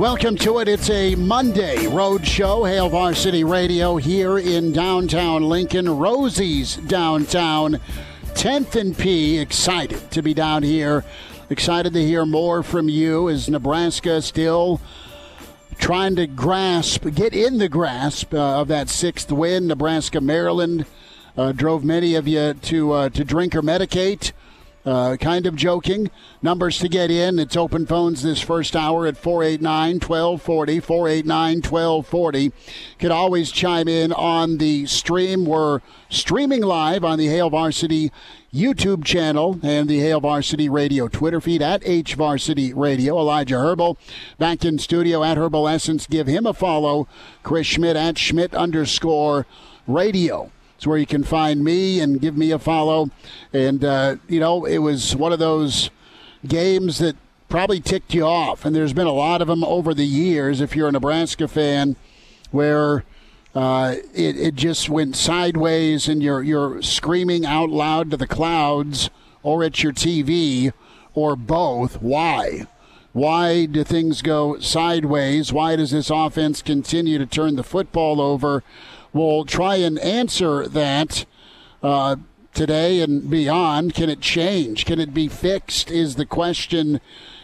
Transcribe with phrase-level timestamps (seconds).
[0.00, 0.66] Welcome to it.
[0.66, 2.64] It's a Monday road show.
[2.64, 7.78] Hail Varsity Radio here in downtown Lincoln, Rosie's downtown.
[8.28, 9.38] 10th and P.
[9.38, 11.04] Excited to be down here.
[11.50, 13.28] Excited to hear more from you.
[13.28, 14.80] Is Nebraska still
[15.76, 19.66] trying to grasp, get in the grasp uh, of that sixth win?
[19.66, 20.86] Nebraska, Maryland
[21.36, 24.32] uh, drove many of you to uh, to drink or medicate.
[24.84, 26.10] Uh, kind of joking.
[26.40, 27.38] Numbers to get in.
[27.38, 30.80] It's open phones this first hour at 489 1240.
[30.80, 32.52] 489 1240.
[32.98, 35.44] Could always chime in on the stream.
[35.44, 38.10] We're streaming live on the Hail Varsity
[38.54, 43.18] YouTube channel and the Hail Varsity Radio Twitter feed at H Varsity Radio.
[43.18, 43.98] Elijah Herbel
[44.38, 46.06] back in studio at Herbal Essence.
[46.06, 47.06] Give him a follow.
[47.42, 49.46] Chris Schmidt at Schmidt underscore
[49.86, 50.50] radio.
[50.80, 53.10] It's where you can find me and give me a follow.
[53.52, 55.90] And, uh, you know, it was one of those
[56.48, 57.16] games that
[57.50, 58.64] probably ticked you off.
[58.64, 61.96] And there's been a lot of them over the years if you're a Nebraska fan
[62.50, 63.04] where
[63.54, 69.10] uh, it, it just went sideways and you're, you're screaming out loud to the clouds
[69.42, 70.72] or at your TV
[71.12, 72.00] or both.
[72.00, 72.66] Why?
[73.12, 75.52] Why do things go sideways?
[75.52, 78.64] Why does this offense continue to turn the football over?
[79.12, 81.24] We'll try and answer that
[81.82, 82.16] uh,
[82.54, 83.94] today and beyond.
[83.94, 84.84] Can it change?
[84.84, 85.90] Can it be fixed?
[85.90, 87.00] Is the question.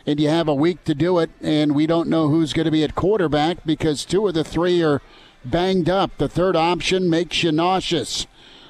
[0.06, 2.70] And you have a week to do it, and we don't know who's going to
[2.70, 5.02] be at quarterback because two of the three are
[5.44, 6.16] banged up.
[6.18, 8.26] The third option makes you nauseous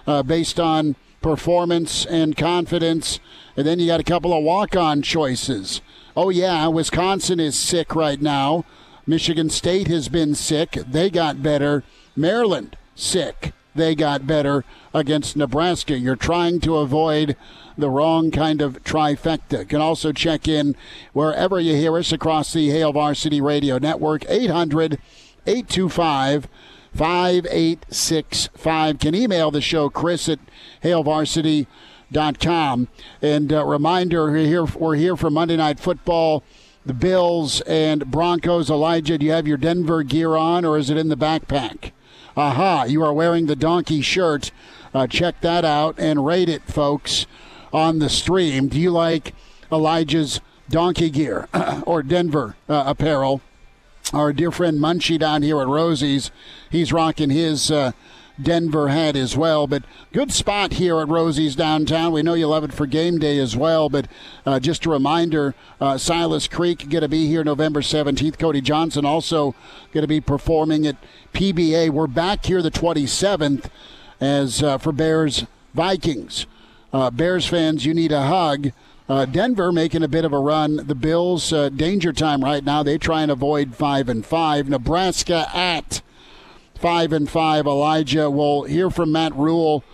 [0.06, 3.20] uh, based on performance and confidence.
[3.56, 5.82] And then you got a couple of walk on choices.
[6.16, 8.64] Oh, yeah, Wisconsin is sick right now.
[9.06, 10.72] Michigan State has been sick.
[10.72, 11.84] They got better.
[12.16, 13.52] Maryland sick.
[13.76, 15.96] They got better against Nebraska.
[15.96, 17.36] You're trying to avoid
[17.76, 19.68] the wrong kind of trifecta.
[19.68, 20.74] Can also check in
[21.12, 24.98] wherever you hear us across the Hail Varsity Radio Network, 800
[25.46, 26.48] 825
[26.94, 28.98] 5865.
[28.98, 30.38] Can email the show, Chris at
[30.82, 32.88] hailvarsity.com.
[33.20, 36.42] And uh, reminder, we're here, we're here for Monday Night Football
[36.86, 38.70] the Bills and Broncos.
[38.70, 41.90] Elijah, do you have your Denver gear on or is it in the backpack?
[42.36, 44.50] Aha, you are wearing the donkey shirt.
[44.92, 47.26] Uh, check that out and rate it, folks,
[47.72, 48.69] on the stream.
[48.69, 49.34] Do you like
[49.72, 51.48] Elijah's donkey gear
[51.86, 53.41] or Denver uh, apparel?
[54.12, 56.30] Our dear friend Munchie down here at Rosie's,
[56.70, 57.92] he's rocking his uh,
[58.41, 59.66] Denver had as well.
[59.66, 62.12] But good spot here at Rosie's downtown.
[62.12, 63.88] We know you love it for game day as well.
[63.88, 64.08] But
[64.44, 68.38] uh, just a reminder uh, Silas Creek going to be here November 17th.
[68.38, 69.54] Cody Johnson also
[69.92, 70.97] going to be performing at
[71.32, 71.91] PBA.
[71.91, 73.70] We're back here the 27th
[74.20, 76.47] as uh, for Bears Vikings.
[76.92, 78.70] Uh, Bears fans, you need a hug.
[79.08, 80.86] Uh, Denver making a bit of a run.
[80.86, 82.82] The Bills, uh, danger time right now.
[82.82, 84.68] They try and avoid five and five.
[84.68, 86.03] Nebraska at
[86.78, 87.66] five and five.
[87.66, 88.31] Elijah.
[88.31, 89.84] We'll hear from Matt Rhule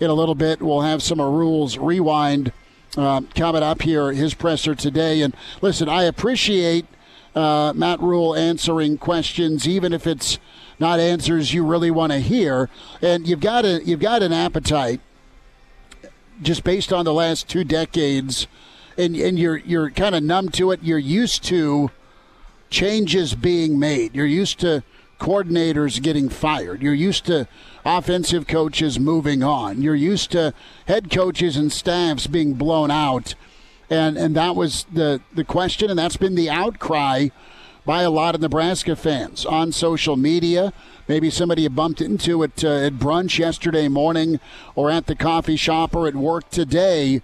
[0.00, 0.62] in a little bit.
[0.62, 2.52] We'll have some of Rhule's rewind
[2.96, 4.12] uh, coming up here.
[4.12, 5.22] His presser today.
[5.22, 6.86] And listen, I appreciate
[7.34, 10.38] uh, Matt Rhule answering questions, even if it's
[10.78, 12.70] not answers you really want to hear.
[13.02, 15.00] And you've got a you've got an appetite
[16.40, 18.46] just based on the last two decades,
[18.96, 20.80] and and you're you're kind of numb to it.
[20.82, 21.90] You're used to
[22.70, 24.14] changes being made.
[24.14, 24.82] You're used to
[25.18, 26.82] coordinators getting fired.
[26.82, 27.48] You're used to
[27.84, 29.82] offensive coaches moving on.
[29.82, 30.54] You're used to
[30.86, 33.34] head coaches and staffs being blown out.
[33.90, 37.28] And and that was the the question and that's been the outcry
[37.88, 40.74] by a lot of Nebraska fans on social media.
[41.08, 44.40] Maybe somebody you bumped into it uh, at brunch yesterday morning
[44.74, 47.22] or at the coffee shop or at work today.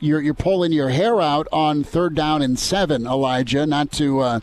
[0.00, 4.40] You're, you're pulling your hair out on third down and seven, Elijah, not to uh,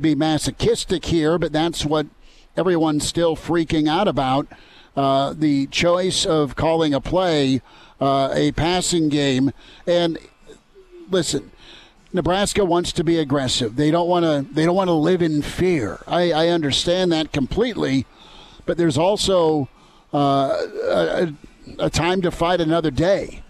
[0.00, 2.06] be masochistic here, but that's what
[2.56, 4.46] everyone's still freaking out about.
[4.96, 7.60] Uh, the choice of calling a play
[8.00, 9.52] uh, a passing game.
[9.86, 10.18] And
[11.10, 11.50] listen,
[12.12, 13.76] Nebraska wants to be aggressive.
[13.76, 14.54] They don't want to.
[14.54, 16.02] They don't want to live in fear.
[16.06, 18.06] I, I understand that completely,
[18.64, 19.68] but there's also
[20.14, 21.34] uh, a,
[21.78, 23.42] a time to fight another day.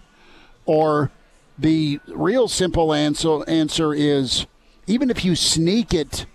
[0.65, 1.11] Or
[1.57, 4.45] the real simple answer answer is
[4.85, 6.25] even if you sneak it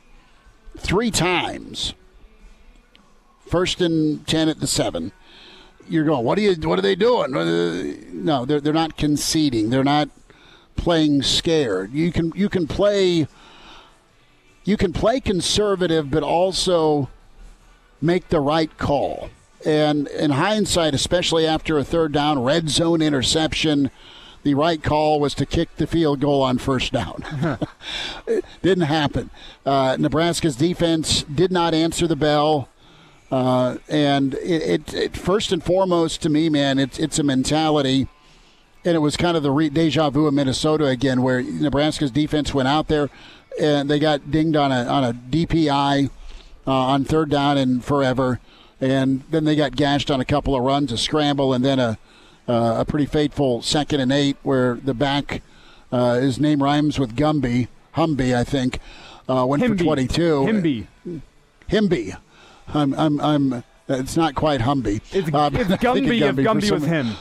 [0.79, 1.95] three times,
[3.53, 5.13] first and ten at the seven,
[5.87, 6.55] you're going, what are you?
[6.67, 7.33] What are they doing?
[8.25, 9.69] No, they're they're not conceding.
[9.69, 10.09] They're not
[10.75, 11.93] playing scared.
[11.93, 13.29] You can you can play.
[14.65, 17.11] You can play conservative, but also
[18.01, 19.29] make the right call.
[19.67, 23.91] And in hindsight, especially after a third down red zone interception,
[24.45, 27.25] the right call was to kick the field goal on first down.
[28.27, 29.31] it didn't happen.
[29.67, 32.69] Uh, Nebraska's defense did not answer the bell.
[33.33, 38.07] Uh, and it, it, it, first and foremost to me, man, it's it's a mentality,
[38.85, 42.53] and it was kind of the re- deja vu of Minnesota again, where Nebraska's defense
[42.53, 43.09] went out there
[43.59, 46.11] and they got dinged on a on a DPI
[46.67, 48.39] uh, on third down and forever,
[48.83, 51.99] and then they got gashed on a couple of runs, a scramble, and then a
[52.47, 55.41] uh, a pretty fateful second and eight where the back
[55.91, 58.79] uh, his name rhymes with Gumby Humby, I think,
[59.29, 59.79] uh, went Himby.
[59.79, 60.41] for twenty two.
[60.41, 60.87] Himby.
[61.71, 62.17] Himby.
[62.75, 63.65] I'm, I'm, I'm.
[63.89, 65.01] It's not quite Humby.
[65.13, 67.17] It's, Um, it's Gumby of if Gumby was him.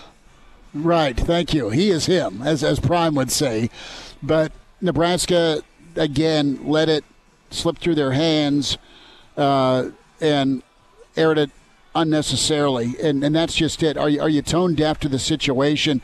[0.73, 1.17] Right.
[1.17, 1.69] Thank you.
[1.69, 3.69] He is him, as as Prime would say.
[4.23, 5.63] But Nebraska
[5.95, 7.03] again let it
[7.49, 8.77] slip through their hands
[9.35, 9.89] uh,
[10.21, 10.63] and
[11.17, 11.51] aired it
[11.95, 13.97] unnecessarily, and and that's just it.
[13.97, 16.01] Are you are you tone deaf to the situation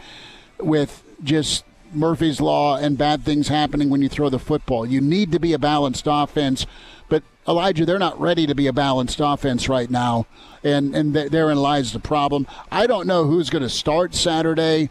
[0.60, 4.86] with just Murphy's law and bad things happening when you throw the football?
[4.86, 6.66] You need to be a balanced offense,
[7.10, 10.26] but Elijah, they're not ready to be a balanced offense right now,
[10.64, 12.48] and and th- therein lies the problem.
[12.72, 14.90] I don't know who's going to start Saturday.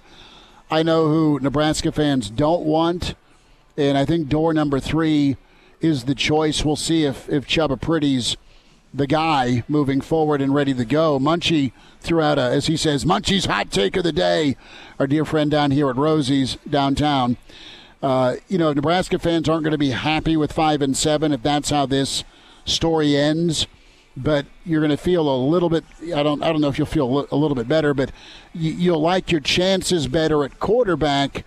[0.70, 3.14] I know who Nebraska fans don't want,
[3.76, 5.36] and I think door number three
[5.80, 6.64] is the choice.
[6.64, 8.36] We'll see if if Chubba Purdy's
[8.92, 11.18] the guy moving forward and ready to go.
[11.18, 14.56] Munchie threw out a, as he says, Munchie's hot take of the day.
[14.98, 17.36] Our dear friend down here at Rosie's downtown.
[18.02, 21.42] Uh, you know, Nebraska fans aren't going to be happy with five and seven if
[21.42, 22.24] that's how this
[22.64, 23.66] story ends.
[24.16, 25.84] But you're going to feel a little bit.
[26.14, 26.42] I don't.
[26.42, 28.12] I don't know if you'll feel a little bit better, but
[28.54, 31.44] you, you'll like your chances better at quarterback.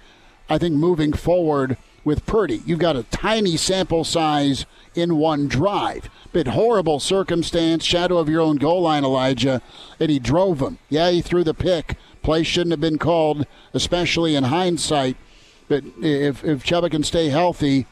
[0.50, 4.66] I think moving forward with Purdy, you've got a tiny sample size
[4.96, 9.62] in one drive, but horrible circumstance, shadow of your own goal line, Elijah,
[10.00, 10.78] and he drove him.
[10.90, 11.98] Yeah, he threw the pick.
[12.22, 15.18] Play shouldn't have been called, especially in hindsight.
[15.70, 17.86] But if if Chubba can stay healthy,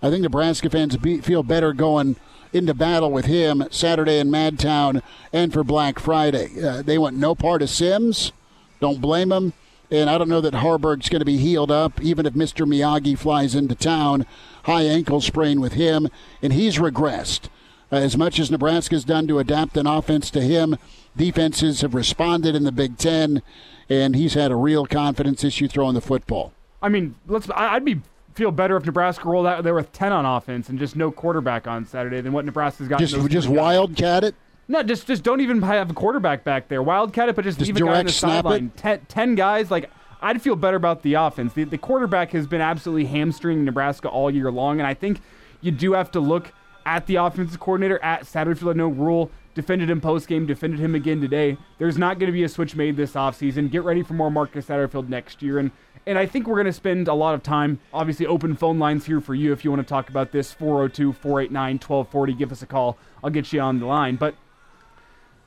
[0.00, 2.16] I think Nebraska fans be, feel better going
[2.52, 5.02] into battle with him Saturday in Madtown
[5.32, 6.62] and for Black Friday.
[6.62, 8.32] Uh, they want no part of Sims.
[8.80, 9.54] Don't blame them.
[9.90, 12.66] And I don't know that Haarberg's going to be healed up, even if Mr.
[12.66, 14.24] Miyagi flies into town.
[14.64, 16.08] High ankle sprain with him,
[16.40, 17.48] and he's regressed.
[17.90, 20.78] Uh, as much as Nebraska's done to adapt an offense to him,
[21.14, 23.42] defenses have responded in the Big Ten,
[23.88, 26.54] and he's had a real confidence issue throwing the football.
[26.82, 27.48] I mean, let's.
[27.50, 28.00] I- I'd be
[28.34, 31.66] feel better if Nebraska rolled out there with ten on offense and just no quarterback
[31.66, 32.98] on Saturday than what Nebraska's got.
[32.98, 34.34] Just just wildcat it.
[34.68, 36.82] No, just just don't even have a quarterback back there.
[36.82, 38.70] Wildcat it, but just, Just leave a guy on the sideline.
[38.76, 39.90] Ten, ten guys, like
[40.22, 41.52] I'd feel better about the offense.
[41.52, 45.20] The, the quarterback has been absolutely hamstringing Nebraska all year long, and I think
[45.60, 46.52] you do have to look
[46.86, 48.76] at the offensive coordinator at Satterfield.
[48.76, 51.58] No Rhule defended him post game, defended him again today.
[51.78, 53.70] There's not going to be a switch made this offseason.
[53.70, 55.70] Get ready for more Marcus Satterfield next year, and
[56.06, 57.78] and I think we're going to spend a lot of time.
[57.92, 60.52] Obviously, open phone lines here for you if you want to talk about this.
[60.52, 62.34] 402 489 1240.
[62.34, 62.98] Give us a call.
[63.22, 64.16] I'll get you on the line.
[64.16, 64.34] But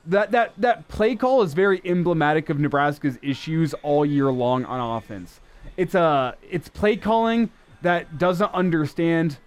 [0.06, 4.96] that that that play call is very emblematic of Nebraska's issues all year long on
[4.96, 5.40] offense.
[5.76, 7.50] It's a it's play calling
[7.82, 9.38] that doesn't understand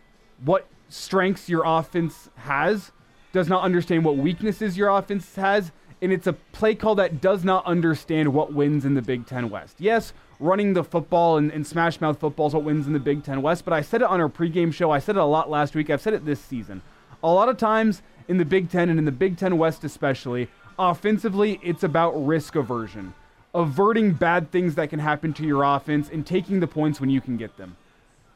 [0.44, 2.92] what strengths your offense has,
[3.32, 7.44] does not understand what weaknesses your offense has, and it's a play call that does
[7.44, 9.75] not understand what wins in the Big Ten West.
[9.80, 13.24] Yes, running the football and, and smash mouth football is what wins in the Big
[13.24, 14.91] Ten West, but I said it on our pregame show.
[14.91, 15.89] I said it a lot last week.
[15.89, 16.81] I've said it this season.
[17.22, 20.48] A lot of times in the Big Ten and in the Big Ten West especially,
[20.77, 23.13] offensively, it's about risk aversion,
[23.53, 27.19] averting bad things that can happen to your offense and taking the points when you
[27.19, 27.75] can get them.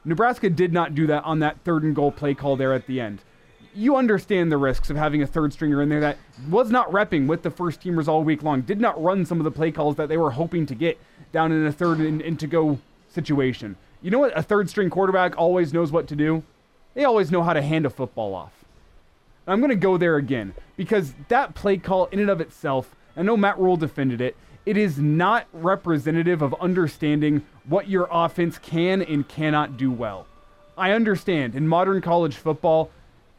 [0.04, 3.00] Nebraska did not do that on that third and goal play call there at the
[3.00, 3.24] end.
[3.76, 6.18] You understand the risks of having a third stringer in there that
[6.50, 9.44] was not repping with the first teamers all week long, did not run some of
[9.44, 11.00] the play calls that they were hoping to get
[11.32, 13.76] down in a third and, and to go situation.
[14.02, 16.44] You know what a third string quarterback always knows what to do?
[16.94, 18.54] They always know how to hand a football off.
[19.48, 23.24] I'm going to go there again because that play call, in and of itself, I
[23.24, 24.38] know Matt Rhule defended it.
[24.66, 30.28] It is not representative of understanding what your offense can and cannot do well.
[30.78, 32.90] I understand in modern college football,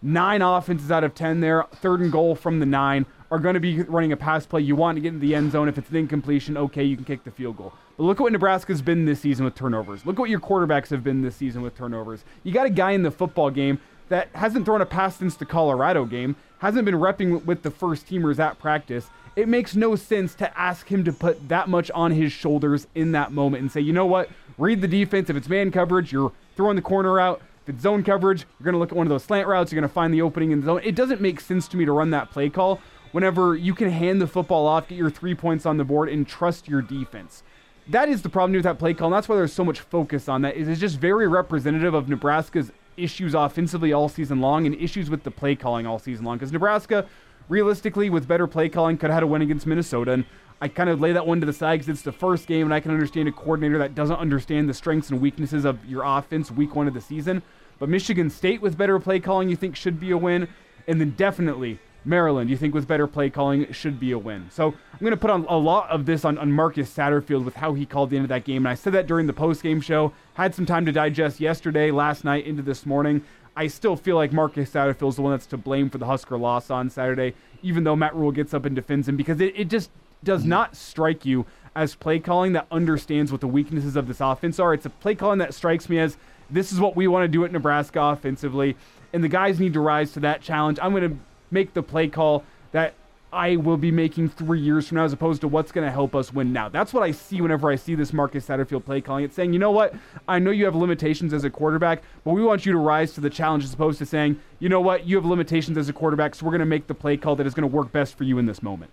[0.05, 3.61] nine offenses out of 10 there, third and goal from the nine, are going to
[3.61, 4.61] be running a pass play.
[4.61, 5.69] You want to get into the end zone.
[5.69, 7.73] If it's an incompletion, okay, you can kick the field goal.
[7.97, 10.05] But look at what Nebraska's been this season with turnovers.
[10.05, 12.25] Look at what your quarterbacks have been this season with turnovers.
[12.43, 15.47] You got a guy in the football game that hasn't thrown a pass since the
[15.47, 19.09] Colorado game, hasn't been repping with the first teamers at practice.
[19.37, 23.13] It makes no sense to ask him to put that much on his shoulders in
[23.13, 25.31] that moment and say, you know what, read the defense.
[25.31, 27.41] If it's man coverage, you're throwing the corner out.
[27.65, 29.73] If it's zone coverage, you're going to look at one of those slant routes.
[29.73, 30.81] You're going to find the opening in the zone.
[30.85, 32.81] It doesn't make sense to me to run that play call
[33.13, 36.27] whenever you can hand the football off, get your three points on the board, and
[36.27, 37.43] trust your defense.
[37.87, 40.29] That is the problem with that play call, and that's why there's so much focus
[40.29, 40.57] on that.
[40.57, 45.23] Is it's just very representative of Nebraska's issues offensively all season long and issues with
[45.23, 46.37] the play calling all season long.
[46.39, 47.07] Because Nebraska,
[47.49, 50.13] realistically, with better play calling, could have had a win against Minnesota.
[50.13, 50.25] And
[50.61, 52.75] I kind of lay that one to the side because it's the first game, and
[52.75, 56.51] I can understand a coordinator that doesn't understand the strengths and weaknesses of your offense
[56.51, 57.43] week one of the season.
[57.79, 60.49] But Michigan State with better play calling, you think should be a win.
[60.87, 64.47] And then definitely Maryland, you think with better play calling should be a win.
[64.51, 67.57] So I'm going to put on a lot of this on, on Marcus Satterfield with
[67.57, 68.65] how he called the end of that game.
[68.65, 70.13] And I said that during the post game show.
[70.35, 73.23] Had some time to digest yesterday, last night, into this morning.
[73.57, 76.37] I still feel like Marcus Satterfield is the one that's to blame for the Husker
[76.37, 79.69] loss on Saturday, even though Matt Rhule gets up and defends him because it, it
[79.69, 79.91] just
[80.25, 80.51] does mm-hmm.
[80.51, 84.75] not strike you as play calling that understands what the weaknesses of this offense are.
[84.75, 86.17] It's a play calling that strikes me as
[86.51, 88.77] this is what we want to do at Nebraska offensively,
[89.13, 90.79] and the guys need to rise to that challenge.
[90.81, 91.17] I'm going to
[91.51, 92.95] make the play call that
[93.33, 96.15] I will be making three years from now, as opposed to what's going to help
[96.15, 96.69] us win now.
[96.69, 99.25] That's what I see whenever I see this Marcus Satterfield play calling.
[99.25, 99.95] It's saying, you know what?
[100.29, 103.21] I know you have limitations as a quarterback, but we want you to rise to
[103.21, 105.07] the challenge, as opposed to saying, you know what?
[105.07, 107.47] You have limitations as a quarterback, so we're going to make the play call that
[107.47, 108.93] is going to work best for you in this moment.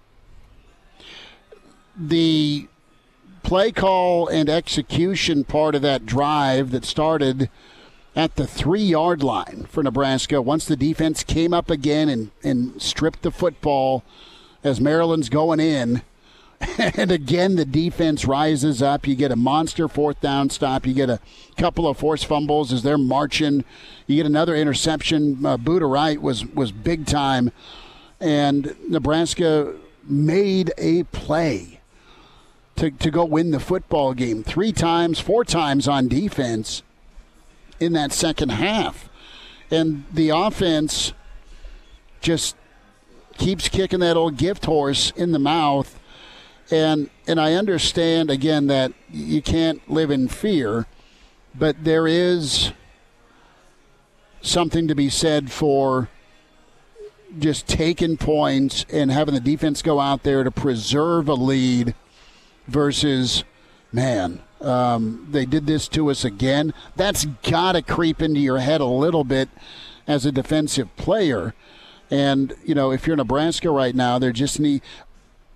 [2.03, 2.67] The
[3.43, 7.49] play call and execution part of that drive that started
[8.15, 10.41] at the three yard line for Nebraska.
[10.41, 14.03] Once the defense came up again and, and stripped the football
[14.63, 16.01] as Maryland's going in.
[16.77, 19.07] And again, the defense rises up.
[19.07, 20.85] You get a monster fourth down stop.
[20.85, 21.19] You get a
[21.57, 23.65] couple of forced fumbles as they're marching.
[24.05, 25.43] You get another interception.
[25.43, 27.51] Uh, Buddha Wright was, was big time.
[28.19, 29.73] And Nebraska
[30.07, 31.80] made a play
[32.77, 36.83] to, to go win the football game three times, four times on defense
[37.79, 39.09] in that second half.
[39.69, 41.13] And the offense
[42.21, 42.55] just
[43.37, 45.99] keeps kicking that old gift horse in the mouth.
[46.69, 50.85] And and I understand again that you can't live in fear,
[51.53, 52.71] but there is
[54.41, 56.09] something to be said for
[57.39, 61.95] just taking points and having the defense go out there to preserve a lead
[62.71, 63.43] versus
[63.91, 66.73] man, um, they did this to us again.
[66.95, 69.49] That's got to creep into your head a little bit
[70.07, 71.53] as a defensive player.
[72.09, 74.81] And you know, if you're Nebraska right now, there just need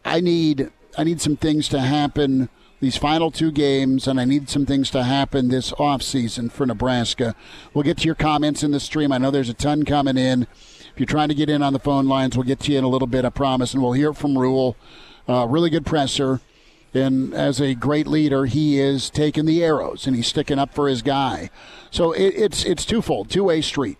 [0.03, 2.49] I need I need some things to happen
[2.81, 6.65] these final two games, and I need some things to happen this off season for
[6.65, 7.33] Nebraska.
[7.73, 9.11] We'll get to your comments in the stream.
[9.11, 10.43] I know there's a ton coming in.
[10.43, 12.83] If you're trying to get in on the phone lines, we'll get to you in
[12.83, 14.75] a little bit, I promise, and we'll hear from Rhule.
[15.27, 16.41] Uh, really good presser.
[16.95, 20.87] And as a great leader, he is taking the arrows and he's sticking up for
[20.87, 21.49] his guy.
[21.91, 23.97] So it, it's it's twofold, two way street.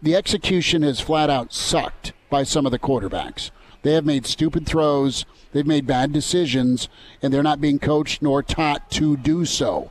[0.00, 3.50] The execution has flat out sucked by some of the quarterbacks.
[3.82, 6.88] They have made stupid throws, they've made bad decisions,
[7.20, 9.90] and they're not being coached nor taught to do so.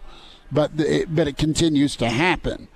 [0.52, 2.68] But the, it, but it continues to happen.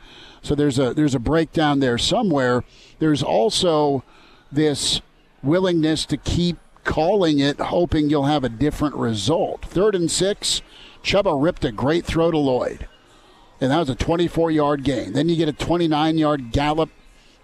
[0.41, 2.63] So there's a there's a breakdown there somewhere.
[2.99, 4.03] There's also
[4.51, 5.01] this
[5.41, 9.65] willingness to keep calling it, hoping you'll have a different result.
[9.65, 10.61] Third and six,
[11.03, 12.87] Chubba ripped a great throw to Lloyd.
[13.59, 15.13] And that was a 24 yard gain.
[15.13, 16.89] Then you get a 29 yard gallop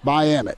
[0.04, 0.58] by Emmett.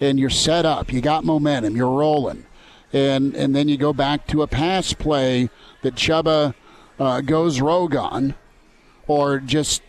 [0.00, 0.92] And you're set up.
[0.92, 1.76] You got momentum.
[1.76, 2.46] You're rolling.
[2.92, 5.50] And, and then you go back to a pass play
[5.82, 6.54] that Chubba
[6.98, 8.34] uh, goes rogue on
[9.06, 9.82] or just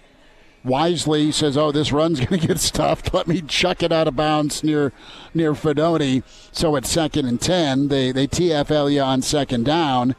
[0.67, 3.13] wisely says, "Oh, this run's going to get stuffed.
[3.13, 4.91] Let me chuck it out of bounds near
[5.33, 7.87] near Fidone." So it's second and ten.
[7.87, 10.15] They they TFL you on second down,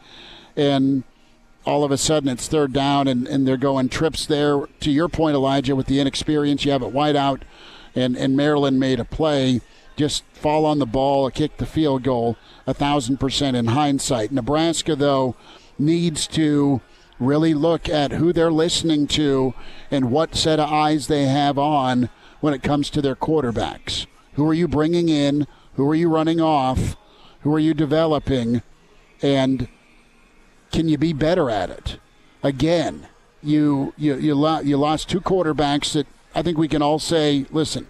[0.56, 1.04] and
[1.64, 4.66] all of a sudden it's third down, and, and they're going trips there.
[4.80, 7.42] To your point, Elijah, with the inexperience, you have it wide out,
[7.94, 9.60] and and Maryland made a play.
[9.96, 12.36] Just fall on the ball, kick the field goal,
[12.66, 14.30] a thousand percent in hindsight.
[14.30, 15.34] Nebraska, though,
[15.78, 16.80] needs to
[17.18, 19.54] really look at who they're listening to
[19.90, 22.08] and what set of eyes they have on
[22.40, 24.06] when it comes to their quarterbacks.
[24.34, 25.46] Who are you bringing in?
[25.74, 26.96] Who are you running off?
[27.42, 28.62] Who are you developing?
[29.22, 29.68] And
[30.70, 31.98] can you be better at it?
[32.42, 33.08] Again,
[33.42, 37.46] you you you, lo- you lost two quarterbacks that I think we can all say,
[37.50, 37.88] listen,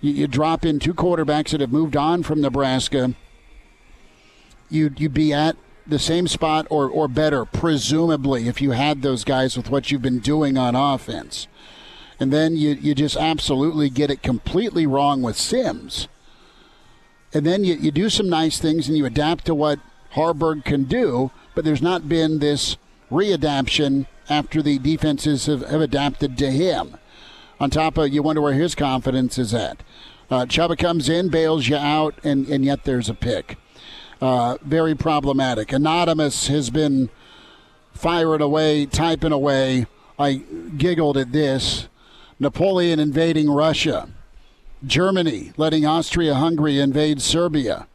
[0.00, 3.14] you, you drop in two quarterbacks that have moved on from Nebraska.
[4.68, 5.56] You'd you'd be at
[5.86, 10.02] the same spot or or better, presumably, if you had those guys with what you've
[10.02, 11.46] been doing on offense.
[12.18, 16.08] And then you, you just absolutely get it completely wrong with Sims.
[17.34, 19.80] And then you, you do some nice things and you adapt to what
[20.14, 22.78] Haarberg can do, but there's not been this
[23.10, 26.96] readaptation after the defenses have, have adapted to him.
[27.60, 29.82] On top of, you wonder where his confidence is at.
[30.30, 33.58] Uh, Chubba comes in, bails you out, and, and yet there's a pick.
[34.20, 35.72] Uh, very problematic.
[35.72, 37.10] Anonymous has been
[37.92, 39.86] firing away, typing away.
[40.18, 40.42] I
[40.76, 41.88] giggled at this.
[42.38, 44.08] Napoleon invading Russia.
[44.84, 47.86] Germany letting Austria Hungary invade Serbia.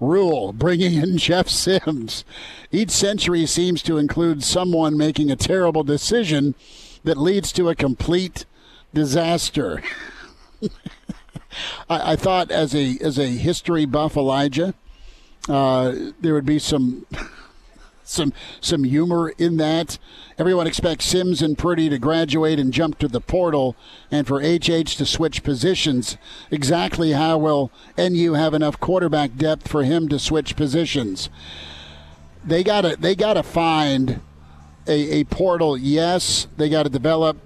[0.00, 2.24] Rhule bringing in Jeff Sims.
[2.72, 6.54] Each century seems to include someone making a terrible decision
[7.04, 8.46] that leads to a complete
[8.92, 9.82] disaster.
[11.88, 14.74] I, I, thought as a as a history buff Elijah,
[15.48, 17.06] uh, there would be some
[18.04, 19.98] some some humor in that.
[20.38, 23.76] Everyone expects Sims and Purdy to graduate and jump to the portal,
[24.10, 26.16] and for HH to switch positions.
[26.50, 31.30] Exactly how will NU have enough quarterback depth for him to switch positions?
[32.44, 34.20] They gotta they gotta find
[34.86, 35.76] a, a portal.
[35.76, 37.36] Yes, they got to develop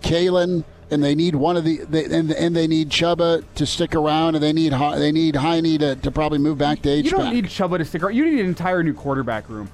[0.00, 3.94] Kaelin and they need one of the they, and, and they need Chubba to stick
[3.94, 7.06] around, and they need they need Heine to, to probably move back to H.
[7.06, 8.14] You don't need Chubba to stick around.
[8.14, 9.70] You need an entire new quarterback room.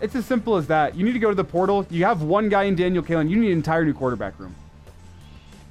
[0.00, 0.94] It's as simple as that.
[0.94, 1.86] You need to go to the portal.
[1.90, 3.28] You have one guy in Daniel Kaelin.
[3.28, 4.54] You need an entire new quarterback room.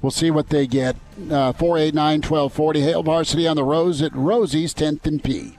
[0.02, 0.94] We'll see what they get.
[1.18, 2.80] Uh, 489 1240.
[2.80, 5.58] Hail Varsity on the Rose at Rosie's 10th and P.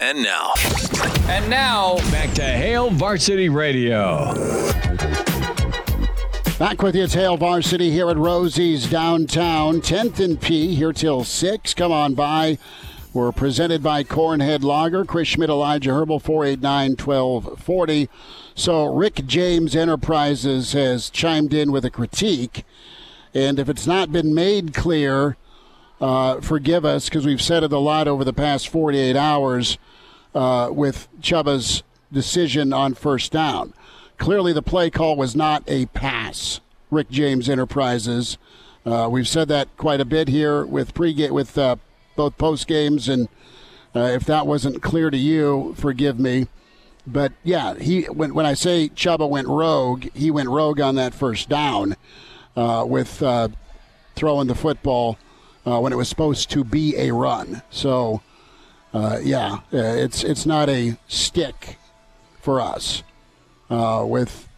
[0.00, 0.52] And now.
[1.28, 4.32] And now, back to Hail Varsity Radio.
[6.56, 9.80] Back with you, it's Hail Varsity here at Rosie's downtown.
[9.80, 11.74] 10th and P here till 6.
[11.74, 12.58] Come on by.
[13.12, 15.04] We're presented by Cornhead Lager.
[15.04, 18.08] Chris Schmidt, Elijah Herbel, 489 1240.
[18.54, 22.64] So, Rick James Enterprises has chimed in with a critique.
[23.34, 25.36] And if it's not been made clear,
[26.00, 29.78] uh, forgive us because we've said it a lot over the past 48 hours
[30.34, 31.82] uh, with Chubba's
[32.12, 33.74] decision on first down.
[34.16, 36.60] Clearly, the play call was not a pass.
[36.90, 38.38] Rick James Enterprises.
[38.84, 41.76] Uh, we've said that quite a bit here with pre with uh,
[42.16, 43.28] both post games, and
[43.94, 46.46] uh, if that wasn't clear to you, forgive me.
[47.06, 51.14] But yeah, he when when I say Chubba went rogue, he went rogue on that
[51.14, 51.96] first down
[52.56, 53.48] uh, with uh,
[54.14, 55.18] throwing the football
[55.68, 57.62] uh, when it was supposed to be a run.
[57.70, 58.22] So
[58.92, 61.76] yeah, it's it's not a stick
[62.40, 63.02] for us
[63.70, 64.48] uh, with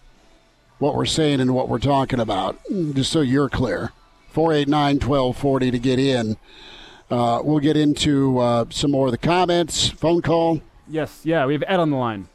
[0.79, 2.59] what we're saying and what we're talking about,
[2.95, 3.93] just so you're clear.
[4.31, 6.37] 489 1240 to get in.
[7.11, 9.89] Uh, we'll get into uh, some more of the comments.
[9.89, 10.61] Phone call.
[10.89, 12.29] Yes, yeah, we have Ed on the line.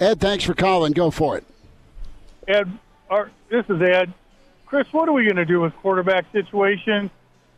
[0.00, 0.92] Ed, thanks for calling.
[0.92, 1.44] Go for it.
[2.46, 2.70] Ed,
[3.10, 4.12] our, this is Ed.
[4.66, 7.10] Chris, what are we going to do with quarterback situation?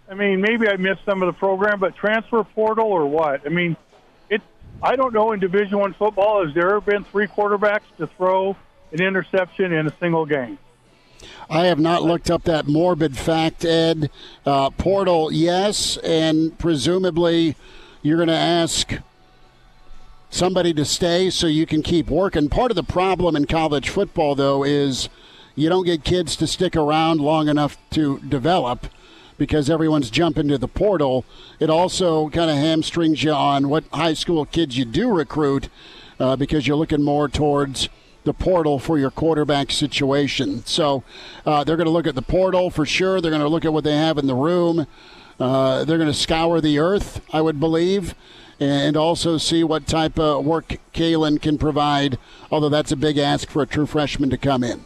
[0.09, 3.45] I mean, maybe I missed some of the program, but transfer portal or what?
[3.45, 3.77] I mean,
[4.31, 4.41] it.
[4.83, 8.57] I don't know in Division One football has there ever been three quarterbacks to throw
[8.93, 10.59] an interception in a single game.
[11.49, 14.11] I have not looked up that morbid fact, Ed.
[14.45, 17.57] Uh, portal, yes, and presumably
[18.03, 18.93] you're going to ask
[20.31, 22.49] somebody to stay so you can keep working.
[22.49, 25.09] Part of the problem in college football, though, is
[25.55, 28.87] you don't get kids to stick around long enough to develop
[29.39, 31.25] because everyone's jumping to the portal.
[31.61, 35.69] It also kind of hamstrings you on what high school kids you do recruit
[36.19, 37.89] uh, because you're looking more towards
[38.25, 40.65] the portal for your quarterback situation.
[40.67, 41.05] So
[41.45, 43.21] uh, they're going to look at the portal for sure.
[43.21, 44.87] They're going to look at what they have in the room.
[45.39, 48.15] Uh, they're going to scour the earth, I would believe,
[48.59, 52.19] and also see what type of work Kaelin can provide,
[52.51, 54.85] although that's a big ask for a true freshman to come in.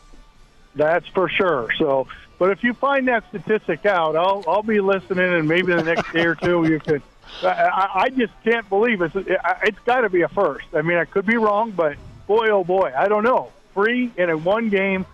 [0.74, 1.68] That's for sure.
[1.78, 2.08] So,
[2.40, 6.10] but if you find that statistic out, I'll I'll be listening, and maybe the next
[6.10, 7.02] day or two you could.
[7.42, 9.12] I, I just can't believe it.
[9.14, 10.66] It's got to be a first.
[10.74, 13.52] I mean, I could be wrong, but boy, oh boy, I don't know.
[13.74, 15.04] Free in a one game,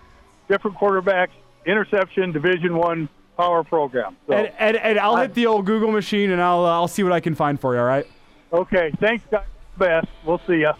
[0.47, 1.31] different quarterbacks,
[1.65, 4.15] interception, Division One power program.
[4.25, 6.87] So, and, and, and I'll I, hit the old Google machine and I'll uh, I'll
[6.87, 7.81] see what I can find for you.
[7.81, 8.07] All right.
[8.53, 8.89] Okay.
[9.01, 9.43] Thanks, guys.
[9.77, 10.07] Best.
[10.23, 10.71] We'll see you.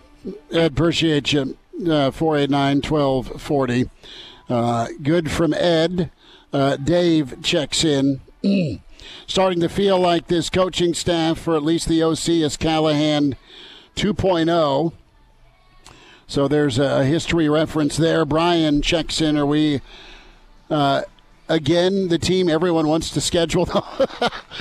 [0.51, 1.57] Ed, appreciate you.
[1.85, 3.89] Uh, 489 1240.
[4.49, 6.09] Uh, good from Ed.
[6.57, 8.19] Uh, Dave checks in.
[9.27, 13.35] Starting to feel like this coaching staff, for at least the OC, is Callahan
[13.95, 14.91] 2.0.
[16.25, 18.25] So there's a history reference there.
[18.25, 19.37] Brian checks in.
[19.37, 19.81] Are we
[20.71, 21.03] uh,
[21.47, 23.69] again the team everyone wants to schedule?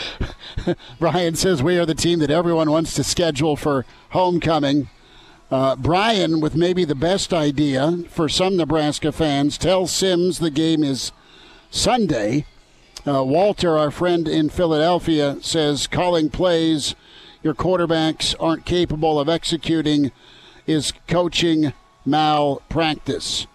[1.01, 4.91] Brian says we are the team that everyone wants to schedule for homecoming.
[5.51, 10.85] Uh, Brian, with maybe the best idea for some Nebraska fans, tell Sims the game
[10.85, 11.11] is
[11.71, 12.47] Sunday.
[13.07, 16.95] Uh, Walter, our friend in Philadelphia, says calling plays
[17.43, 20.11] your quarterbacks aren't capable of executing
[20.67, 21.73] is coaching
[22.05, 23.47] malpractice.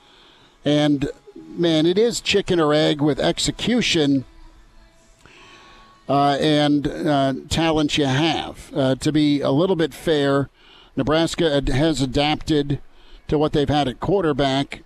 [0.63, 4.24] And man, it is chicken or egg with execution
[6.08, 8.71] uh, and uh, talent you have.
[8.74, 10.50] Uh, to be a little bit fair,
[10.95, 12.80] Nebraska has adapted
[13.28, 14.84] to what they've had at quarterback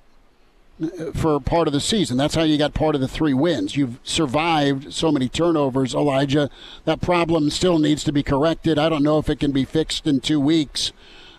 [1.13, 2.17] for part of the season.
[2.17, 3.77] That's how you got part of the three wins.
[3.77, 6.49] You've survived so many turnovers, Elijah.
[6.83, 8.77] That problem still needs to be corrected.
[8.77, 10.91] I don't know if it can be fixed in two weeks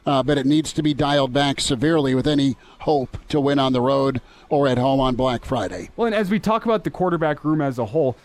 [0.07, 3.72] uh, but it needs to be dialed back severely with any hope to win on
[3.72, 5.90] the road or at home on Black Friday.
[5.96, 8.16] Well, and as we talk about the quarterback room as a whole,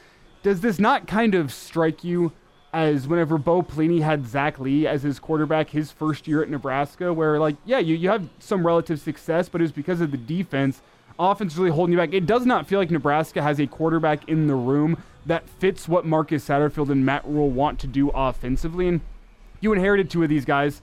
[0.43, 2.31] does this not kind of strike you
[2.71, 7.11] as whenever Bo Pelini had Zac Lee as his quarterback his first year at Nebraska,
[7.11, 10.81] where, like, yeah, you, you have some relative success, but it's because of the defense.
[11.19, 12.13] Offense really holding you back.
[12.13, 16.05] It does not feel like Nebraska has a quarterback in the room that fits what
[16.05, 18.87] Marcus Satterfield and Matt Rhule want to do offensively.
[18.87, 19.01] And
[19.59, 20.81] you inherited two of these guys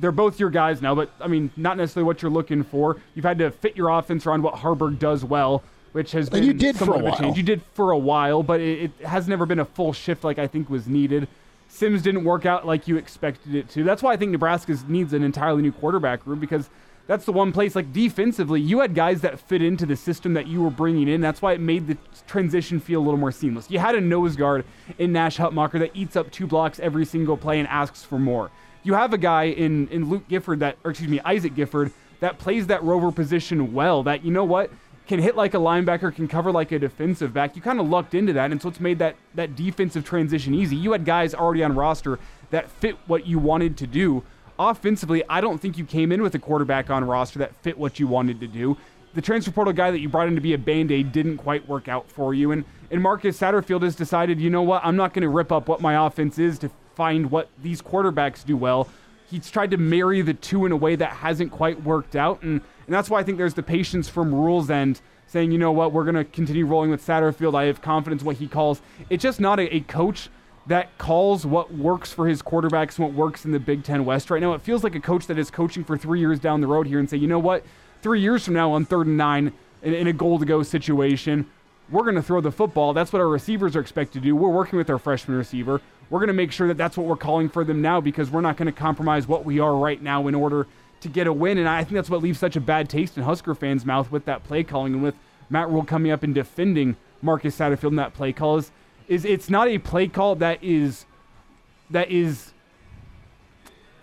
[0.00, 3.00] they're both your guys now, but I mean, not necessarily what you're looking for.
[3.14, 6.52] You've had to fit your offense around what Haarberg does well, which has been you
[6.52, 7.36] did for a, a change.
[7.36, 10.38] You did for a while, but it, it, has never been a full shift like
[10.38, 11.28] I think was needed.
[11.68, 13.84] Sims didn't work out like you expected it to.
[13.84, 16.70] That's why I think Nebraska needs an entirely new quarterback room because
[17.08, 20.46] that's the one place like defensively you had guys that fit into the system that
[20.46, 21.20] you were bringing in.
[21.20, 21.96] That's why it made the
[22.28, 23.68] transition feel a little more seamless.
[23.68, 24.64] You had a nose guard
[24.98, 28.52] in Nash Hutmacher that eats up two blocks every single play and asks for more
[28.82, 32.38] you have a guy in in Luke Gifford that, or excuse me, Isaac Gifford that
[32.38, 34.02] plays that rover position well.
[34.02, 34.70] That you know what
[35.06, 37.56] can hit like a linebacker, can cover like a defensive back.
[37.56, 40.76] You kind of lucked into that, and so it's made that that defensive transition easy.
[40.76, 42.18] You had guys already on roster
[42.50, 44.24] that fit what you wanted to do.
[44.58, 48.00] Offensively, I don't think you came in with a quarterback on roster that fit what
[48.00, 48.76] you wanted to do.
[49.14, 51.66] The transfer portal guy that you brought in to be a band aid didn't quite
[51.68, 52.52] work out for you.
[52.52, 55.68] And, and Marcus Satterfield has decided, you know what, I'm not going to rip up
[55.68, 58.88] what my offense is to find what these quarterbacks do well.
[59.30, 62.60] He's tried to marry the two in a way that hasn't quite worked out, and,
[62.86, 65.92] and that's why I think there's the patience from Rhule's end saying, you know what,
[65.92, 67.54] we're going to continue rolling with Satterfield.
[67.54, 68.80] I have confidence what he calls.
[69.10, 70.30] It's just not a, a coach
[70.68, 74.30] that calls what works for his quarterbacks and what works in the Big Ten West
[74.30, 74.52] right now.
[74.52, 76.98] It feels like a coach that is coaching for three years down the road here
[76.98, 77.64] and say, you know what,
[78.02, 79.52] three years from now on third and nine
[79.82, 81.46] in, in a goal to go situation,
[81.90, 82.92] we're going to throw the football.
[82.92, 84.36] That's what our receivers are expected to do.
[84.36, 87.16] We're working with our freshman receiver we're going to make sure that that's what we're
[87.16, 90.26] calling for them now because we're not going to compromise what we are right now
[90.26, 90.66] in order
[91.00, 91.58] to get a win.
[91.58, 94.24] And I think that's what leaves such a bad taste in Husker fans' mouth with
[94.24, 95.14] that play calling and with
[95.50, 98.70] Matt Rhule coming up and defending Marcus Satterfield in that play call is,
[99.08, 101.06] is it's not a play call that is
[101.90, 102.52] that is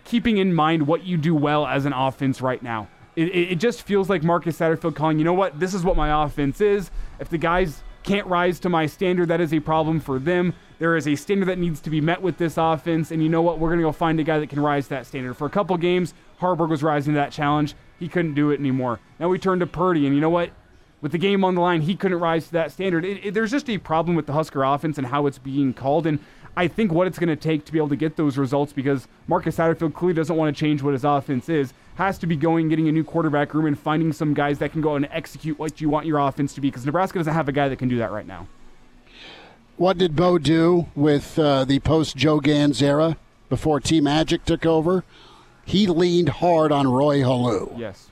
[0.04, 2.88] keeping in mind what you do well as an offense right now.
[3.16, 5.96] It, it, it just feels like Marcus Satterfield calling, you know what, this is what
[5.96, 6.92] my offense is.
[7.20, 10.54] If the guys can't rise to my standard, that is a problem for them.
[10.78, 13.42] There is a standard that needs to be met with this offense, and you know
[13.42, 13.58] what?
[13.58, 15.36] We're going to go find a guy that can rise to that standard.
[15.36, 17.74] For a couple games, Haarberg was rising to that challenge.
[17.98, 19.00] He couldn't do it anymore.
[19.20, 20.52] Now we turn to Purdy, and you know what?
[21.02, 23.06] With the game on the line, he couldn't rise to that standard.
[23.06, 26.08] It, it, there's just a problem with the Husker offense and how it's being called,
[26.08, 26.20] and
[26.58, 29.08] I think what it's going to take to be able to get those results because
[29.28, 32.70] Marcus Satterfield clearly doesn't want to change what his offense is, has to be going,
[32.70, 35.82] getting a new quarterback room, and finding some guys that can go and execute what
[35.82, 37.98] you want your offense to be because Nebraska doesn't have a guy that can do
[37.98, 38.48] that right now.
[39.78, 43.18] What did Bo do with uh, the post Joe Ganz era
[43.50, 45.04] before T Magic took over?
[45.66, 47.78] He leaned hard on Roy Helu.
[47.78, 48.10] Yes.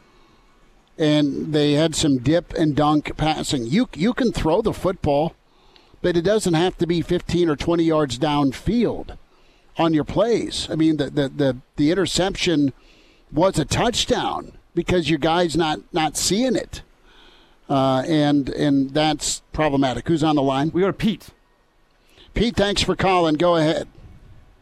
[0.97, 3.65] And they had some dip and dunk passing.
[3.65, 5.34] You you can throw the football,
[6.01, 9.17] but it doesn't have to be 15 or 20 yards downfield
[9.77, 10.67] on your plays.
[10.69, 12.73] I mean, the the the, the interception
[13.32, 16.84] was a touchdown because your guy's not not seeing it,
[17.69, 20.08] uh, and and that's problematic.
[20.08, 20.71] Who's on the line?
[20.73, 21.29] We go to Pete.
[22.34, 23.36] Pete, thanks for calling.
[23.36, 23.88] Go ahead.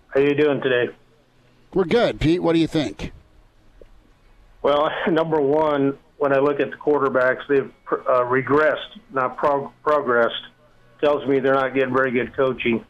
[0.09, 0.93] How are you doing today?
[1.73, 2.43] We're good, Pete.
[2.43, 3.13] What do you think?
[4.61, 10.43] Well, number one, when I look at the quarterbacks, they've uh, regressed, not prog- progressed.
[11.03, 12.85] Tells me they're not getting very good coaching.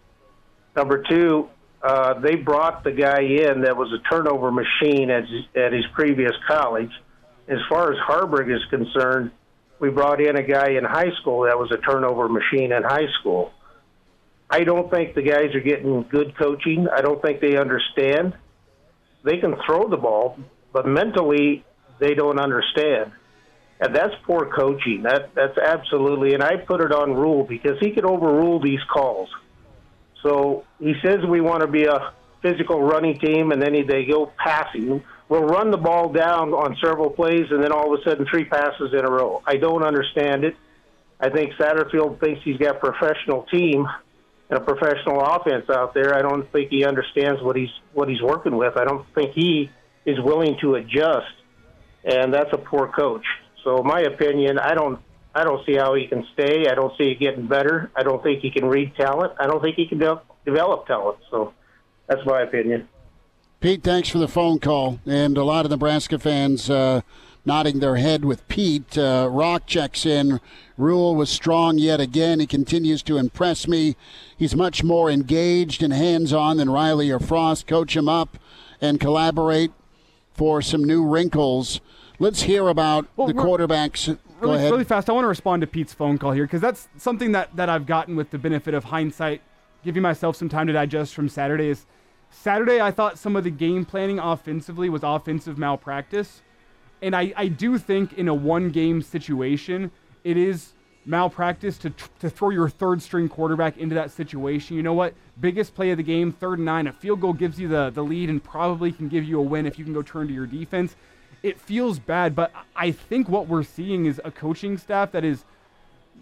[0.76, 1.48] Number two,
[1.82, 5.86] uh, they brought the guy in that was a turnover machine at his, at his
[5.94, 6.92] previous college.
[7.48, 9.32] As far as Haarberg is concerned,
[9.80, 13.08] we brought in a guy in high school that was a turnover machine in high
[13.22, 13.54] school.
[14.50, 16.86] I don't think the guys are getting good coaching.
[16.94, 18.34] I don't think they understand.
[19.24, 20.38] They can throw the ball,
[20.74, 21.64] but mentally
[22.02, 23.14] they don't understand.
[23.82, 25.04] And that's poor coaching.
[25.04, 29.30] That that's absolutely and I put it on Rhule because he could overrule these calls.
[30.24, 34.32] So he says we want to be a physical running team, and then they go
[34.38, 35.04] passing.
[35.30, 38.46] We'll run the ball down on several plays, and then all of a sudden, three
[38.46, 39.42] passes in a row.
[39.46, 40.56] I don't understand it.
[41.20, 43.88] I think Satterfield thinks he's got a professional team
[44.50, 46.16] and a professional offense out there.
[46.16, 48.76] I don't think he understands what he's what he's working with.
[48.76, 49.70] I don't think he
[50.06, 51.34] is willing to adjust,
[52.04, 53.26] and that's a poor coach.
[53.64, 55.00] So, my opinion, I don't
[55.34, 56.68] I don't see how he can stay.
[56.70, 57.90] I don't see it getting better.
[57.96, 59.34] I don't think he can read talent.
[59.40, 61.20] I don't think he can de- develop talent.
[61.30, 61.54] So
[62.08, 62.90] that's my opinion.
[63.62, 65.00] Pete, thanks for the phone call.
[65.06, 67.02] And a lot of Nebraska fans uh,
[67.46, 68.98] nodding their head with Pete.
[68.98, 70.42] Uh, Rock checks in.
[70.78, 72.40] Rhule was strong yet again.
[72.40, 73.96] He continues to impress me.
[74.36, 77.68] He's much more engaged and hands on than Riley or Frost.
[77.68, 78.38] Coach him up
[78.82, 79.72] and collaborate
[80.34, 81.80] for some new wrinkles.
[82.22, 85.92] Let's hear about well, the quarterbacks really, really fast, I want to respond to Pete's
[85.92, 89.42] phone call here because that's something that, that I've gotten with the benefit of hindsight,
[89.84, 91.70] giving myself some time to digest from Saturday.
[91.70, 91.88] Is
[92.30, 96.44] Saturday, I thought some of the game planning offensively was offensive malpractice.
[97.02, 99.90] And I, I do think in a one game situation,
[100.24, 100.74] it is
[101.08, 104.78] malpractice to, to throw your third string quarterback into that situation.
[104.78, 105.16] You know what?
[105.40, 106.86] Biggest play of the game, third and nine.
[106.86, 109.66] A field goal gives you the, the lead and probably can give you a win
[109.66, 110.96] if you can go turn to your defense
[111.44, 115.44] it feels bad, but I think what we're seeing is a coaching staff that is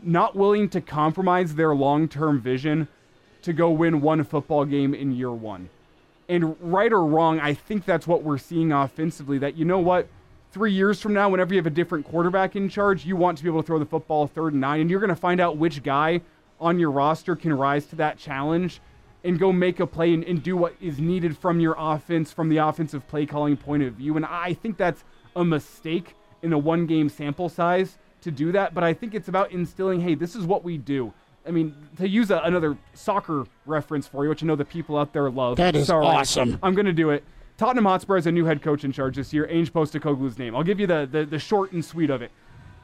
[0.02, 2.88] not willing to compromise their long term vision
[3.42, 5.70] to go win one football game in year one.
[6.28, 9.40] And right or wrong, I think that's what we're seeing offensively.
[9.40, 10.08] That, you know what?
[10.52, 13.44] Three years from now, whenever you have a different quarterback in charge, you want to
[13.44, 15.58] be able to throw the football third and nine, and you're going to find out
[15.58, 16.22] which guy
[16.60, 18.82] on your roster can rise to that challenge
[19.24, 22.50] and go make a play and, and do what is needed from your offense from
[22.50, 24.16] the offensive play calling point of view.
[24.16, 25.04] And I think that's
[25.36, 29.28] a mistake in a one game sample size to do that, but I think it's
[29.28, 31.14] about instilling hey, this is what we do.
[31.48, 34.98] I mean, to use a, another soccer reference for you, which I know the people
[34.98, 35.58] out there love.
[35.58, 36.60] That is Sorry, awesome.
[36.62, 37.24] I'm going to do it.
[37.58, 40.56] Tottenham Hotspur has a new head coach in charge this year, Ange Postecoglou's name.
[40.56, 42.32] I'll give you the, the, the short and sweet of it.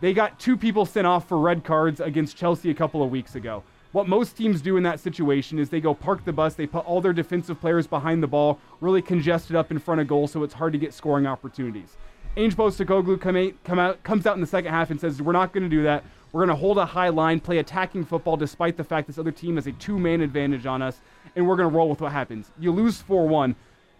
[0.02, 3.36] They got two people sent off for red cards against Chelsea a couple of weeks
[3.36, 3.64] ago.
[3.96, 6.86] What most teams do in that situation is they go park the bus, they put
[6.86, 10.44] all their defensive players behind the ball, really congested up in front of goal so
[10.44, 11.96] it's hard to get scoring opportunities.
[12.36, 15.54] Ange Postecoglou come, come out, comes out in the second half and says, We're not
[15.54, 16.04] going to do that.
[16.34, 19.32] We're going to hold a high line, play attacking football despite the fact this other
[19.32, 21.00] team has a two man advantage on us,
[21.38, 22.52] and we're going to roll with what happens.
[22.60, 23.56] You lose 4 1,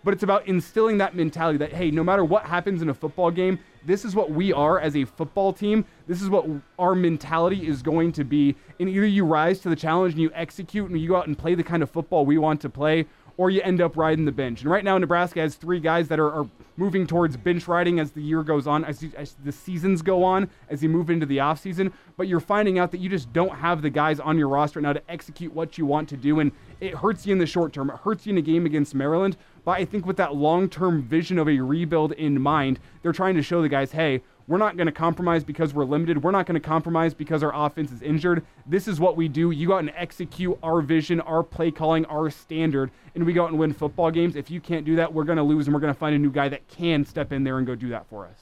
[0.06, 3.32] but it's about instilling that mentality that, hey, no matter what happens in a football
[3.32, 5.84] game, this is what we are as a football team.
[6.08, 6.46] This is what
[6.78, 8.56] our mentality is going to be.
[8.80, 11.36] And either you rise to the challenge and you execute and you go out and
[11.36, 14.32] play the kind of football we want to play, or you end up riding the
[14.32, 14.62] bench.
[14.62, 18.12] And right now, Nebraska has three guys that are, are moving towards bench riding as
[18.12, 21.38] the year goes on, as, as, the seasons go on, as you move into the
[21.38, 21.92] offseason.
[22.16, 24.94] But you're finding out that you just don't have the guys on your roster now
[24.94, 26.40] to execute what you want to do.
[26.40, 27.90] And it hurts you in the short term.
[27.90, 29.36] It hurts you in a game against Maryland.
[29.66, 33.36] But I think with that long term vision of a rebuild in mind, they're trying
[33.36, 36.22] to show the guys, hey, we're not going to compromise because we're limited.
[36.22, 38.46] We're not going to compromise because our offense is injured.
[38.68, 39.50] This is what we do.
[39.50, 43.44] You go out and execute our vision, our play calling, our standard, and we go
[43.44, 44.36] out and win football games.
[44.36, 46.20] If you can't do that, we're going to lose, and we're going to find a
[46.20, 48.40] new guy that can step in there and go do that for us.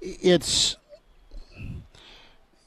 [0.00, 0.76] It's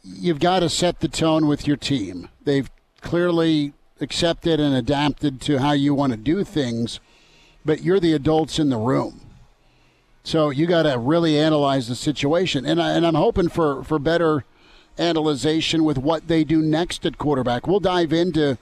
[0.04, 2.28] you've got to set the tone with your team.
[2.44, 7.00] They've clearly accepted and adapted to how you want to do things,
[7.70, 9.22] but you're the adults in the room
[10.24, 13.98] so you got to really analyze the situation, and I, and I'm hoping for for
[13.98, 14.44] better
[14.98, 17.66] analyzation with what they do next at quarterback.
[17.66, 18.58] We'll dive into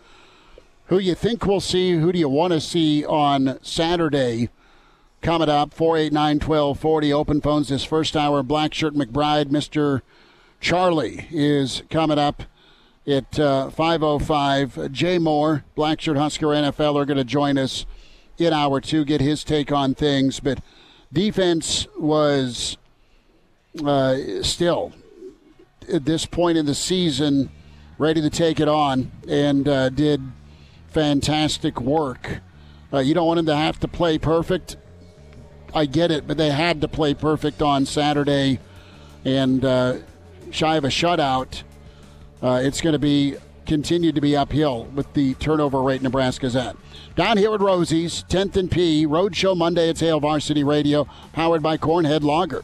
[0.86, 4.50] who you think we'll see, who do you want to see on Saturday.
[5.22, 8.44] Coming up, 489 1240, open phones this first hour.
[8.44, 10.02] Black Shirt McBride, Mr.
[10.62, 12.44] Charlie is coming up
[13.08, 14.92] at uh, 505.
[14.92, 17.88] Jay Moore, Black Shirt Husker NFL, are going to join us
[18.38, 20.40] in hour two, get his take on things.
[20.40, 20.60] But
[21.12, 22.78] defense was
[23.84, 24.94] uh, still,
[25.92, 27.50] at this point in the season,
[27.98, 30.22] ready to take it on and uh, did
[30.90, 32.40] fantastic work.
[32.94, 34.78] Uh, you don't want them to have to play perfect.
[35.74, 38.60] I get it, but they had to play perfect on Saturday.
[39.26, 39.98] And uh,
[40.52, 41.64] shy of a shutout,
[42.42, 43.36] uh, it's going to be
[43.68, 46.76] continued to be uphill with the turnover rate Nebraska's at.
[47.16, 51.78] Down here at Rosie's, 10th and P, Roadshow Monday at Hail Varsity Radio, powered by
[51.78, 52.64] Cornhead Lager.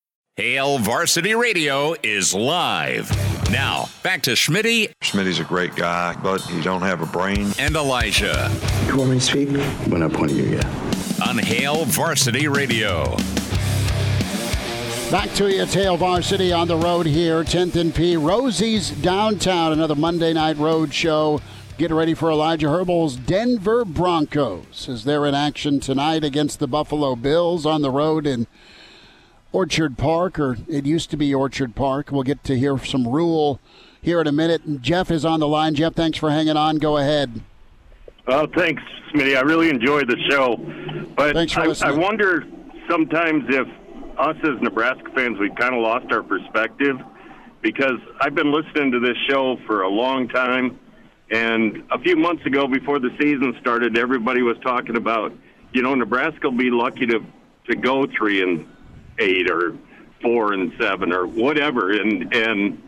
[0.37, 3.11] Hail Varsity Radio is live.
[3.51, 4.93] Now, back to Schmitty.
[5.01, 7.51] Schmitty's a great guy, but he don't have a brain.
[7.59, 8.49] And Elijah.
[8.87, 9.49] You want me to speak?
[9.89, 10.65] When not pointing you, yet.
[11.27, 13.17] On Hail Varsity Radio.
[15.11, 18.15] Back to you, Hail Varsity on the road here, 10th and P.
[18.15, 21.41] Rosie's downtown, another Monday night road show.
[21.77, 27.17] Get ready for Elijah Herbel's Denver Broncos as they're in action tonight against the Buffalo
[27.17, 28.47] Bills on the road in
[29.53, 32.11] Orchard Park, or it used to be Orchard Park.
[32.11, 33.59] We'll get to hear some Rhule
[34.01, 34.81] here in a minute.
[34.81, 35.75] Jeff is on the line.
[35.75, 36.77] Jeff, thanks for hanging on.
[36.77, 37.41] Go ahead.
[38.27, 39.35] Oh, thanks, Smitty.
[39.35, 40.55] I really enjoyed the show.
[41.15, 41.95] But thanks for I, listening.
[41.95, 42.45] I wonder
[42.89, 43.67] sometimes if
[44.17, 46.97] us as Nebraska fans, we've kind of lost our perspective
[47.61, 50.79] because I've been listening to this show for a long time.
[51.29, 55.33] And a few months ago, before the season started, everybody was talking about,
[55.73, 57.23] you know, Nebraska will be lucky to,
[57.69, 58.67] to go three and
[59.19, 59.75] eight or
[60.21, 61.91] four and seven or whatever.
[61.91, 62.81] And, and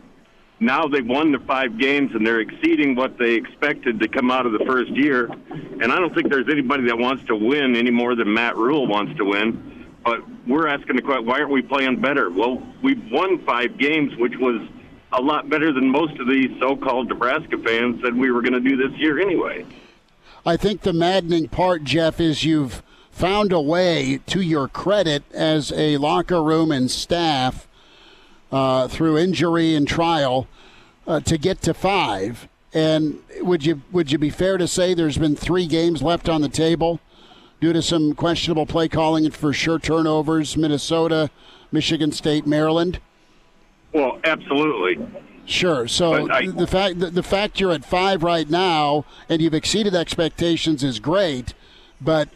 [0.60, 4.46] now they've won the five games and they're exceeding what they expected to come out
[4.46, 5.26] of the first year.
[5.26, 8.86] And I don't think there's anybody that wants to win any more than Matt Rhule
[8.86, 9.86] wants to win.
[10.04, 12.30] But we're asking the question, why aren't we playing better?
[12.30, 14.60] Well, we've won five games, which was
[15.12, 18.60] a lot better than most of these so-called Nebraska fans said we were going to
[18.60, 19.64] do this year anyway.
[20.44, 22.82] I think the maddening part, Jeff, is you've
[23.14, 27.68] found a way, to your credit, as a locker room and staff,
[28.50, 30.48] uh, through injury and trial,
[31.06, 32.48] uh, to get to five.
[32.72, 36.40] And would you would you be fair to say there's been three games left on
[36.40, 36.98] the table
[37.60, 40.56] due to some questionable play calling and for sure turnovers?
[40.56, 41.30] Minnesota,
[41.70, 42.98] Michigan State, Maryland.
[43.92, 45.06] Well, absolutely.
[45.46, 45.86] Sure.
[45.86, 49.94] So I, the fact the, the fact you're at five right now and you've exceeded
[49.94, 51.54] expectations is great,
[52.00, 52.28] but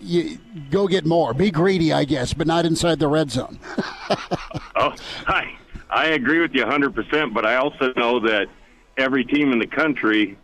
[0.00, 0.38] you
[0.70, 1.32] go get more.
[1.34, 3.58] Be greedy, I guess, but not inside the red zone.
[4.76, 4.94] oh,
[5.26, 5.56] I
[5.90, 8.48] I agree with you 100%, but I also know that
[8.96, 10.36] every team in the country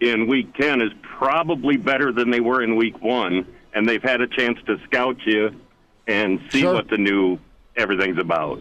[0.00, 4.20] in week 10 is probably better than they were in week 1 and they've had
[4.20, 5.54] a chance to scout you
[6.06, 6.74] and see Sure.
[6.74, 7.38] what the new
[7.76, 8.60] everything's about.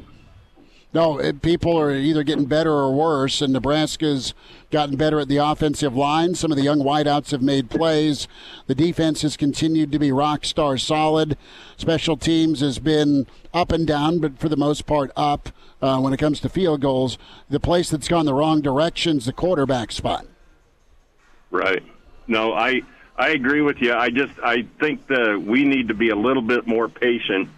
[0.96, 4.34] No, it, people are either getting better or worse, and Nebraska's
[4.72, 6.36] gotten better at the offensive line.
[6.36, 8.30] Some of the young wideouts have made plays.
[8.68, 11.38] The defense has continued to be rock star solid.
[11.76, 15.50] Special teams has been up and down, but for the most part up
[15.82, 17.18] uh, when it comes to field goals.
[17.50, 20.26] The place that's gone the wrong direction is the quarterback spot.
[21.52, 21.84] Right.
[22.26, 22.84] No, I
[23.18, 23.94] I agree with you.
[23.94, 27.50] I just I think that we need to be a little bit more patient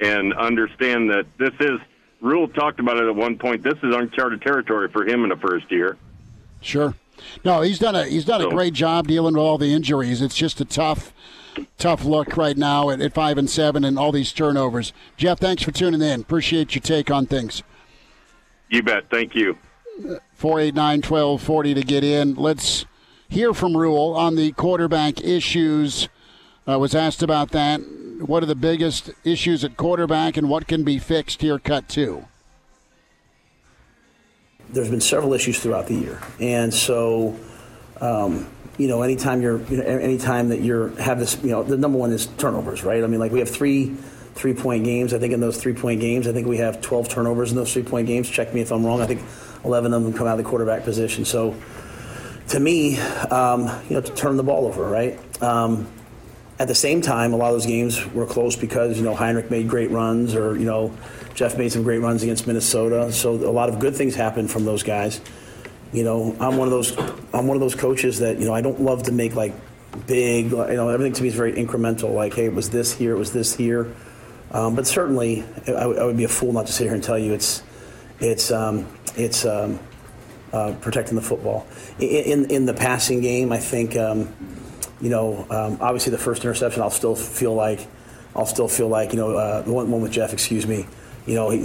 [0.00, 1.80] and understand that this is
[2.20, 3.62] Rhule talked about it at one point.
[3.62, 5.96] This is uncharted territory for him in the first year.
[6.60, 6.94] Sure.
[7.44, 10.22] No, he's done a he's done a great job dealing with all the injuries.
[10.22, 11.12] It's just a tough
[11.76, 14.92] tough look right now at, at five and seven and all these turnovers.
[15.16, 16.20] Jeff, thanks for tuning in.
[16.20, 17.62] Appreciate your take on things.
[18.68, 19.10] You bet.
[19.10, 19.56] Thank you.
[20.34, 22.34] 489 1240 to get in.
[22.34, 22.86] Let's
[23.28, 26.08] hear from Rhule on the quarterback issues.
[26.68, 27.80] Uh, was asked about that.
[28.20, 31.58] What are the biggest issues at quarterback and what can be fixed here?
[31.58, 32.24] Cut two.
[34.70, 37.38] there's been several issues throughout the year, and so
[38.00, 38.46] um,
[38.76, 41.98] you know, anytime you're, you know, anytime that you're have this, you know, the number
[41.98, 43.02] one is turnovers, right?
[43.02, 43.94] I mean, like we have three
[44.34, 45.12] three point games.
[45.12, 47.72] I think in those three point games, I think we have 12 turnovers in those
[47.72, 48.30] three point games.
[48.30, 49.00] Check me if I'm wrong.
[49.00, 49.22] I think
[49.64, 51.24] 11 of them come out of the quarterback position.
[51.24, 51.56] So
[52.48, 55.18] to me, um, you know, to turn the ball over, right?
[55.42, 55.88] Um,
[56.58, 59.50] at the same time, a lot of those games were close because you know Heinrich
[59.50, 60.92] made great runs, or you know
[61.34, 63.12] Jeff made some great runs against Minnesota.
[63.12, 65.20] So a lot of good things happened from those guys.
[65.92, 66.96] You know, I'm one of those.
[67.32, 69.54] I'm one of those coaches that you know I don't love to make like
[70.06, 70.50] big.
[70.50, 72.12] You know, everything to me is very incremental.
[72.14, 73.94] Like, hey, it was this here, it was this here.
[74.50, 77.18] Um, but certainly, I, I, would be a fool not to sit here and tell
[77.18, 77.62] you it's
[78.18, 78.86] it's um,
[79.16, 79.78] it's um,
[80.52, 81.66] uh, protecting the football.
[81.98, 84.34] In, in, in the passing game, I think um,
[85.00, 87.86] you know um, obviously the first interception, I'll still feel like
[88.34, 90.86] I'll still feel like you know uh, the one, one with Jeff, excuse me.
[91.26, 91.60] You know, he,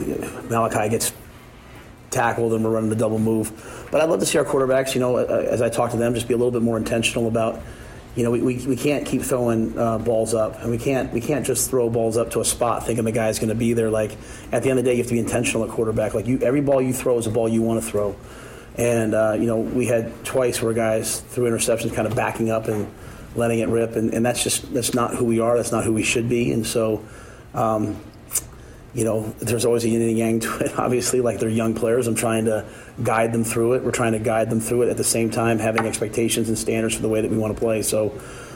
[0.49, 1.13] Malachi gets
[2.09, 3.87] tackled and we're running the double move.
[3.91, 6.27] But I'd love to see our quarterbacks, you know, as I talk to them, just
[6.27, 7.61] be a little bit more intentional about
[8.15, 11.19] you know, we, we, we can't keep throwing uh, balls up, and we can't we
[11.19, 13.89] can't just throw balls up to a spot thinking the guy's going to be there.
[13.89, 14.15] Like
[14.51, 16.13] at the end of the day, you have to be intentional at quarterback.
[16.13, 18.15] Like you, every ball you throw is a ball you want to throw.
[18.77, 22.67] And uh, you know, we had twice where guys threw interceptions, kind of backing up
[22.67, 22.87] and
[23.35, 25.55] letting it rip, and, and that's just that's not who we are.
[25.57, 26.51] That's not who we should be.
[26.51, 27.03] And so,
[27.53, 27.99] um,
[28.93, 30.71] you know, there's always a yin and yang to it.
[30.77, 32.07] Obviously, like they're young players.
[32.07, 32.65] I'm trying to
[33.01, 33.83] guide them through it.
[33.83, 36.95] We're trying to guide them through it at the same time, having expectations and standards
[36.95, 37.81] for the way that we want to play.
[37.81, 38.09] So,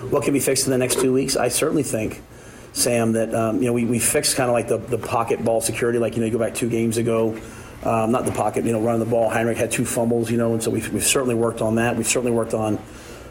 [0.10, 1.36] what can be fixed in the next two weeks?
[1.36, 2.22] I certainly think,
[2.74, 5.62] Sam, that um, you know we, we fixed kind of like the, the pocket ball
[5.62, 6.00] security.
[6.00, 7.40] Like you know, you go back two games ago.
[7.84, 9.30] Um, not the pocket, you know, running the ball.
[9.30, 11.96] Heinrich had two fumbles, you know, and so we've, we've certainly worked on that.
[11.96, 12.80] We've certainly worked on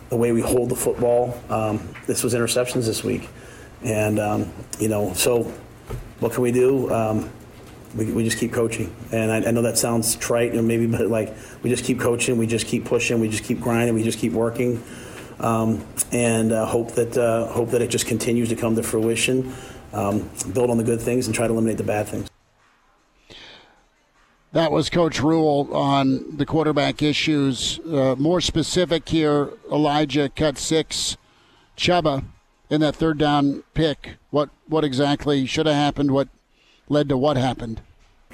[0.09, 1.41] the way we hold the football.
[1.49, 3.29] Um, this was interceptions this week,
[3.83, 5.53] and um, you know, so
[6.21, 6.93] what can we do?
[6.93, 7.31] Um,
[7.97, 8.95] we, we just keep coaching.
[9.13, 12.37] And I, I, know that sounds trite, know, maybe, but like we just keep coaching,
[12.37, 14.83] we just keep pushing, we just keep grinding, we just keep working,
[15.41, 19.55] um, and uh, hope that uh, hope that it just continues to come to fruition.
[19.93, 22.29] Um, build on the good things and try to eliminate the bad things.
[24.57, 27.79] That was Coach Rhule on the quarterback issues.
[27.81, 31.19] Uh, more specific here, Elijah cut six.
[31.77, 32.25] Chubba
[32.71, 34.17] in that third down pick.
[34.31, 36.13] What what exactly should have happened?
[36.13, 36.29] What
[36.89, 37.83] led to what happened?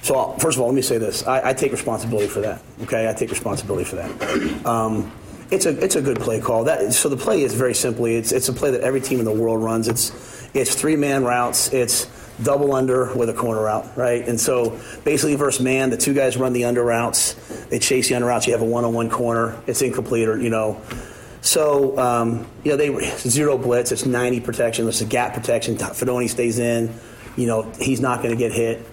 [0.00, 2.62] So first of all, let me say this: I, I take responsibility for that.
[2.82, 4.64] Okay, I take responsibility for that.
[4.64, 5.10] Um,
[5.50, 6.62] it's a it's a good play call.
[6.62, 9.24] That so the play is very simply it's it's a play that every team in
[9.24, 9.88] the world runs.
[9.88, 11.72] It's it's three man routes.
[11.72, 12.06] It's
[12.44, 14.26] double under with a corner out, right?
[14.26, 17.34] And so basically versus man, the two guys run the under routes.
[17.66, 18.46] They chase the under routes.
[18.46, 19.60] You have a one on one corner.
[19.66, 20.80] It's incomplete or you know
[21.42, 23.90] so, um, you know, they zero blitz.
[23.90, 24.84] It's 90 protection.
[24.84, 25.76] There's a gap protection.
[25.76, 26.94] Fidone stays in.
[27.36, 28.86] You know, he's not going to get hit.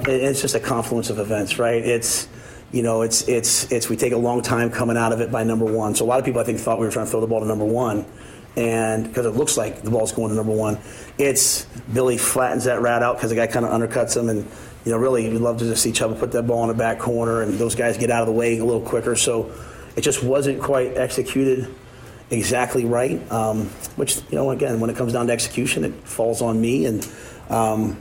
[0.00, 1.82] It's just a confluence of events, right?
[1.82, 2.26] It's,
[2.72, 5.44] you know, it's it's it's we take a long time coming out of it by
[5.44, 5.94] number one.
[5.94, 7.40] So a lot of people I think thought we were trying to throw the ball
[7.40, 8.04] to number one,
[8.56, 10.78] and because it looks like the ball's going to number one,
[11.18, 14.46] it's Billy flattens that rat out because the guy kind of undercuts him, and
[14.84, 16.98] you know, really we'd love to just see Chubba put that ball in the back
[16.98, 19.16] corner, and those guys get out of the way a little quicker.
[19.16, 19.52] So
[19.96, 21.74] it just wasn't quite executed
[22.30, 23.30] exactly right.
[23.32, 26.84] Um, which you know, again, when it comes down to execution, it falls on me.
[26.84, 27.08] And
[27.48, 27.96] um,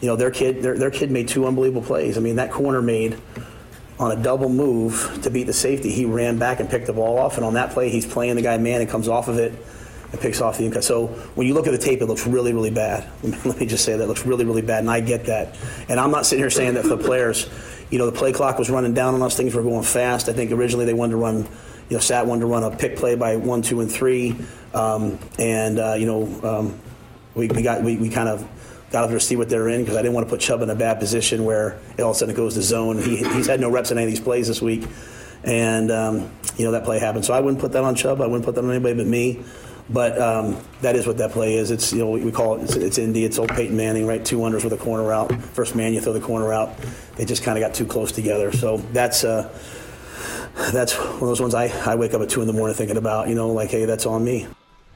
[0.00, 2.16] you know, their kid, their, their kid made two unbelievable plays.
[2.16, 3.18] I mean, that corner made
[3.98, 5.90] on a double move to beat the safety.
[5.90, 8.42] He ran back and picked the ball off, and on that play, he's playing the
[8.42, 9.52] guy man and comes off of it
[10.12, 10.84] and picks off the incut.
[10.84, 13.08] So when you look at the tape, it looks really, really bad.
[13.22, 15.56] Let me just say that it looks really, really bad, and I get that.
[15.88, 17.48] And I'm not sitting here saying that for the players.
[17.90, 19.36] You know, the play clock was running down on us.
[19.36, 20.28] Things were going fast.
[20.28, 21.48] I think originally they wanted to run
[21.90, 24.36] you know, Sat wanted to run a pick play by one, two, and three,
[24.72, 26.80] um, and uh, you know, um,
[27.34, 28.48] we, we got we, we kind of
[28.92, 30.70] got up to see what they're in because I didn't want to put Chubb in
[30.70, 32.98] a bad position where all of a sudden it goes to zone.
[32.98, 34.86] He, he's had no reps in any of these plays this week,
[35.42, 37.24] and um, you know that play happened.
[37.24, 38.20] So I wouldn't put that on Chubb.
[38.20, 39.42] I wouldn't put that on anybody but me.
[39.92, 41.70] But um, that is what that play is.
[41.70, 43.24] It's you know we call it it's, it's Indy.
[43.24, 44.24] It's old Peyton Manning, right?
[44.24, 45.34] Two unders with a corner out.
[45.42, 46.76] First man you throw the corner out.
[47.16, 48.52] They just kind of got too close together.
[48.52, 49.24] So that's.
[49.24, 49.52] Uh,
[50.72, 52.96] that's one of those ones I, I wake up at two in the morning thinking
[52.96, 54.46] about, you know, like, hey, that's on me.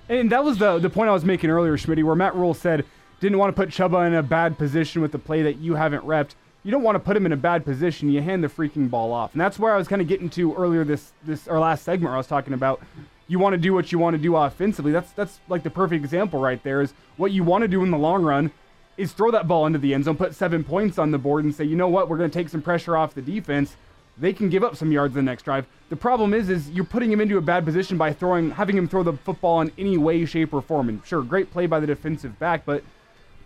[0.09, 2.85] And that was the the point I was making earlier, Schmidt, where Matt Rhule said
[3.21, 6.05] didn't want to put Chubba in a bad position with the play that you haven't
[6.05, 6.35] repped.
[6.63, 8.11] You don't want to put him in a bad position.
[8.11, 10.55] You hand the freaking ball off, and that's where I was kind of getting to
[10.55, 12.11] earlier this this our last segment.
[12.11, 12.83] Where I was talking about
[13.29, 14.93] you want to do what you want to do offensively.
[14.93, 16.81] That's that's like the perfect example right there.
[16.81, 18.51] Is what you want to do in the long run
[18.97, 21.53] is throw that ball into the end zone, put seven points on the board, and
[21.53, 23.77] say, you know what, we're going to take some pressure off the defense
[24.17, 25.67] they can give up some yards the next drive.
[25.89, 28.89] The problem is, is you're putting him into a bad position by throwing, having him
[28.89, 30.89] throw the football in any way, shape, or form.
[30.89, 32.85] And sure, great play by the defensive back, but,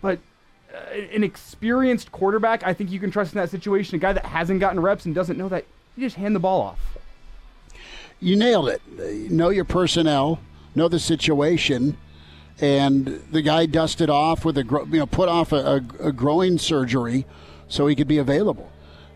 [0.01, 0.19] but
[0.73, 3.95] uh, an experienced quarterback, I think you can trust in that situation.
[3.95, 5.65] A guy that hasn't gotten reps and doesn't know that,
[5.95, 6.97] you just hand the ball off.
[8.19, 8.81] You nailed it.
[9.31, 10.39] Know your personnel,
[10.75, 11.97] know the situation,
[12.59, 16.57] and the guy dusted off with a you know put off a, a, a groin
[16.57, 17.25] surgery
[17.67, 18.69] so he could be available.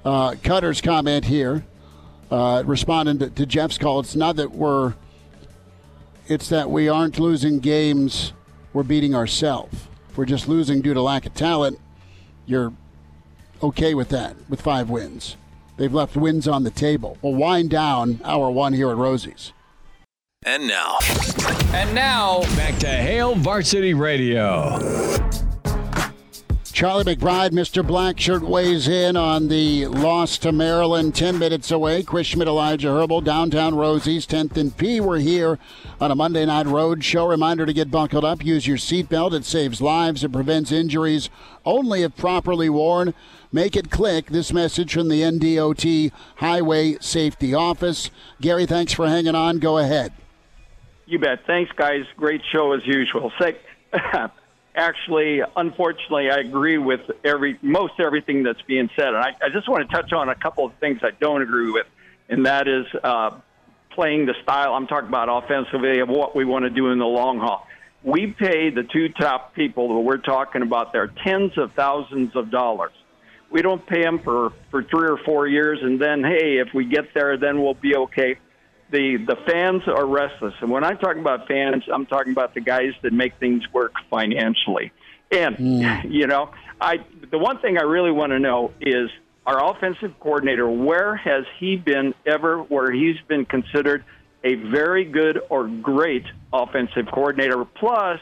[0.05, 1.65] Uh, Cutter's comment here,
[2.31, 3.99] uh, responding to, to Jeff's call.
[3.99, 4.93] It's not that we're,
[6.27, 8.33] it's that we aren't losing games.
[8.73, 9.87] We're beating ourselves.
[10.15, 11.79] We're just losing due to lack of talent,
[12.45, 12.73] you're
[13.61, 15.37] okay with that with five wins.
[15.77, 17.17] They've left wins on the table.
[17.21, 19.53] We'll wind down hour one here at Rosie's.
[20.45, 20.97] And now.
[21.73, 24.79] And now, back to Hail Varsity Radio.
[26.73, 27.81] Charlie McBride, Mr.
[27.81, 32.01] Blackshirt, weighs in on the loss to Maryland 10 minutes away.
[32.01, 34.99] Chris Schmidt, Elijah Herbel, downtown Rosie's, 10th and P.
[34.99, 35.59] We're here
[36.01, 37.27] on a Monday night road show.
[37.27, 38.43] Reminder to get buckled up.
[38.43, 39.33] Use your seatbelt.
[39.33, 40.23] It saves lives.
[40.23, 41.29] It prevents injuries
[41.63, 43.13] only if properly worn.
[43.55, 44.31] Make it click.
[44.31, 48.09] This message from the NDOT Highway Safety Office.
[48.41, 49.59] Gary, thanks for hanging on.
[49.59, 50.11] Go ahead.
[51.05, 51.45] You bet.
[51.45, 52.01] Thanks, guys.
[52.17, 53.31] Great show as usual.
[53.39, 53.57] Say,
[54.75, 59.69] actually, unfortunately, I agree with every most everything that's being said, and I, I just
[59.69, 61.85] want to touch on a couple of things I don't agree with,
[62.29, 63.37] and that is uh,
[63.91, 64.73] playing the style.
[64.73, 67.67] I'm talking about offensively of what we want to do in the long haul.
[68.01, 72.49] We pay the two top people that we're talking about there tens of thousands of
[72.49, 72.93] dollars.
[73.53, 76.85] We don't pay them for for three or four years, and then hey, if we
[76.85, 78.37] get there, then we'll be okay
[78.93, 82.61] the the fans are restless, and when I'm talking about fans, I'm talking about the
[82.61, 84.93] guys that make things work financially.
[85.31, 86.11] And mm.
[86.11, 86.97] you know, I
[87.31, 89.09] the one thing I really want to know is
[89.45, 90.69] our offensive coordinator.
[90.69, 92.59] Where has he been ever?
[92.59, 94.05] Where he's been considered
[94.43, 98.19] a very good or great offensive coordinator, plus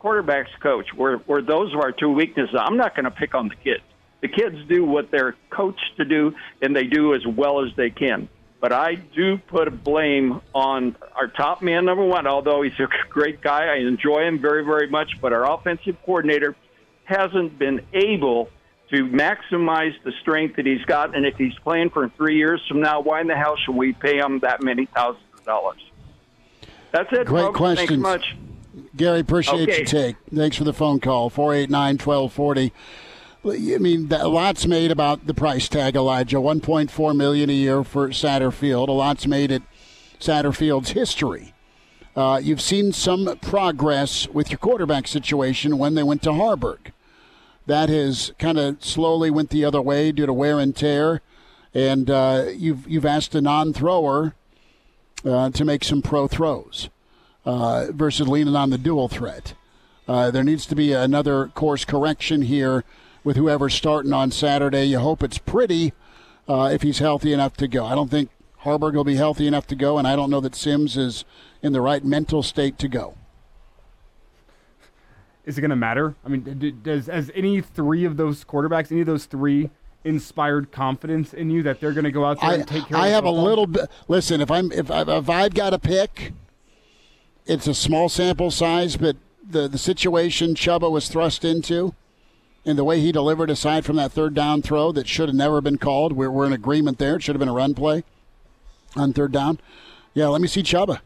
[0.00, 0.92] quarterbacks coach.
[0.94, 2.54] Where where those are our two weaknesses.
[2.58, 3.82] I'm not going to pick on the kids.
[4.20, 7.90] The kids do what they're coached to do, and they do as well as they
[7.90, 8.28] can.
[8.60, 12.88] But I do put a blame on our top man, number one, although he's a
[13.08, 13.66] great guy.
[13.74, 15.12] I enjoy him very, very much.
[15.22, 16.54] But our offensive coordinator
[17.04, 18.50] hasn't been able
[18.92, 21.16] to maximize the strength that he's got.
[21.16, 23.92] And if he's playing for three years from now, why in the hell should we
[23.94, 25.80] pay him that many thousands of dollars?
[26.92, 27.26] That's it.
[27.26, 27.56] Great folks.
[27.56, 27.88] questions.
[27.88, 28.36] Thanks much.
[28.96, 29.76] Gary, appreciate Okay.
[29.78, 30.16] your take.
[30.34, 31.30] Thanks for the phone call.
[31.30, 32.72] 489 1240.
[33.42, 36.36] I mean, a lot's made about the price tag, Elijah.
[36.36, 38.88] 1.4 million a year for Satterfield.
[38.88, 39.62] A lot's made at
[40.18, 41.54] Satterfield's history.
[42.14, 46.92] Uh, you've seen some progress with your quarterback situation when they went to Haarberg.
[47.66, 51.22] That has kind of slowly went the other way due to wear and tear,
[51.72, 54.34] and uh, you've you've asked a non-thrower
[55.24, 56.88] uh, to make some pro throws
[57.46, 59.54] uh, versus leaning on the dual threat.
[60.08, 62.84] Uh, there needs to be another course correction here
[63.24, 64.84] with whoever's starting on Saturday.
[64.84, 65.92] You hope it's pretty
[66.48, 67.84] uh, if he's healthy enough to go.
[67.84, 68.30] I don't think
[68.64, 71.24] Haarberg will be healthy enough to go, and I don't know that Sims is
[71.62, 73.14] in the right mental state to go.
[75.44, 76.14] Is it going to matter?
[76.24, 79.70] I mean, does as any three of those quarterbacks, any of those three,
[80.04, 82.96] inspired confidence in you that they're going to go out there I, and take care
[82.96, 83.90] I of I have a little bit.
[84.08, 86.32] Listen, if I'm if, I, if I've got a pick,
[87.46, 91.94] it's a small sample size, but the the situation Chubba was thrust into,
[92.64, 95.60] and the way he delivered, aside from that third down throw that should have never
[95.60, 97.16] been called, we're we're in agreement there.
[97.16, 98.04] It should have been a run play
[98.96, 99.58] on third down.
[100.14, 101.00] Yeah, let me see Chubba,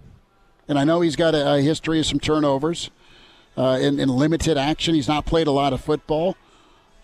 [0.69, 2.91] and I know he's got a, a history of some turnovers,
[3.57, 4.95] uh, in, in limited action.
[4.95, 6.37] He's not played a lot of football.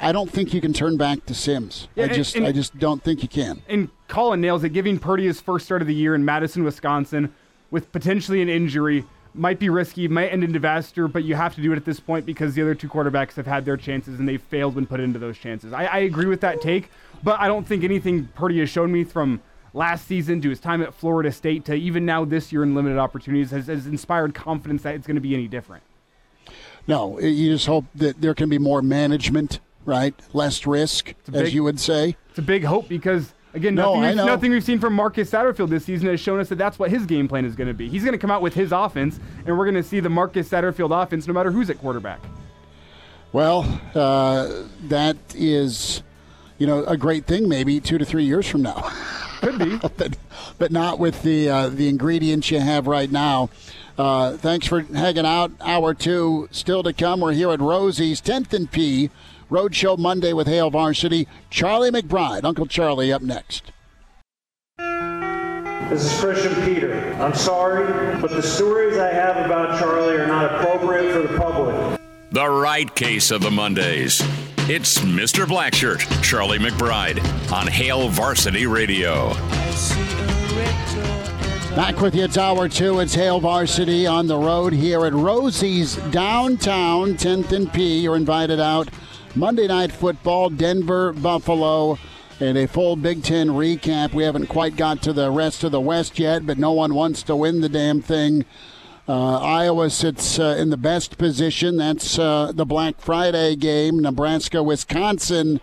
[0.02, 1.86] I don't think you can turn back to Sims.
[1.94, 3.62] Yeah, I just and- I just don't think you can.
[3.68, 4.70] and Colin nails it.
[4.70, 7.32] Giving Purdy his first start of the year in Madison, Wisconsin,
[7.70, 11.62] with potentially an injury, might be risky, might end in disaster, but you have to
[11.62, 14.28] do it at this point because the other two quarterbacks have had their chances and
[14.28, 15.72] they've failed when put into those chances.
[15.72, 16.90] I, I agree with that take,
[17.22, 19.40] but I don't think anything Purdy has shown me from
[19.72, 22.98] last season to his time at Florida State to even now this year in limited
[22.98, 25.82] opportunities has, has inspired confidence that it's going to be any different.
[26.86, 30.14] No, you just hope that there can be more management, right?
[30.32, 32.16] Less risk, a as you would say.
[32.30, 35.68] It's a big hope because again, No, nothing, we've, nothing we've seen from Marcus Satterfield
[35.68, 37.88] this season has shown us that that's what his game plan is going to be.
[37.88, 40.48] He's going to come out with his offense, and we're going to see the Marcus
[40.48, 42.20] Satterfield offense, no matter who's at quarterback.
[43.32, 46.02] Well, uh, that is,
[46.58, 47.48] you know, a great thing.
[47.48, 48.90] Maybe two to three years from now.
[49.40, 50.16] Could be, but
[50.58, 53.50] but not with the uh, the ingredients you have right now.
[53.96, 55.52] Uh, thanks for hanging out.
[55.60, 57.20] Hour two still to come.
[57.20, 59.10] We're here at Rosie's 10th and P
[59.50, 61.26] Roadshow Monday with Hail Varsity.
[61.50, 63.72] Charlie McBride, Uncle Charlie, up next.
[64.78, 67.12] This is Christian Peter.
[67.14, 72.00] I'm sorry, but the stories I have about Charlie are not appropriate for the public.
[72.30, 74.22] The right case of the Mondays.
[74.68, 75.46] It's Mr.
[75.46, 77.18] Blackshirt, Charlie McBride,
[77.50, 79.30] on Hail Varsity Radio.
[79.30, 80.04] I see a
[80.54, 83.00] red door and Back with you, it's hour two.
[83.00, 87.98] It's Hail Varsity on the road here at Rosie's downtown, 10th and P.
[87.98, 88.88] You're invited out.
[89.36, 91.98] Monday Night Football, Denver, Buffalo,
[92.40, 94.12] and a full Big Ten recap.
[94.12, 97.22] We haven't quite got to the rest of the West yet, but no one wants
[97.24, 98.44] to win the damn thing.
[99.08, 101.76] Uh, Iowa sits uh, in the best position.
[101.76, 104.00] That's uh, the Black Friday game.
[104.00, 105.60] Nebraska, Wisconsin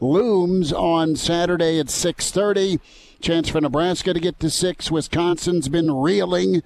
[0.00, 2.80] looms on Saturday at 6:30.
[3.20, 4.90] Chance for Nebraska to get to six.
[4.90, 6.62] Wisconsin's been reeling.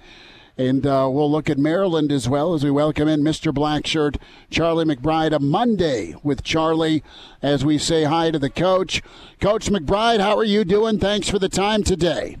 [0.59, 3.53] And uh, we'll look at Maryland as well as we welcome in Mr.
[3.53, 4.17] Blackshirt,
[4.49, 7.01] Charlie McBride, a Monday with Charlie
[7.41, 9.01] as we say hi to the coach.
[9.39, 10.99] Coach McBride, how are you doing?
[10.99, 12.37] Thanks for the time today.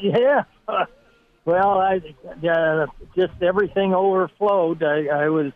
[0.00, 0.44] Yeah.
[1.44, 2.00] Well, I
[2.48, 2.86] uh,
[3.16, 4.84] just everything overflowed.
[4.84, 5.50] I, I was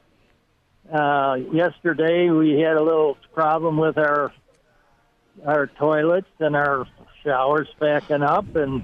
[0.93, 2.28] uh, yesterday.
[2.28, 4.32] We had a little problem with our
[5.47, 6.89] our toilets and our
[7.22, 8.82] showers backing up, and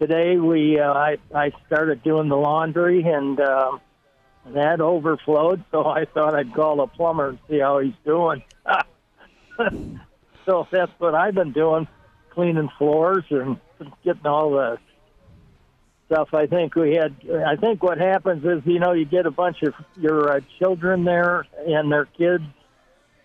[0.00, 3.80] today we uh, I I started doing the laundry and um,
[4.54, 5.64] that overflowed.
[5.70, 8.42] So I thought I'd call a plumber and see how he's doing.
[10.46, 11.88] so that's what I've been doing,
[12.30, 13.58] cleaning floors and
[14.04, 14.78] getting all the
[16.06, 16.28] stuff.
[16.32, 17.16] I think we had.
[17.46, 21.04] I think what happens is you know you get a bunch of your uh, children
[21.04, 22.44] there and their kids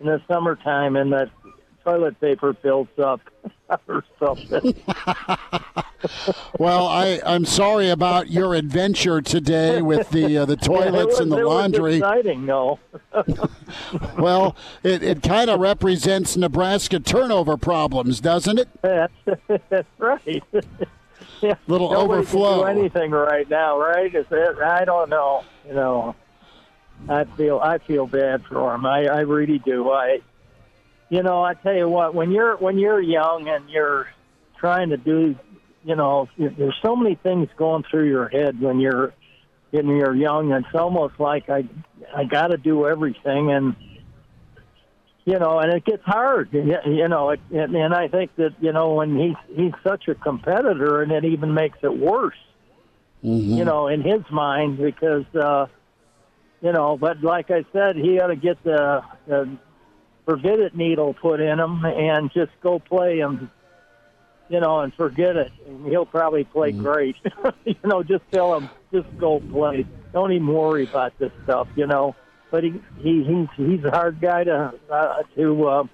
[0.00, 1.30] in the summertime, and that
[1.84, 3.20] toilet paper builds up
[3.88, 4.74] or something.
[6.58, 11.32] well, I I'm sorry about your adventure today with the uh, the toilets was, and
[11.32, 11.96] the laundry.
[11.96, 12.78] exciting, no.
[14.18, 18.68] well, it, it kind of represents Nebraska turnover problems, doesn't it?
[18.82, 19.12] That's,
[19.68, 20.42] that's right.
[21.40, 22.64] yeah, Little nobody overflow.
[22.64, 24.14] Can do anything right now, right?
[24.14, 24.58] Is it?
[24.58, 25.44] I don't know.
[25.66, 26.16] You know,
[27.08, 28.86] I feel I feel bad for him.
[28.86, 29.90] I I really do.
[29.90, 30.20] I
[31.12, 34.08] you know, I tell you what, when you're when you're young and you're
[34.56, 35.36] trying to do,
[35.84, 39.12] you know, there's so many things going through your head when you're
[39.70, 40.52] when you're young.
[40.52, 41.64] It's almost like I
[42.14, 43.76] I got to do everything, and
[45.24, 46.50] you know, and it gets hard.
[46.52, 50.14] You know, it, and, and I think that you know when he's he's such a
[50.14, 52.36] competitor, and it even makes it worse.
[53.24, 53.54] Mm-hmm.
[53.54, 55.26] You know, in his mind because.
[55.34, 55.66] uh
[56.62, 59.58] you know, but like I said, he ought to get the, the
[60.24, 63.50] forbid it needle put in him and just go play him,
[64.52, 65.50] you know, and forget it.
[65.66, 67.16] And he'll probably play great.
[67.64, 69.86] you know, just tell him, just go play.
[70.12, 72.14] Don't even worry about this stuff, you know.
[72.50, 75.84] But he, he he's he's a hard guy to uh, to uh,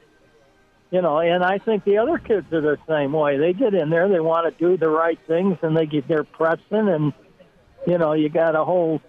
[0.91, 3.39] you know, and I think the other kids are the same way.
[3.39, 6.25] They get in there, they want to do the right things, and they get their
[6.25, 7.13] pressing, and
[7.87, 9.01] you know, you got a whole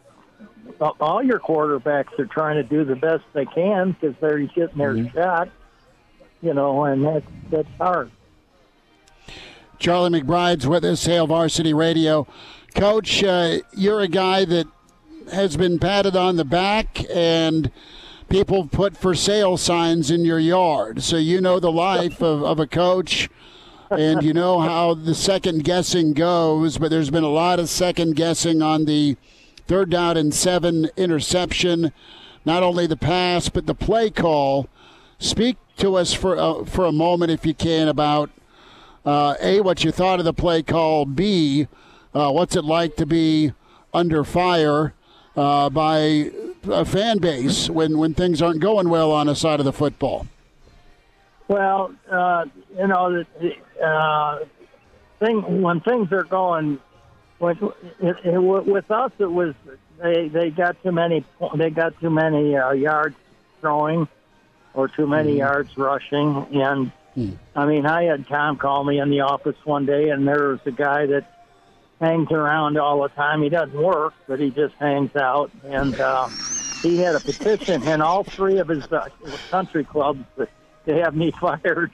[0.99, 5.11] all your quarterbacks are trying to do the best they can because they're getting their
[5.11, 5.49] shot,
[6.39, 8.11] you know, and that's that's hard.
[9.79, 12.27] Charlie McBride's with us, Hail Varsity Radio.
[12.75, 14.67] Coach, uh, you're a guy that
[15.31, 17.71] has been patted on the back and
[18.27, 21.01] people put for sale signs in your yard.
[21.01, 23.29] So you know the life of, of a coach
[23.89, 28.17] and you know how the second guessing goes, but there's been a lot of second
[28.17, 29.15] guessing on the
[29.65, 31.93] third down and seven interception.
[32.43, 34.67] Not only the pass, but the play call.
[35.19, 38.29] Speak to us for uh, for a moment, if you can, about
[39.05, 41.05] uh, a what you thought of the play call.
[41.05, 41.67] B
[42.13, 43.53] uh, what's it like to be
[43.93, 44.93] under fire
[45.35, 46.31] uh, by
[46.69, 50.27] a fan base when when things aren't going well on a side of the football.
[51.47, 52.45] Well, uh,
[52.77, 54.45] you know, the, uh,
[55.19, 56.79] thing when things are going
[57.39, 57.57] when,
[58.01, 59.55] it, it, with us, it was
[60.01, 61.23] they they got too many
[61.55, 63.15] they got too many uh, yards
[63.61, 64.07] throwing
[64.73, 66.91] or too many yards rushing, and
[67.55, 70.59] I mean, I had Tom call me in the office one day, and there was
[70.65, 71.25] a guy that
[71.99, 73.41] hangs around all the time.
[73.41, 76.29] He doesn't work, but he just hangs out, and uh,
[76.81, 79.09] he had a petition in all three of his uh,
[79.51, 80.47] country clubs to,
[80.87, 81.91] to have me fired.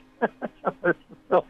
[1.30, 1.46] so,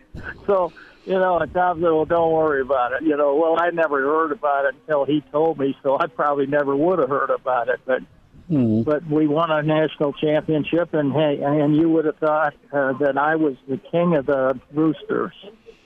[0.47, 0.73] so
[1.05, 4.01] you know, and Tom said, "Well, don't worry about it." You know, well, I never
[4.01, 7.69] heard about it until he told me, so I probably never would have heard about
[7.69, 7.79] it.
[7.85, 8.01] But
[8.47, 13.17] but we won a national championship, and hey, and you would have thought uh, that
[13.17, 15.33] I was the king of the Roosters.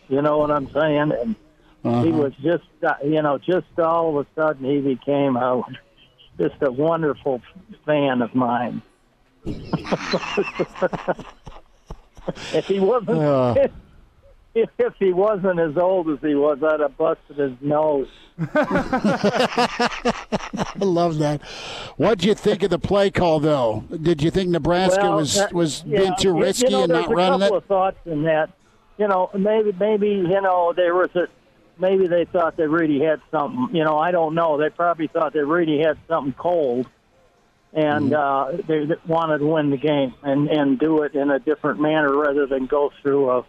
[0.09, 1.11] You know what I'm saying?
[1.11, 1.35] And
[2.05, 5.61] he was just, uh, you know, just all of a sudden he became a
[6.37, 7.41] just a wonderful
[7.85, 8.81] fan of mine.
[9.45, 9.55] if
[12.65, 13.19] he wasn't.
[13.19, 13.67] Uh.
[14.55, 18.07] If he wasn't as old as he was, I'd have busted his nose.
[18.39, 19.99] I
[20.79, 21.41] love that.
[21.97, 23.83] What'd you think of the play call, though?
[24.01, 26.91] Did you think Nebraska Well, was that- was yeah, being too risky you know, and
[26.93, 28.49] not running a couple of thoughts in that.
[28.97, 31.27] You know, maybe maybe you know there was a
[31.79, 33.75] maybe they thought they really had something.
[33.75, 34.57] You know, I don't know.
[34.57, 36.87] They probably thought they really had something cold,
[37.73, 41.39] and uh, they they wanted to win the game and and do it in a
[41.39, 43.45] different manner rather than go through a,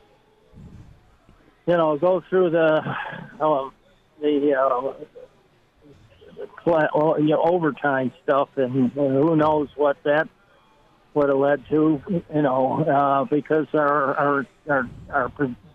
[1.71, 2.83] you know, go through the,
[3.41, 3.73] um,
[4.21, 4.55] the.
[4.55, 4.93] Uh,
[7.19, 10.29] you know, overtime stuff, and, and who knows what that
[11.15, 15.29] would have led to, you know, uh, because our our our, our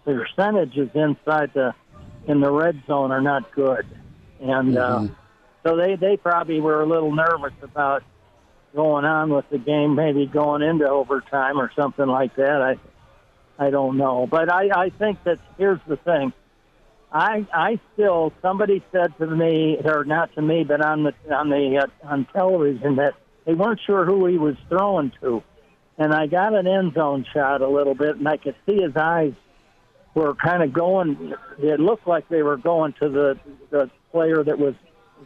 [0.05, 1.73] percentages inside the
[2.27, 3.85] in the red zone are not good,
[4.41, 5.07] and uh,
[5.65, 8.03] so they they probably were a little nervous about
[8.73, 12.61] going on with the game, maybe going into overtime or something like that.
[12.61, 12.75] I
[13.57, 16.33] I don't know, but I I think that here's the thing.
[17.11, 21.49] I I still somebody said to me or not to me but on the on
[21.49, 23.13] the uh, on television that
[23.45, 25.41] they weren't sure who he was throwing to,
[25.97, 28.95] and I got an end zone shot a little bit and I could see his
[28.97, 29.33] eyes
[30.15, 31.33] were kind of going.
[31.59, 33.39] It looked like they were going to the
[33.69, 34.73] the player that was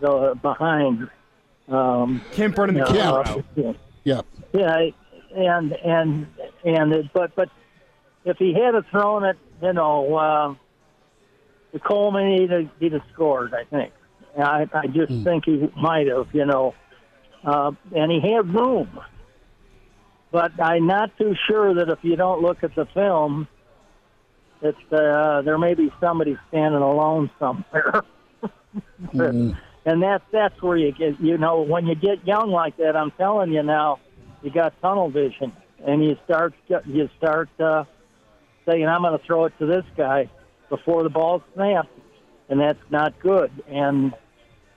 [0.01, 1.09] the behind.
[1.67, 3.45] Um, Kemp running the uh, camera out.
[3.55, 3.73] yeah.
[4.03, 4.25] Yep.
[4.53, 4.89] Yeah,
[5.35, 6.27] and and
[6.65, 7.49] and it, but but
[8.29, 10.55] if he had have thrown it, you know, uh,
[11.73, 13.53] the Coleman he'd have, he'd have scored.
[13.53, 13.93] I think.
[14.37, 16.73] I I just think he might have, you know,
[17.43, 18.99] uh, and he had room.
[20.31, 23.47] But I'm not too sure that if you don't look at the film,
[24.61, 28.03] that uh, there may be somebody standing alone somewhere.
[29.85, 33.11] and that's that's where you get you know when you get young like that i'm
[33.11, 33.99] telling you now
[34.41, 35.51] you got tunnel vision
[35.85, 36.53] and you start
[36.85, 37.83] you start uh
[38.69, 40.29] saying i'm going to throw it to this guy
[40.69, 41.89] before the ball snaps
[42.49, 43.51] and that's not good.
[43.67, 44.13] And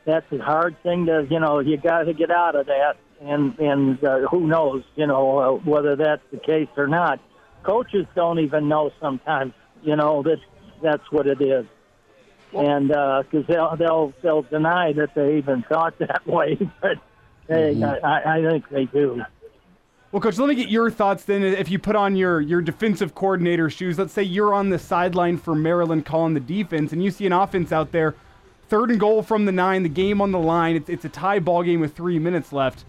[0.05, 2.97] that's a hard thing to you know you got to get out of that.
[3.21, 7.21] And and uh, who knows you know uh, whether that's the case or not.
[7.65, 10.39] Coaches don't even know sometimes you know that
[10.83, 11.67] that's what it is.
[12.53, 16.99] And because they'll they'll they'll deny that they even thought that way, but
[17.47, 19.23] they, I, I think they do.
[20.13, 21.43] Well, coach, let me get your thoughts then.
[21.43, 25.39] If you put on your your defensive coordinator shoes, let's say you're on the sideline
[25.39, 28.15] for Maryland calling the defense, and you see an offense out there,
[28.69, 30.77] third and goal from the nine, the game on the line.
[30.77, 32.85] It's it's a tie ball game with three minutes left.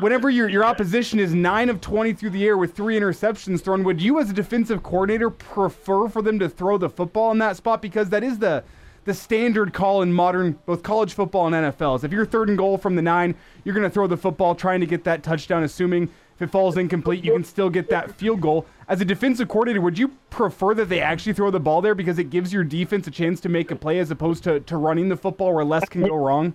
[0.00, 3.84] Whenever your your opposition is nine of twenty through the air with three interceptions thrown,
[3.84, 7.58] would you as a defensive coordinator prefer for them to throw the football in that
[7.58, 8.64] spot because that is the
[9.06, 12.04] the standard call in modern both college football and NFLs.
[12.04, 14.80] If you're third and goal from the nine, you're going to throw the football trying
[14.80, 18.42] to get that touchdown, assuming if it falls incomplete, you can still get that field
[18.42, 18.66] goal.
[18.88, 22.18] As a defensive coordinator, would you prefer that they actually throw the ball there because
[22.18, 25.08] it gives your defense a chance to make a play as opposed to, to running
[25.08, 26.54] the football where less can go wrong?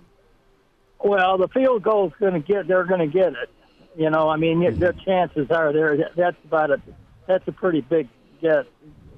[1.00, 2.68] Well, the field goal is going to get.
[2.68, 3.50] They're going to get it.
[3.96, 4.78] You know, I mean, mm-hmm.
[4.78, 6.12] their chances are there.
[6.14, 6.80] That's about a.
[7.26, 8.08] That's a pretty big
[8.40, 8.66] get.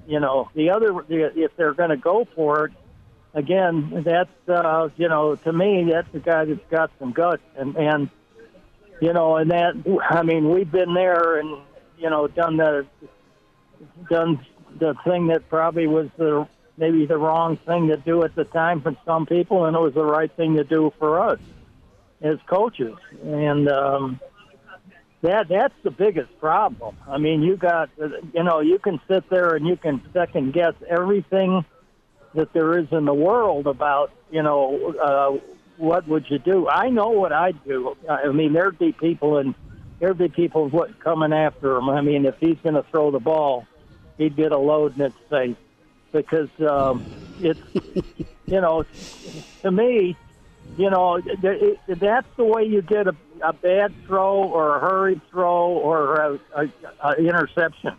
[0.07, 2.72] You know, the other if they're going to go for it,
[3.35, 7.76] again, that's uh, you know, to me, that's the guy that's got some guts, and
[7.76, 8.11] and
[9.01, 9.74] you know, and that
[10.09, 11.59] I mean, we've been there and
[11.99, 12.87] you know, done the
[14.09, 14.45] done
[14.78, 18.80] the thing that probably was the maybe the wrong thing to do at the time
[18.80, 21.41] for some people, and it was the right thing to do for us
[22.22, 23.68] as coaches, and.
[23.68, 24.20] um
[25.22, 26.99] that that's the biggest problem.
[27.09, 30.74] I mean, you got you know you can sit there and you can second guess
[30.87, 31.64] everything
[32.35, 35.39] that there is in the world about you know uh,
[35.76, 36.68] what would you do.
[36.68, 37.97] I know what I'd do.
[38.09, 39.55] I mean, there'd be people and
[39.99, 41.89] there'd be people what coming after him.
[41.89, 43.66] I mean, if he's going to throw the ball,
[44.18, 45.57] he'd get a load in his face
[46.12, 47.05] because um,
[47.41, 47.61] it's
[48.47, 48.85] you know
[49.62, 50.16] to me
[50.76, 55.20] you know, it, that's the way you get a, a bad throw or a hurried
[55.30, 56.68] throw or a, a,
[57.03, 57.97] a interception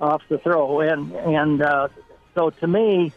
[0.00, 0.80] off the throw.
[0.80, 1.88] And and uh,
[2.34, 3.12] so to me,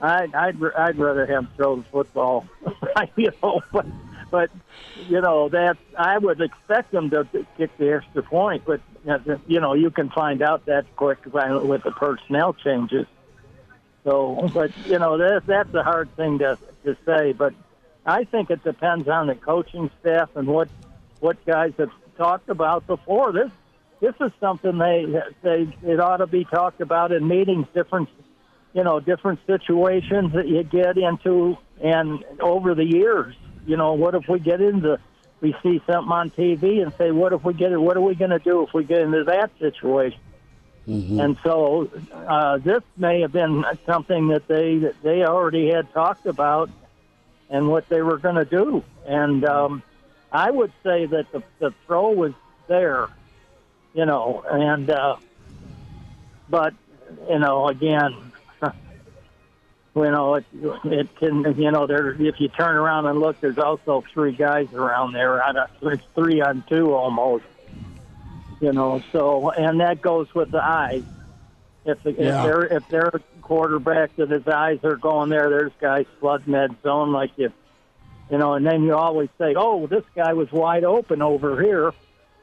[0.00, 2.46] I, I'd I'd rather him throw the football.
[3.16, 3.86] you know, but
[4.30, 4.50] but
[5.08, 7.26] you know that I would expect him to
[7.56, 11.82] kick the extra point, but uh, you know you can find out that quick with
[11.82, 13.06] the personnel changes.
[14.04, 17.32] So, but you know that that's a hard thing to to say.
[17.32, 17.54] But
[18.06, 20.68] I think it depends on the coaching staff and what
[21.18, 23.32] what guys have talked about before.
[23.32, 23.50] This
[24.00, 25.06] this is something they
[25.42, 28.08] they it ought to be talked about in meetings, different
[28.72, 33.34] you know different situations that you get into, and over the years,
[33.66, 34.98] you know, what if we get into
[35.40, 37.80] we see something on TV and say, what if we get it?
[37.80, 40.20] What are we going to do if we get into that situation?
[41.20, 46.26] And so uh, this may have been something that they that they already had talked
[46.26, 46.70] about
[47.50, 48.82] and what they were going to do.
[49.06, 49.82] And um,
[50.32, 52.32] I would say that the, the throw was
[52.68, 53.08] there,
[53.92, 55.16] you know, and uh,
[56.48, 56.72] but
[57.28, 58.27] you know again,
[60.04, 60.44] you know, it,
[60.84, 62.10] it can, you know, there.
[62.10, 65.42] If you turn around and look, there's also three guys around there.
[65.42, 67.44] On a, it's three on two almost.
[68.60, 71.04] You know, so and that goes with the eyes.
[71.84, 72.38] If the, Yeah.
[72.38, 76.70] if they're if their quarterback that his eyes are going there, there's guys flooding that
[76.82, 77.52] zone like you,
[78.30, 78.54] you know.
[78.54, 81.92] And then you always say, "Oh, this guy was wide open over here."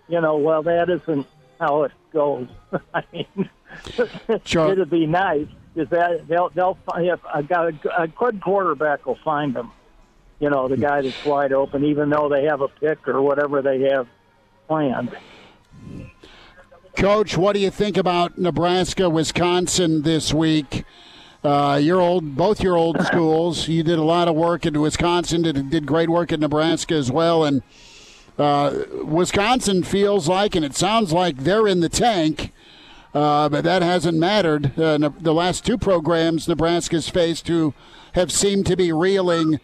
[0.08, 1.28] You know, well, that isn't
[1.60, 2.48] how it goes.
[2.94, 3.50] I mean,
[4.46, 4.72] Sure.
[4.72, 9.20] it'd be nice is that they'll they'll find if a, guy, a good quarterback will
[9.24, 9.72] find them.
[10.40, 13.62] You know, the guy that's wide open, even though they have a pick or whatever
[13.62, 14.08] they have
[14.68, 15.16] planned.
[16.96, 20.86] Coach, what do you think about Nebraska, Wisconsin this week?
[21.44, 23.68] Uh, your old, both your old schools.
[23.68, 25.42] You did a lot of work in Wisconsin.
[25.42, 27.44] Did did great work in Nebraska as well.
[27.44, 27.64] And
[28.38, 32.52] uh, Wisconsin feels like, and it sounds like they're in the tank.
[33.16, 34.78] Uh, but that hasn't mattered.
[34.78, 37.74] Uh, the last two programs Nebraska's faced, who
[38.14, 39.62] have seemed to be reeling,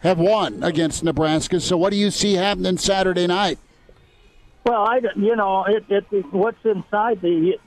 [0.00, 1.60] have won against Nebraska.
[1.60, 3.58] So, what do you see happening Saturday night?
[4.64, 7.58] Well, I you know it, it what's inside the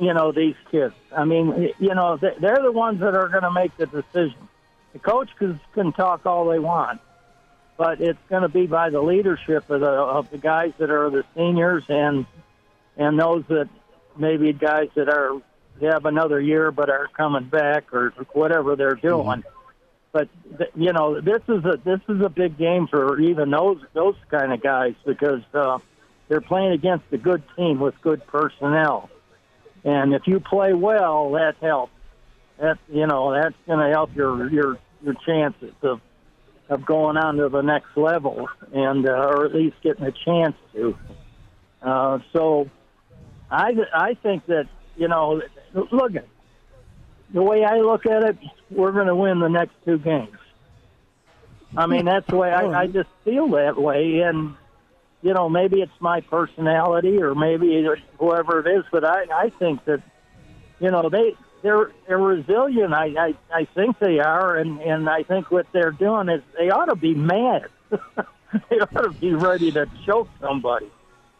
[0.00, 0.94] you know these kids.
[1.14, 4.48] I mean, you know they- they're the ones that are going to make the decision.
[4.94, 7.02] The coach can, can talk all they want,
[7.76, 11.10] but it's going to be by the leadership of the of the guys that are
[11.10, 12.24] the seniors and
[12.96, 13.68] and those that
[14.16, 15.40] maybe guys that are
[15.80, 19.42] have another year but are coming back or whatever they're doing.
[20.12, 23.80] But th- you know, this is a this is a big game for even those
[23.92, 25.78] those kind of guys because uh,
[26.28, 29.10] they're playing against a good team with good personnel,
[29.82, 31.92] and if you play well, that helps.
[32.60, 36.00] That you know that's going to help your your your chances of
[36.68, 40.56] of going on to the next level and uh, or at least getting a chance
[40.72, 40.96] to.
[41.82, 42.70] Uh, so,
[43.50, 45.42] I I think that you know
[45.72, 46.26] look at
[47.32, 48.38] the way I look at it,
[48.70, 50.38] we're going to win the next two games.
[51.76, 54.54] I mean, that's the way I, I just feel that way, and
[55.22, 57.84] you know, maybe it's my personality or maybe
[58.18, 60.02] whoever it is, but I I think that
[60.78, 62.92] you know they they're they're resilient.
[62.92, 66.70] I I, I think they are, and and I think what they're doing is they
[66.70, 67.68] ought to be mad.
[67.90, 70.90] they ought to be ready to choke somebody,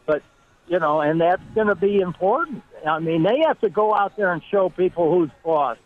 [0.05, 0.23] but
[0.67, 2.63] you know, and that's going to be important.
[2.85, 5.77] I mean, they have to go out there and show people who's boss,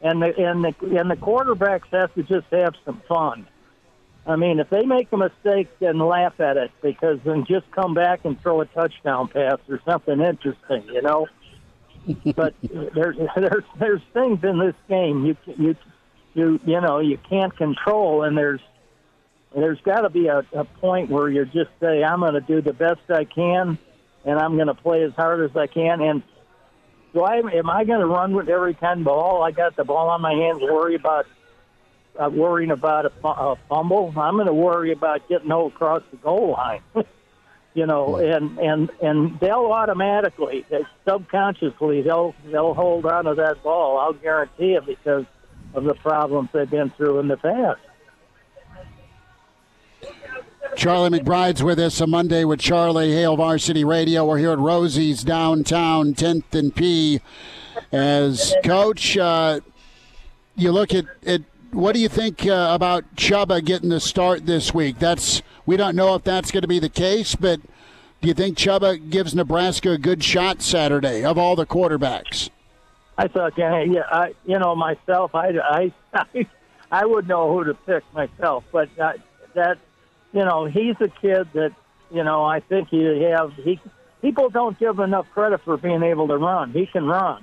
[0.00, 3.46] and the and the and the quarterbacks have to just have some fun.
[4.26, 7.94] I mean, if they make a mistake, then laugh at it because then just come
[7.94, 11.28] back and throw a touchdown pass or something interesting, you know.
[12.34, 15.76] but there's there's there's things in this game you you
[16.34, 18.60] you you know you can't control, and there's
[19.54, 22.60] there's got to be a, a point where you just say, I'm going to do
[22.60, 23.78] the best I can,
[24.26, 26.02] and I'm going to play as hard as I can.
[26.02, 26.22] And
[27.14, 29.42] do I am I going to run with every of ball?
[29.42, 31.26] I got the ball on my hands, worry about
[32.18, 34.12] uh, worrying about a, a fumble.
[34.16, 36.80] I'm going to worry about getting over across the goal line.
[37.74, 43.62] you know, and and and they'll automatically, they, subconsciously, they'll they'll hold on to that
[43.62, 43.98] ball.
[43.98, 45.26] I'll guarantee it because
[45.74, 47.80] of the problems they've been through in the past.
[50.74, 54.24] Charlie McBride's with us a Monday with Charlie Hail Varsity Radio.
[54.24, 57.20] We're here at Rosie's downtown, 10th and P.
[57.92, 59.60] As coach, uh,
[60.56, 61.42] you look at, at
[61.72, 64.98] what do you think uh, about Chubba getting the start this week?
[64.98, 67.60] That's we don't know if that's going to be the case, but
[68.20, 72.50] do you think Chubba gives Nebraska a good shot Saturday of all the quarterbacks?
[73.18, 76.46] I thought, yeah, yeah, I, you know, myself, I, I, I,
[76.90, 79.14] I would know who to pick myself, but uh,
[79.54, 79.78] that,
[80.36, 81.72] you know, he's a kid that,
[82.10, 83.80] you know, I think he have he.
[84.20, 86.72] People don't give enough credit for being able to run.
[86.72, 87.42] He can run,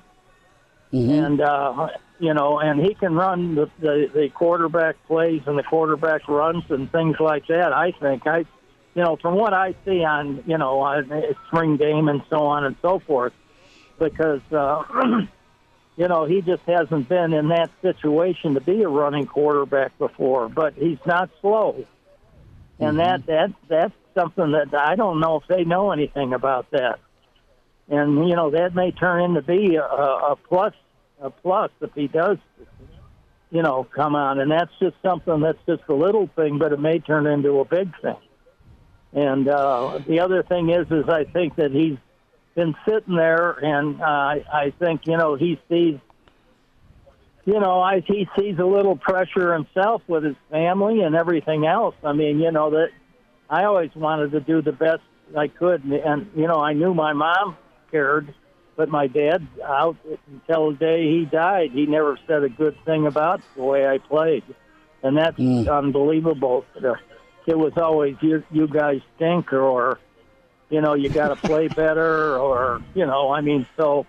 [0.91, 1.89] and uh,
[2.19, 6.65] you know, and he can run the, the the quarterback plays and the quarterback runs
[6.69, 7.73] and things like that.
[7.73, 8.45] I think I,
[8.93, 12.63] you know, from what I see on you know on spring game and so on
[12.63, 13.33] and so forth,
[13.97, 14.41] because.
[14.51, 14.83] Uh,
[15.95, 20.49] you know, he just hasn't been in that situation to be a running quarterback before,
[20.49, 21.85] but he's not slow.
[22.79, 26.99] And that that that's something that I don't know if they know anything about that.
[27.89, 30.73] And you know, that may turn into be a, a plus
[31.21, 32.37] a plus if he does
[33.51, 36.79] you know, come on and that's just something that's just a little thing, but it
[36.79, 38.17] may turn into a big thing.
[39.13, 41.97] And uh the other thing is is I think that he's
[42.55, 45.99] been sitting there, and uh, I, I think you know he sees,
[47.45, 51.95] you know, I, he sees a little pressure himself with his family and everything else.
[52.03, 52.89] I mean, you know that
[53.49, 55.01] I always wanted to do the best
[55.37, 57.57] I could, and, and you know I knew my mom
[57.91, 58.33] cared,
[58.75, 59.97] but my dad, out
[60.31, 63.97] until the day he died, he never said a good thing about the way I
[63.97, 64.43] played,
[65.01, 65.67] and that's Mm.
[65.69, 66.65] unbelievable.
[66.79, 66.97] The-
[67.45, 69.99] It was always you, you guys stink, or
[70.69, 74.05] you know, you got to play better, or you know, I mean, so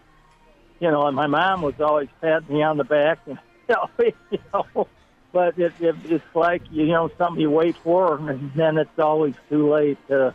[0.81, 3.91] you know, and my mom was always patting me on the back, and you know,
[4.31, 4.89] you know
[5.35, 9.35] but it, it, it's like you know something you wait for, and then it's always
[9.51, 9.99] too late.
[10.09, 10.33] To,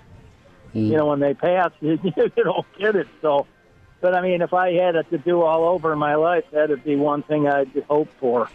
[0.74, 3.08] You know, when they pass, you, you don't get it.
[3.22, 3.48] So,
[4.02, 6.84] but I mean, if I had it to do all over in my life, that'd
[6.84, 8.50] be one thing I'd hope for.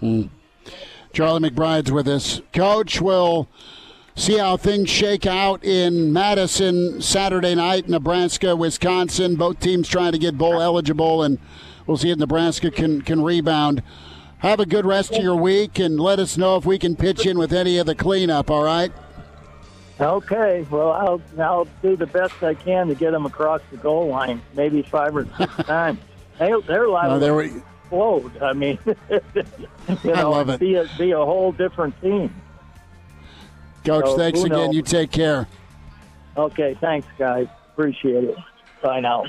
[0.00, 0.24] Hmm.
[1.12, 2.40] Charlie McBride's with us.
[2.52, 3.46] Coach, we'll
[4.16, 9.36] see how things shake out in Madison Saturday night, Nebraska, Wisconsin.
[9.36, 11.38] Both teams trying to get bowl eligible, and
[11.86, 13.82] we'll see if Nebraska can, can rebound.
[14.38, 17.26] Have a good rest of your week, and let us know if we can pitch
[17.26, 18.90] in with any of the cleanup, all right?
[20.00, 24.06] Okay, well, I'll I'll do the best I can to get them across the goal
[24.08, 25.98] line, maybe five or six times.
[26.38, 28.42] They, they're liable there to we- explode.
[28.42, 28.78] I mean,
[29.10, 29.20] you
[30.14, 30.58] I know, love it.
[30.58, 32.34] be a be a whole different team.
[33.84, 34.58] Coach, So, thanks again.
[34.58, 34.74] knows?
[34.74, 35.46] You take care.
[36.36, 37.46] Okay, thanks, guys.
[37.72, 38.36] Appreciate it.
[38.82, 39.24] Bye now.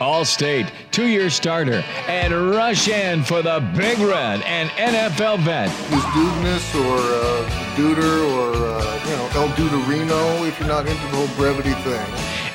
[0.00, 5.68] All-State, two-year starter, and rush in for the Big Red and NFL vet.
[5.68, 11.00] Is Dudeness or uh, Duder or uh, you know El Duderino if you're not into
[11.00, 12.04] the whole brevity thing.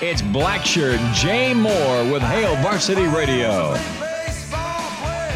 [0.01, 3.73] It's Blackshirt Jay Moore with Hail Varsity Radio.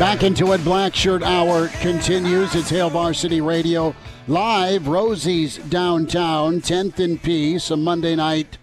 [0.03, 0.59] Back into it.
[0.59, 2.55] Blackshirt Hour continues.
[2.55, 3.95] It's Hail Varsity Radio
[4.27, 4.89] live.
[4.89, 7.57] Rosie's downtown, 10th and P.
[7.57, 8.57] Some Monday night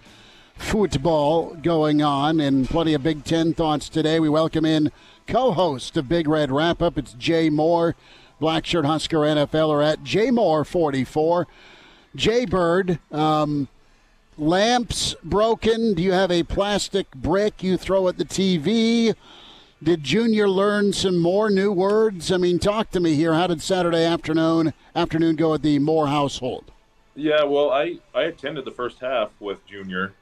[0.59, 4.20] football going on and plenty of Big Ten thoughts today.
[4.20, 4.93] We welcome in
[5.26, 6.99] co-host of Big Red Wrap Up.
[6.99, 7.97] It's Jay Moore.
[8.38, 11.49] Black Shirt Husker NFLer at Jay Moore 44.
[12.14, 13.66] Jay Bird, um,
[14.36, 15.95] lamps broken.
[15.95, 19.14] Do you have a plastic brick you throw at the TV?
[19.83, 22.31] Did Junior learn some more new words?
[22.31, 23.33] I mean, talk to me here.
[23.33, 26.70] How did Saturday afternoon afternoon go at the Moore household?
[27.14, 30.12] Yeah, well, I, I attended the first half with Junior.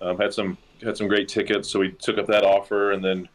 [0.00, 3.28] Um, had some had some great tickets, so we took up that offer, and then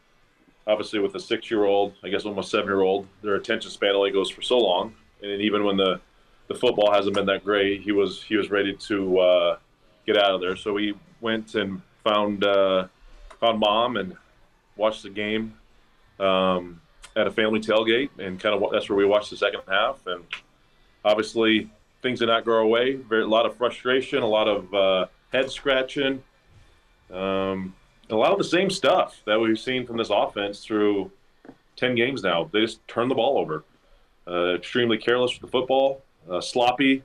[0.66, 3.94] obviously with a six year old, I guess almost seven year old, their attention span
[3.94, 6.00] only goes for so long, and even when the
[6.48, 9.56] the football hasn't been that great, he was he was ready to uh,
[10.06, 10.56] get out of there.
[10.56, 12.86] So we went and found uh,
[13.40, 14.16] found mom and
[14.80, 15.54] watched the game
[16.18, 16.80] um,
[17.14, 20.04] at a family tailgate, and kind of that's where we watched the second half.
[20.06, 20.24] And
[21.04, 21.70] obviously,
[22.02, 22.94] things did not go our way.
[22.96, 26.22] Very a lot of frustration, a lot of uh, head scratching,
[27.12, 27.74] um,
[28.08, 31.12] a lot of the same stuff that we've seen from this offense through
[31.76, 32.48] ten games now.
[32.52, 33.64] They just turn the ball over,
[34.26, 37.02] uh, extremely careless with the football, uh, sloppy,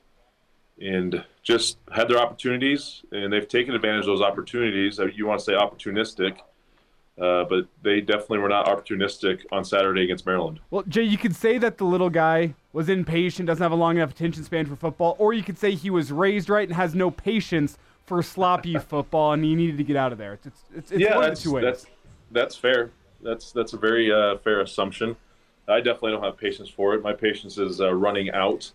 [0.82, 5.00] and just had their opportunities, and they've taken advantage of those opportunities.
[5.16, 6.40] You want to say opportunistic.
[7.20, 10.60] Uh, but they definitely were not opportunistic on Saturday against Maryland.
[10.70, 13.96] Well, Jay, you could say that the little guy was impatient, doesn't have a long
[13.96, 16.94] enough attention span for football, or you could say he was raised right and has
[16.94, 20.34] no patience for sloppy football, and he needed to get out of there.
[20.34, 21.64] It's it's, it's, it's yeah, one that's, the two ways.
[21.64, 21.86] that's
[22.32, 22.92] that's fair.
[23.22, 25.16] That's that's a very uh, fair assumption.
[25.70, 27.02] I definitely don't have patience for it.
[27.02, 28.70] My patience is uh, running out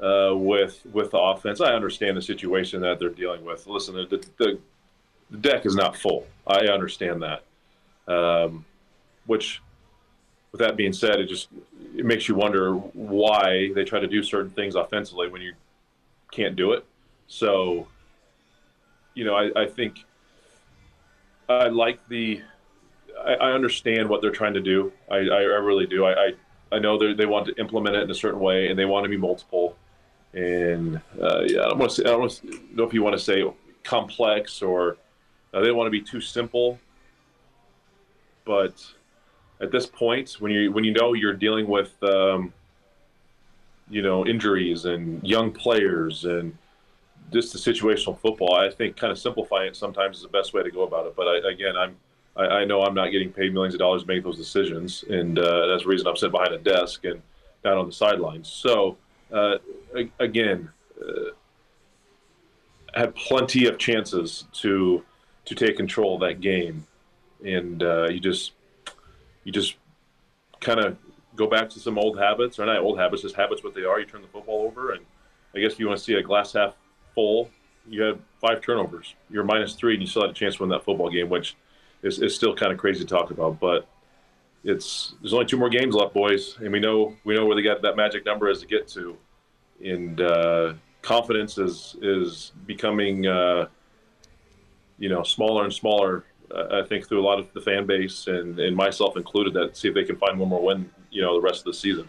[0.00, 1.60] uh, with with the offense.
[1.60, 3.68] I understand the situation that they're dealing with.
[3.68, 4.06] Listen, the,
[4.38, 4.58] the,
[5.30, 6.26] the deck is not full.
[6.46, 7.44] I understand that.
[8.08, 8.64] Um,
[9.26, 9.62] which,
[10.50, 11.48] with that being said, it just
[11.96, 15.54] it makes you wonder why they try to do certain things offensively when you
[16.30, 16.84] can't do it.
[17.28, 17.86] So,
[19.14, 20.04] you know, I, I think
[21.48, 22.42] I like the.
[23.24, 24.92] I, I understand what they're trying to do.
[25.10, 26.04] I, I, I really do.
[26.04, 26.32] I, I,
[26.72, 29.10] I know they want to implement it in a certain way, and they want to
[29.10, 29.76] be multiple.
[30.32, 32.04] And uh, yeah, I don't want to say.
[32.04, 33.44] I don't know if you want to say
[33.84, 34.96] complex or
[35.52, 36.78] uh, they don't want to be too simple.
[38.44, 38.84] But
[39.60, 42.52] at this point, when you when you know you're dealing with um,
[43.88, 46.56] you know injuries and young players and
[47.32, 50.62] just the situational football, I think kind of simplifying it sometimes is the best way
[50.62, 51.14] to go about it.
[51.16, 51.96] But I, again, I'm
[52.36, 55.38] I, I know I'm not getting paid millions of dollars to make those decisions, and
[55.38, 57.22] uh, that's the reason I'm sitting behind a desk and
[57.62, 58.48] down on the sidelines.
[58.48, 58.96] So
[59.32, 59.58] uh,
[60.18, 60.68] again,
[61.00, 61.30] uh,
[62.94, 65.04] had plenty of chances to
[65.44, 66.86] to take control of that game,
[67.44, 68.52] and uh, you just
[69.44, 69.76] you just
[70.60, 70.96] kind of
[71.34, 74.00] go back to some old habits, or not old habits, just habits what they are.
[74.00, 75.04] You turn the football over, and
[75.54, 76.74] I guess if you want to see a glass half
[77.14, 77.50] full,
[77.88, 79.14] you had five turnovers.
[79.30, 81.56] You're minus three, and you still had a chance to win that football game, which
[82.02, 83.58] is, is still kind of crazy to talk about.
[83.60, 83.86] But
[84.64, 87.62] it's there's only two more games left, boys, and we know we know where they
[87.62, 89.16] got that magic number is to get to,
[89.84, 93.66] and uh, confidence is is becoming uh,
[95.02, 96.24] you know, smaller and smaller.
[96.54, 99.88] I think through a lot of the fan base and, and myself included, that see
[99.88, 102.08] if they can find one more win, you know, the rest of the season.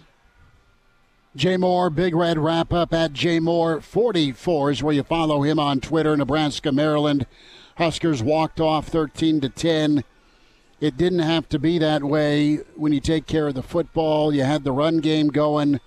[1.35, 5.57] Jay Moore, Big Red wrap up at Jay Moore 44 is where you follow him
[5.57, 6.15] on Twitter.
[6.15, 7.25] Nebraska, Maryland.
[7.77, 10.03] Huskers walked off 13 to 10.
[10.79, 14.33] It didn't have to be that way when you take care of the football.
[14.33, 15.79] You had the run game going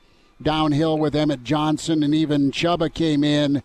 [0.42, 3.62] downhill with Emmett Johnson, and even Chubba came in.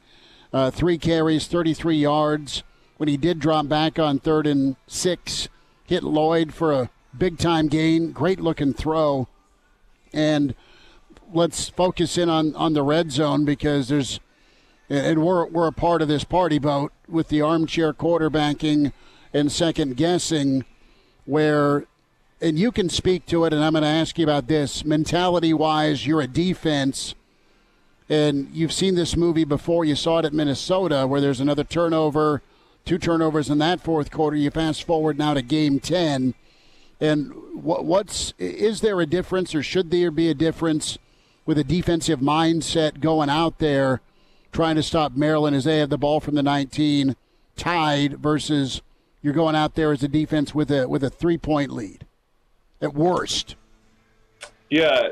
[0.53, 2.63] Uh, three carries, 33 yards.
[3.01, 5.49] When he did drop back on third and six,
[5.85, 8.11] hit Lloyd for a big time gain.
[8.11, 9.27] Great looking throw.
[10.13, 10.53] And
[11.33, 14.19] let's focus in on, on the red zone because there's,
[14.87, 18.93] and we're, we're a part of this party boat with the armchair quarterbacking
[19.33, 20.63] and second guessing,
[21.25, 21.87] where,
[22.39, 25.55] and you can speak to it, and I'm going to ask you about this mentality
[25.55, 27.15] wise, you're a defense.
[28.07, 29.85] And you've seen this movie before.
[29.85, 32.43] You saw it at Minnesota, where there's another turnover,
[32.85, 34.37] two turnovers in that fourth quarter.
[34.37, 36.33] You fast forward now to game 10.
[36.99, 40.97] And what, what's is there a difference, or should there be a difference
[41.45, 44.01] with a defensive mindset going out there
[44.51, 47.15] trying to stop Maryland as they have the ball from the 19
[47.55, 48.81] tied versus
[49.21, 52.05] you're going out there as a defense with a with a three point lead
[52.81, 53.55] at worst.
[54.69, 55.09] Yeah.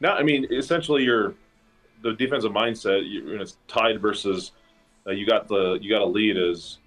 [0.00, 1.34] No, I mean essentially you're
[2.02, 3.08] the defensive mindset.
[3.08, 4.52] You, it's tied versus
[5.06, 6.78] uh, you got the you got a lead is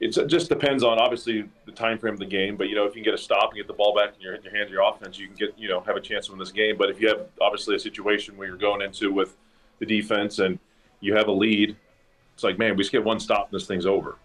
[0.00, 2.56] it just depends on obviously the time frame of the game.
[2.56, 4.20] But you know, if you can get a stop and get the ball back in
[4.22, 6.32] your, in your hands, your offense, you can get you know have a chance to
[6.32, 6.76] win this game.
[6.78, 9.36] But if you have obviously a situation where you're going into with
[9.78, 10.58] the defense and
[11.00, 11.76] you have a lead,
[12.34, 14.16] it's like man, we just get one stop and this thing's over.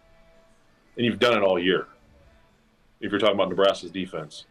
[0.95, 1.87] And you've done it all year.
[3.01, 4.45] If you're talking about Nebraska's defense,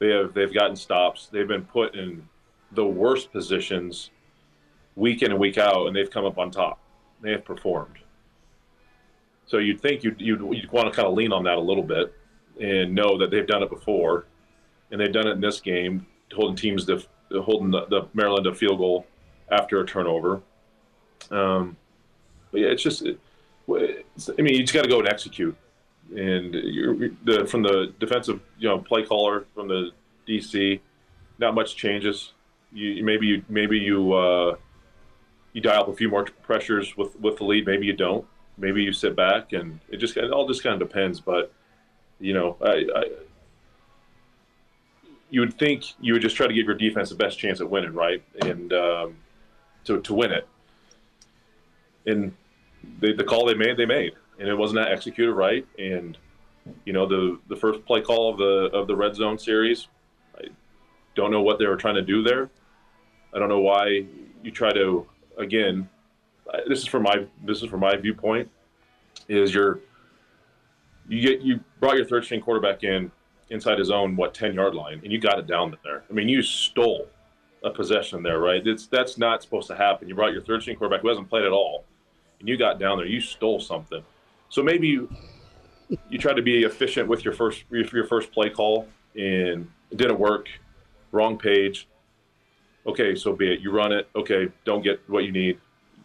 [0.00, 1.28] they have they've gotten stops.
[1.30, 2.28] They've been put in
[2.72, 4.10] the worst positions
[4.96, 6.80] week in and week out, and they've come up on top.
[7.22, 7.98] They have performed.
[9.46, 11.82] So you'd think you'd, you'd, you'd want to kind of lean on that a little
[11.82, 12.14] bit
[12.60, 14.26] and know that they've done it before,
[14.90, 17.02] and they've done it in this game, holding teams to
[17.42, 19.06] holding the, the Maryland a field goal
[19.50, 20.40] after a turnover.
[21.30, 21.76] Um,
[22.50, 23.18] but yeah, it's just, it,
[23.68, 25.56] it's, I mean, you just got to go and execute.
[26.16, 29.90] And you're the, from the defensive, you know, play caller from the
[30.26, 30.80] DC,
[31.38, 32.32] not much changes.
[32.72, 34.56] You maybe you maybe you uh,
[35.52, 37.66] you dial up a few more pressures with with the lead.
[37.66, 38.26] Maybe you don't
[38.60, 41.20] maybe you sit back and it just it all just kind of depends.
[41.20, 41.52] But
[42.20, 43.04] you know, I, I
[45.30, 47.68] you would think you would just try to give your defense the best chance at
[47.68, 48.22] winning, right?
[48.42, 49.16] And um,
[49.84, 50.46] to to win it.
[52.06, 52.34] And
[53.00, 55.66] the call they made, they made, and it wasn't that executed right.
[55.78, 56.16] And
[56.84, 59.88] you know, the the first play call of the of the red zone series,
[60.36, 60.48] I
[61.14, 62.50] don't know what they were trying to do there.
[63.32, 64.04] I don't know why
[64.42, 65.06] you try to
[65.40, 65.88] again
[66.52, 68.48] uh, this is from my this is from my viewpoint
[69.28, 69.80] is your
[71.08, 73.10] you get you brought your third string quarterback in
[73.50, 76.04] inside his own what 10 yard line and you got it down there.
[76.08, 77.08] I mean you stole
[77.64, 78.66] a possession there right?
[78.66, 80.08] It's that's not supposed to happen.
[80.08, 81.84] You brought your third string quarterback who hasn't played at all
[82.38, 84.02] and you got down there you stole something.
[84.48, 85.10] So maybe you
[86.08, 90.18] you tried to be efficient with your first your first play call and it didn't
[90.18, 90.48] work.
[91.12, 91.88] Wrong page
[92.86, 93.60] okay so be it.
[93.60, 94.08] You run it.
[94.14, 95.58] Okay don't get what you need.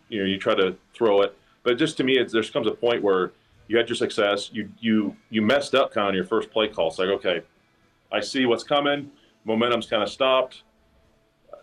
[0.10, 1.38] You know you try to throw it.
[1.64, 3.32] But just to me it's, there comes a point where
[3.68, 4.50] you had your success.
[4.54, 6.90] You you you messed up kind of your first play call.
[6.90, 7.42] It's like okay
[8.12, 9.12] i see what's coming.
[9.44, 10.64] Momentum's kind of stopped.
[11.52, 11.58] Uh,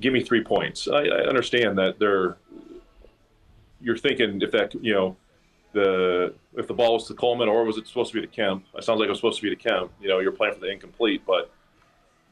[0.00, 0.88] give me three points.
[0.88, 2.36] I, I understand that they're
[3.80, 5.16] you're thinking if that you know
[5.72, 8.64] the if the ball was to Coleman or was it supposed to be to Kemp?
[8.74, 9.92] It sounds like it was supposed to be to Kemp.
[10.00, 11.50] You know, you're playing for the incomplete, but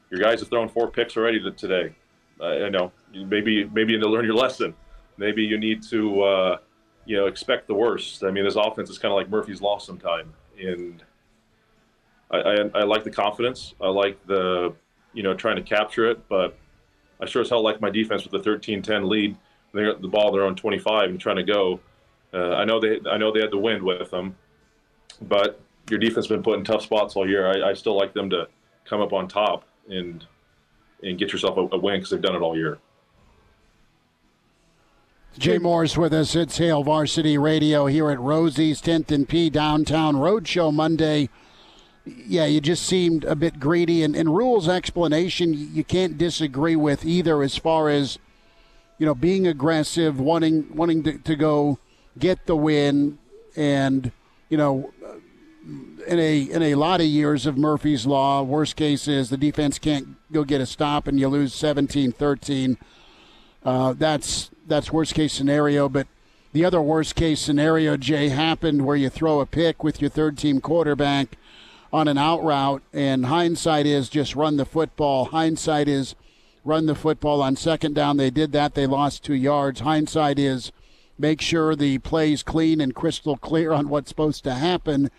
[0.09, 1.93] your guys have thrown four picks already today.
[2.41, 4.73] I know maybe maybe you need to learn your lesson
[5.19, 6.57] maybe you need to, uh,
[7.05, 8.23] you know, expect the worst.
[8.23, 11.03] I mean, this offense is kind of like Murphy's Law sometime, and
[12.31, 13.75] I, I, I, like the confidence.
[13.81, 14.73] I like the,
[15.13, 16.57] you know, trying to capture it, but
[17.19, 19.37] I sure as hell like my defense with the 13-10 lead.
[19.73, 21.79] They got the ball they're on 25 and trying to go.
[22.33, 24.35] Uh, I know they I know they had the wind with them,
[25.23, 25.59] but
[25.89, 27.47] your defense has been put in tough spots all year.
[27.47, 28.47] I, I still like them to
[28.85, 30.25] come up on top and
[31.03, 32.79] and get yourself a, a win because they've done it all year.
[35.37, 36.35] Jay Moore's with us.
[36.35, 41.29] It's Hail Varsity Radio here at Rosie's 10th and P Downtown Roadshow Monday.
[42.03, 44.03] Yeah, you just seemed a bit greedy.
[44.03, 48.17] And, and Rhule's explanation, you can't disagree with either as far as,
[48.97, 51.79] you know, being aggressive, wanting wanting to, to go
[52.17, 53.17] get the win.
[53.55, 54.11] And,
[54.49, 54.91] you know,
[56.07, 59.79] in a in a lot of years of Murphy's Law, worst case is the defense
[59.79, 62.77] can't go get a stop and you lose 17 13.
[63.63, 65.89] Uh, that's that's worst case scenario.
[65.89, 66.07] But
[66.51, 70.37] the other worst case scenario, Jay, happened where you throw a pick with your third
[70.37, 71.37] team quarterback
[71.91, 75.25] on an out route, and hindsight is just run the football.
[75.25, 76.15] Hindsight is
[76.63, 78.17] run the football on second down.
[78.17, 78.75] They did that.
[78.75, 79.81] They lost two yards.
[79.81, 80.71] Hindsight is
[81.17, 85.09] make sure the play's clean and crystal clear on what's supposed to happen.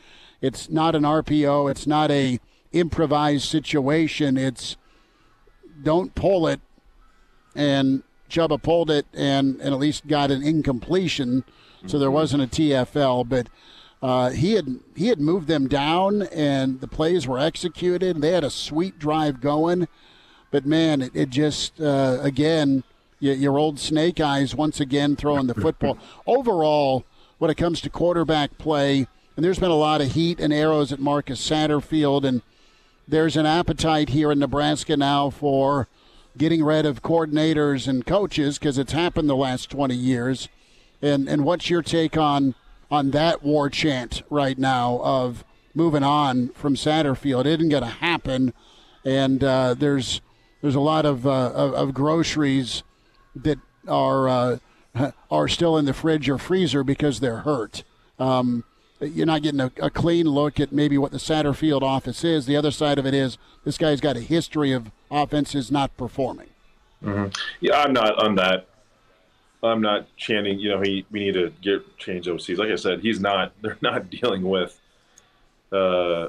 [0.41, 1.71] It's not an RPO.
[1.71, 2.41] It's not a
[2.73, 4.37] improvised situation.
[4.37, 4.77] It's
[5.83, 6.61] don't pull it,
[7.55, 11.45] and Chubba pulled it and, and at least got an incompletion,
[11.87, 13.29] so there wasn't a TFL.
[13.29, 13.49] But
[14.03, 18.21] uh, he had he had moved them down, and the plays were executed.
[18.21, 19.89] They had a sweet drive going,
[20.51, 22.85] but man, it, it just uh, again
[23.21, 25.99] your old snake eyes once again throwing the football.
[26.27, 27.05] Overall,
[27.37, 29.07] when it comes to quarterback play,
[29.41, 32.43] and there's been a lot of heat and arrows at Marcus Satterfield, and
[33.09, 35.89] there's an appetite here in Nebraska now for
[36.37, 40.51] getting rid of coordinators and coaches because it's happened the last 20 years.
[41.01, 42.55] And and what's your take on
[42.91, 45.43] on that war chant right now of
[45.75, 47.47] moving on from Satterfield?
[47.47, 48.53] It isn't going to happen,
[49.07, 50.21] and uh, there's
[50.61, 52.83] there's a lot of, uh, of, of groceries
[53.35, 53.59] that
[53.89, 54.59] are uh,
[55.31, 57.85] are still in the fridge or freezer because they're hurt.
[58.19, 58.65] Um,
[59.01, 62.47] you're not getting a, a, clean look at maybe what the Satterfield office is.
[62.47, 66.49] The other side of it is this guy's got a history of offenses not performing.
[67.03, 67.29] Mm-hmm.
[67.61, 68.67] Yeah, I'm not on that.
[69.63, 70.59] I'm not chanting.
[70.59, 72.59] You know, he we need to get change OCs.
[72.59, 73.53] Like I said, he's not.
[73.63, 74.79] They're not dealing with
[75.73, 76.29] uh,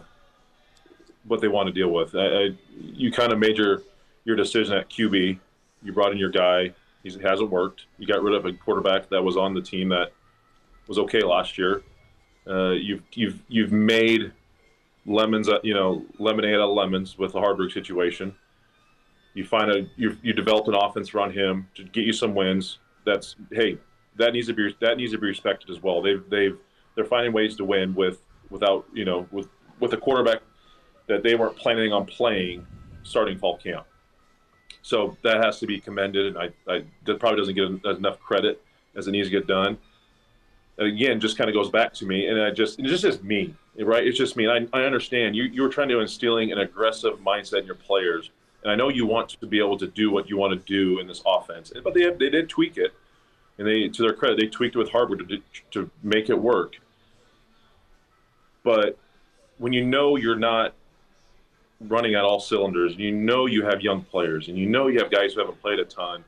[1.26, 2.15] what they want to deal with.
[2.15, 3.84] I, I, you kind of made your
[4.23, 5.39] your decision at QB.
[5.84, 6.73] You brought in your guy.
[7.03, 7.85] He hasn't worked.
[7.98, 10.11] You got rid of a quarterback that was on the team that
[10.88, 11.81] was okay last year.
[12.47, 14.31] Uh, you've you've you've made
[15.05, 18.34] lemons, uh, you know, lemonade out of lemons with the Haarberg situation.
[19.34, 22.80] You find a you you develop an offense around him to get you some wins.
[23.05, 23.77] That's hey,
[24.18, 26.01] that needs to be that needs to be respected as well.
[26.01, 26.57] They've they've
[26.95, 29.47] they're finding ways to win with without you know with
[29.80, 30.41] with a quarterback
[31.07, 32.65] that they weren't planning on playing
[33.03, 33.85] starting fall camp.
[34.81, 38.61] So that has to be commended, and I, I that probably doesn't get enough credit
[38.95, 39.77] as it needs to get done.
[40.81, 43.23] And again, just kind of goes back to me, and I just it's just, just
[43.23, 44.05] me, right?
[44.05, 44.45] It's just me.
[44.45, 47.75] And I, I understand you you were trying to instilling an aggressive mindset in your
[47.75, 48.31] players,
[48.63, 50.99] and I know you want to be able to do what you want to do
[50.99, 52.95] in this offense, but they they did tweak it,
[53.59, 55.37] and they to their credit they tweaked it with Haarberg to
[55.69, 56.77] to make it work.
[58.63, 58.97] But
[59.59, 60.73] when you know you're not
[61.81, 64.97] running at all cylinders, and you know you have young players, and you know you
[64.97, 66.23] have guys who haven't played a ton,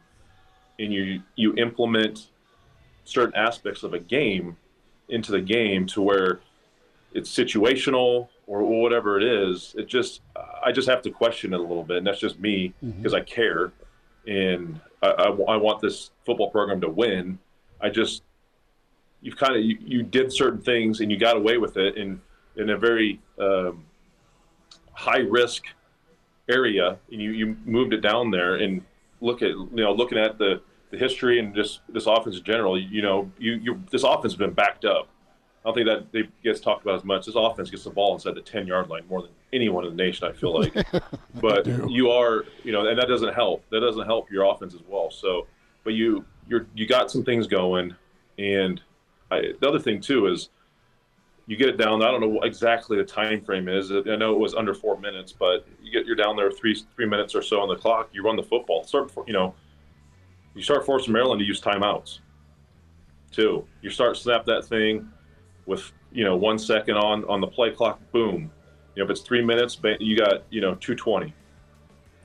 [0.77, 2.27] and you you implement
[3.03, 4.57] certain aspects of a game
[5.09, 6.39] into the game to where
[7.13, 9.75] it's situational or whatever it is.
[9.77, 10.21] It just
[10.63, 13.15] I just have to question it a little bit, and that's just me because mm-hmm.
[13.15, 13.71] I care
[14.25, 17.38] and I, I, I, want this football program to win.
[17.81, 18.23] I just
[19.21, 22.21] you've kind of you, you did certain things and you got away with it in
[22.55, 23.84] in a very um,
[24.93, 25.63] high risk
[26.49, 28.81] area, and you you moved it down there and
[29.21, 30.61] look at you know looking at the
[30.94, 34.36] the history and just this offense in general, you know, you, you this offense has
[34.36, 35.07] been backed up.
[35.65, 37.26] I don't think that they gets talked about as much.
[37.26, 40.03] This offense gets the ball inside the ten yard line more than anyone in the
[40.03, 40.28] nation.
[40.28, 40.74] I feel like,
[41.41, 43.64] but you are, you know, and that doesn't help.
[43.72, 45.10] That doesn't help your offense as well.
[45.10, 45.48] So,
[45.84, 47.95] but you you're you got some things going,
[48.38, 48.80] and
[49.32, 50.49] I, the other thing too is
[51.48, 52.03] you get it down.
[52.03, 53.91] I don't know what exactly the time frame is.
[53.91, 57.07] I know it was under four minutes, but you get you're down there three three
[57.07, 58.10] minutes or so on the clock.
[58.14, 58.84] You run the football.
[58.84, 59.56] Start before you know
[60.55, 62.19] you start forcing Maryland to use timeouts.
[63.31, 65.09] Two, you start snap that thing
[65.65, 67.99] with you know one second on on the play clock.
[68.11, 68.51] Boom.
[68.95, 71.34] You know if it's three minutes, you got you know two twenty.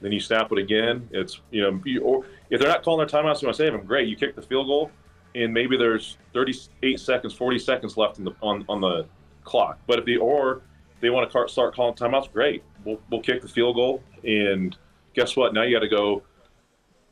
[0.00, 1.08] Then you snap it again.
[1.12, 3.84] It's you know or if they're not calling their timeouts, you want to save them.
[3.86, 4.90] Great, you kick the field goal,
[5.34, 9.06] and maybe there's 38 seconds, 40 seconds left in the on on the
[9.44, 9.78] clock.
[9.86, 10.62] But if the or
[11.00, 12.62] they want to start calling timeouts, great.
[12.84, 14.76] We'll, we'll kick the field goal, and
[15.14, 15.54] guess what?
[15.54, 16.22] Now you got to go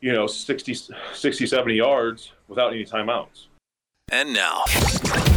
[0.01, 0.77] you know 60
[1.13, 3.47] 60 70 yards without any timeouts.
[4.11, 4.63] And now.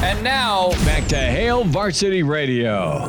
[0.03, 3.09] And now back to Hail Varsity Radio.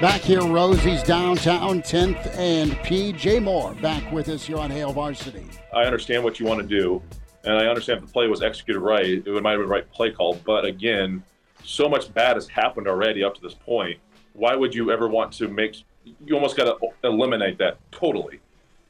[0.00, 5.44] Back here Rosie's downtown 10th and PJ Moore back with us here on Hail Varsity.
[5.74, 7.02] I understand what you want to do
[7.44, 9.90] and I understand if the play was executed right it might have been the right
[9.92, 11.22] play call but again
[11.64, 13.98] so much bad has happened already up to this point.
[14.32, 15.82] Why would you ever want to make
[16.24, 18.40] you almost got to eliminate that totally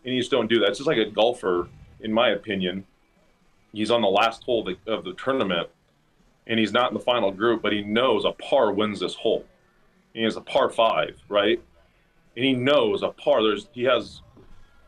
[0.05, 0.68] and you just don't do that.
[0.68, 1.68] It's just like a golfer,
[2.01, 2.86] in my opinion.
[3.72, 5.68] He's on the last hole of the, of the tournament,
[6.47, 9.44] and he's not in the final group, but he knows a par wins this hole.
[10.12, 11.62] He has a par five, right?
[12.36, 13.43] And he knows a par.
[13.43, 14.22] There's he has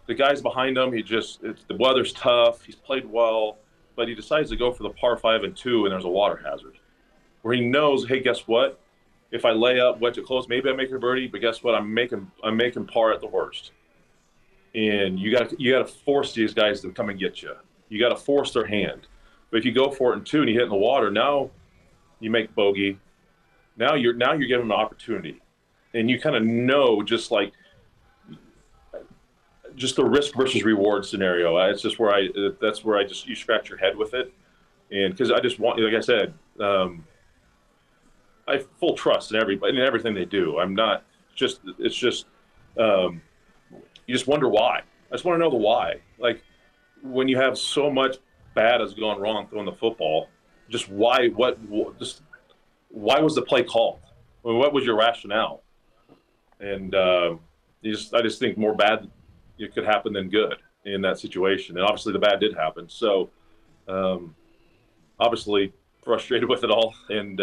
[0.06, 0.92] the guys behind him.
[0.92, 2.64] He just it's the weather's tough.
[2.64, 3.58] He's played well.
[3.96, 6.40] but he decides to go for the par five and two, and there's a water
[6.44, 6.78] hazard,
[7.42, 8.80] where he knows, hey, guess what?
[9.30, 11.74] If I lay up, wedge it close, maybe I make a birdie, but guess what?
[11.74, 13.72] I'm making I'm making par at the worst.
[14.74, 17.54] And you got you got to force these guys to come and get you.
[17.88, 19.06] You got to force their hand.
[19.50, 21.50] But if you go for it in two and you hit in the water, now
[22.20, 22.98] you make bogey.
[23.76, 25.40] Now you're now you're them an opportunity,
[25.92, 27.52] and you kind of know just like
[29.76, 31.56] just the risk versus reward scenario.
[31.68, 32.28] It's just where I
[32.60, 34.32] that's where I just you scratch your head with it,
[34.90, 37.04] and because I just want, like I said, um,
[38.46, 40.58] I full trust in everybody in everything they do.
[40.58, 41.04] I'm not
[41.34, 42.26] just it's just
[42.78, 43.22] um,
[44.06, 44.80] you just wonder why.
[45.10, 46.00] I just want to know the why.
[46.18, 46.42] Like
[47.02, 48.16] when you have so much
[48.54, 50.28] bad has gone wrong throwing the football,
[50.68, 51.28] just why?
[51.28, 51.58] What?
[51.60, 52.22] what just
[52.88, 54.00] why was the play called?
[54.44, 55.62] I mean, what was your rationale?
[56.60, 57.36] And uh,
[57.82, 59.10] just, I just think more bad
[59.58, 61.76] it could happen than good in that situation.
[61.76, 62.88] And obviously, the bad did happen.
[62.88, 63.30] So,
[63.88, 64.34] um,
[65.18, 65.72] obviously,
[66.04, 66.94] frustrated with it all.
[67.08, 67.40] And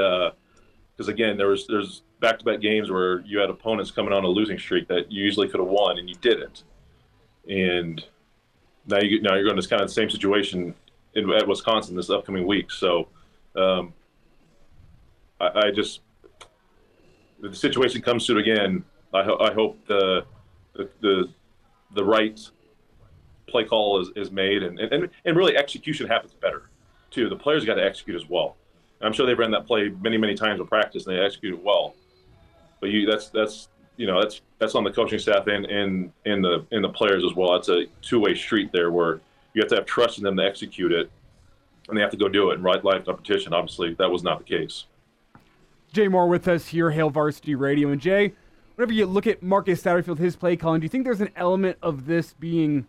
[1.00, 4.60] because again, there was there's back-to-back games where you had opponents coming on a losing
[4.60, 6.66] streak that you usually could have won and you didn't.
[7.48, 8.04] And
[8.86, 10.76] now you now you're going to kind of the same situation
[11.14, 12.70] in at Wisconsin this upcoming week.
[12.70, 13.08] So,
[13.56, 13.94] um,
[15.40, 16.02] I, I just
[17.42, 20.26] if the situation comes to it again, I, ho- I hope the,
[20.74, 21.30] the, the
[21.96, 22.38] the right
[23.48, 26.70] play call is, is made and, and, and really execution happens better
[27.10, 27.30] too.
[27.30, 28.58] The players got to execute as well.
[29.00, 31.54] And I'm sure they've ran that play many, many times in practice and they execute
[31.54, 31.96] it well.
[32.80, 36.42] But you that's that's you know, that's that's on the coaching staff and and in
[36.42, 37.56] the in the players as well.
[37.56, 39.20] It's a two way street there where
[39.54, 41.10] you have to have trust in them to execute it
[41.88, 43.54] and they have to go do it in right life competition.
[43.54, 44.86] Obviously that was not the case.
[45.92, 47.90] Jay Moore with us here, Hail Varsity Radio.
[47.90, 48.34] And Jay,
[48.76, 51.78] whenever you look at Marcus Satterfield, his play calling, do you think there's an element
[51.82, 52.86] of this being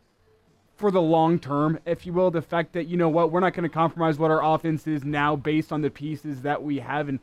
[0.80, 3.54] for the long term, if you will, the fact that, you know what, we're not
[3.54, 7.08] going to compromise what our offense is now based on the pieces that we have
[7.08, 7.20] and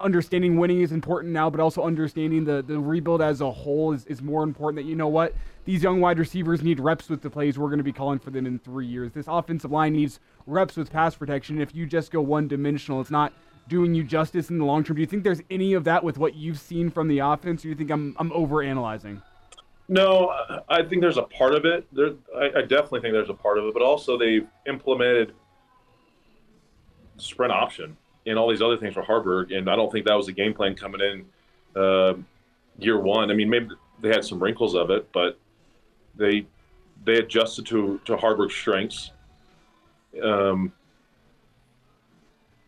[0.00, 4.04] understanding winning is important now, but also understanding the, the rebuild as a whole is,
[4.06, 5.32] is more important that, you know what,
[5.64, 8.30] these young wide receivers need reps with the plays we're going to be calling for
[8.30, 9.12] them in three years.
[9.12, 11.60] This offensive line needs reps with pass protection.
[11.60, 13.32] If you just go one dimensional, it's not–
[13.68, 14.94] doing you justice in the long term.
[14.94, 17.64] Do you think there's any of that with what you've seen from the offense, or
[17.64, 19.22] do you think I'm I'm over analyzing?
[19.88, 20.34] No,
[20.68, 21.86] I think there's a part of it.
[21.92, 25.32] There, I, I, definitely think there's a part of it, but also they've implemented
[27.18, 27.96] sprint option
[28.26, 30.52] and all these other things for Haarberg, and I don't think that was the game
[30.52, 32.14] plan coming in uh,
[32.78, 33.30] year one.
[33.30, 33.68] I mean, maybe
[34.00, 35.38] they had some wrinkles of it, but
[36.16, 36.46] they
[37.04, 39.12] they adjusted to to Haarberg's strengths.
[40.20, 40.72] Um,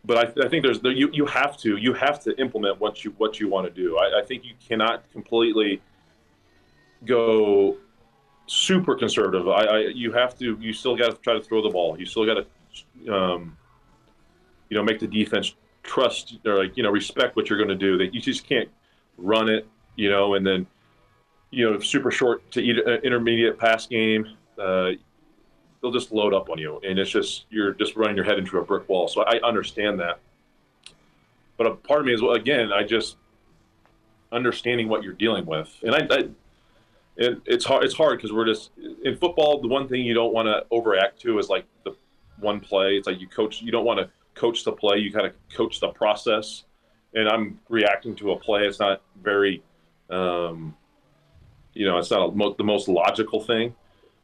[0.05, 3.13] but I, I think there's you you have to you have to implement what you
[3.17, 3.97] what you want to do.
[3.97, 5.81] I, I think you cannot completely
[7.05, 7.77] go
[8.47, 9.47] super conservative.
[9.47, 11.99] I, I you have to you still got to try to throw the ball.
[11.99, 12.45] You still got
[13.05, 13.57] to um,
[14.69, 17.75] you know make the defense trust or like you know respect what you're going to
[17.75, 17.97] do.
[17.97, 18.69] That you just can't
[19.17, 19.67] run it
[19.99, 20.65] you know and then
[21.51, 24.25] you know super short to uh, intermediate pass game.
[24.57, 24.91] Uh,
[25.81, 28.57] they'll just load up on you, and it's just you're just running your head into
[28.57, 29.07] a brick wall.
[29.07, 30.19] So I understand that,
[31.57, 33.17] but a part of me is well, again, I just
[34.31, 36.29] understanding what you're dealing with, and I, I
[37.19, 37.83] it, it's hard.
[37.83, 38.71] It's hard because we're just
[39.03, 39.61] in football.
[39.61, 41.93] The one thing you don't want to overact to is like the
[42.39, 42.95] one play.
[42.95, 43.61] It's like you coach.
[43.61, 44.99] You don't want to coach the play.
[44.99, 46.63] You kind of coach the process.
[47.13, 48.65] And I'm reacting to a play.
[48.65, 49.61] It's not very,
[50.09, 50.77] um,
[51.73, 53.75] you know, it's not a, the most logical thing.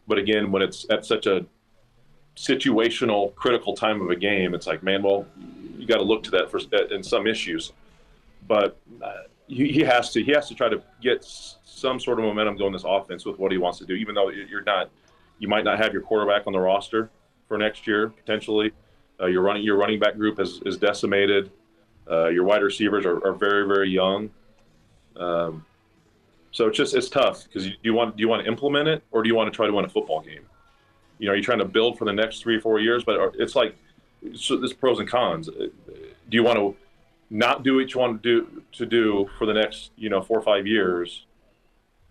[0.08, 1.46] But again, when it's at such a
[2.38, 5.26] situational, critical time of a game, it's like, man, well,
[5.78, 6.60] you got to look to that for
[6.94, 7.74] in some issues.
[8.48, 12.58] But uh, he, has to he has to try to get some sort of momentum
[12.58, 13.94] going this offense with what he wants to do.
[13.94, 14.90] Even though you're not,
[15.40, 17.10] you might not have your quarterback on the roster
[17.48, 18.72] for next year potentially.
[19.20, 21.52] Uh, your running your running back group is is decimated.
[22.10, 24.30] Uh, your wide receivers are, are very very young.
[25.16, 25.66] Um,
[26.52, 29.04] so it's just it's tough because you, you want do you want to implement it
[29.12, 30.46] or do you want to try to win a football game?
[31.20, 33.76] You know, you're trying to build for the next three four years, but it's like
[34.34, 35.48] so there's pros and cons.
[35.48, 35.70] Do
[36.32, 36.76] you want to
[37.30, 40.38] not do what you want to do to do for the next you know four
[40.38, 41.26] or five years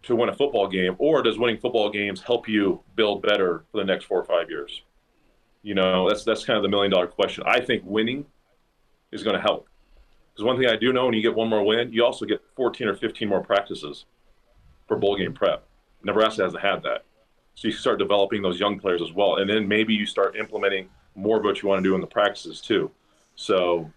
[0.03, 3.79] to win a football game, or does winning football games help you build better for
[3.79, 4.83] the next four or five years?
[5.63, 7.45] You know, that's that's kind of the million dollar question.
[7.47, 8.27] I think winning
[9.13, 9.69] is going to help
[10.35, 12.43] because one thing I do know, when you get one more win, you also get
[12.57, 14.05] 14 or 15 more practices
[14.89, 15.65] for bowl game prep.
[16.03, 17.05] Nebraska hasn't had that.
[17.55, 19.37] So you start developing those young players as well.
[19.37, 22.07] And then maybe you start implementing more of what you want to do in the
[22.07, 22.91] practices too.
[23.37, 23.91] So,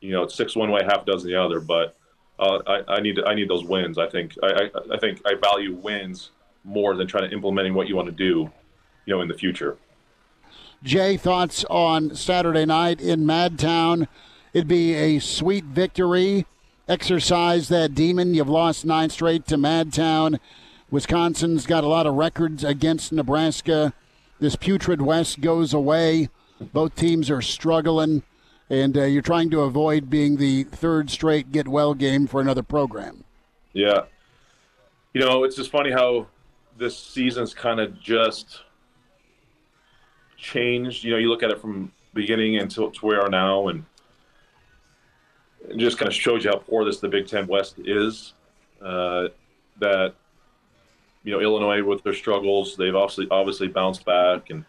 [0.00, 1.60] you know, six one way, half dozen the other.
[1.60, 1.96] But
[2.38, 3.98] uh, I, I, need I need those wins.
[3.98, 6.30] I think I, I, I think I value wins
[6.64, 8.50] more than trying to implementing what you want to do,
[9.06, 9.76] you know, in the future.
[10.82, 14.06] Jay, thoughts on Saturday night in Madtown?
[14.52, 16.46] It'd be a sweet victory.
[16.88, 18.34] Exercise that demon.
[18.34, 20.38] You've lost nine straight to Madtown.
[20.90, 23.92] Wisconsin's got a lot of records against Nebraska.
[24.40, 26.30] This putrid West goes away.
[26.72, 28.22] Both teams are struggling,
[28.70, 32.62] and uh, you're trying to avoid being the third straight get well game for another
[32.62, 33.24] program.
[33.72, 34.02] Yeah.
[35.14, 36.26] You know, it's just funny how
[36.76, 38.62] this season's kind of just
[40.36, 41.04] changed.
[41.04, 43.84] You know, you look at it from beginning until to where we are now, and
[45.68, 48.34] it just kind of shows you how poor this the Big Ten West is.
[48.80, 49.28] Uh,
[49.80, 50.14] that
[51.24, 54.64] you know, Illinois with their struggles, they've obviously obviously bounced back, and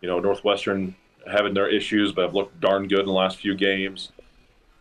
[0.00, 0.94] you know, Northwestern
[1.30, 4.12] having their issues, but have looked darn good in the last few games.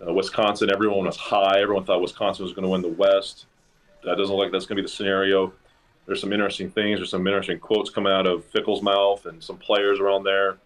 [0.05, 1.61] Uh, Wisconsin, everyone was high.
[1.61, 3.45] Everyone thought Wisconsin was going to win the West.
[4.03, 5.53] That doesn't look like that's going to be the scenario.
[6.05, 6.99] There's some interesting things.
[6.99, 10.57] There's some interesting quotes coming out of Fickell's mouth and some players around there.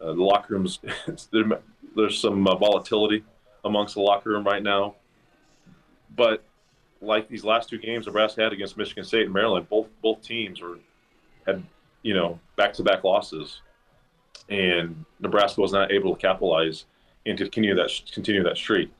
[0.00, 0.80] Uh, the locker rooms,
[1.96, 3.24] there's some uh, volatility
[3.64, 4.96] amongst the locker room right now.
[6.14, 6.44] But
[7.00, 10.60] like these last two games Nebraska had against Michigan State and Maryland, both both teams
[10.60, 10.78] were
[11.46, 11.62] had
[12.02, 13.60] you know back to back losses,
[14.48, 16.84] and Nebraska was not able to capitalize
[17.26, 18.92] and to continue that continue that streak.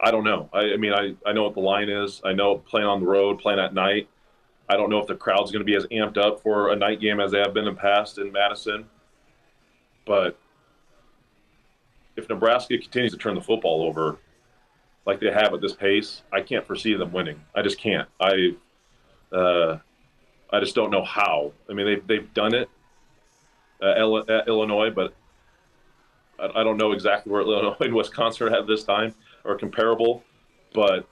[0.00, 0.48] I don't know.
[0.52, 2.20] I, I, mean, I, I know what the line is.
[2.24, 4.08] I know playing on the road, playing at night.
[4.68, 7.00] I don't know if the crowd's going to be as amped up for a night
[7.00, 8.84] game as they have been in the past in Madison.
[10.06, 10.38] But
[12.16, 14.18] if Nebraska continues to turn the football over
[15.04, 17.40] like they have at this pace, I can't foresee them winning.
[17.54, 18.08] I just can't.
[18.20, 18.54] I
[19.32, 19.78] uh,
[20.50, 21.52] I just don't know how.
[21.68, 22.68] I mean, they've they've done it
[23.80, 25.14] Uh, uh, Illinois, but
[26.38, 29.14] I, don't know exactly where Illinois and Wisconsin are at this time
[29.44, 30.24] or comparable,
[30.74, 31.06] but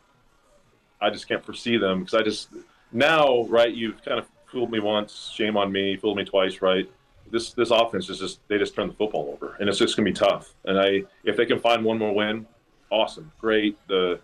[1.00, 2.48] I just can't foresee them because I just
[2.92, 3.72] now right.
[3.72, 5.32] You've kind of fooled me once.
[5.34, 5.96] Shame on me.
[5.96, 6.62] Fooled me twice.
[6.62, 6.90] Right.
[7.30, 10.04] This this offense is just they just turn the football over, and it's just gonna
[10.04, 10.54] be tough.
[10.64, 12.46] And I if they can find one more win,
[12.90, 13.76] awesome, great.
[13.88, 14.20] The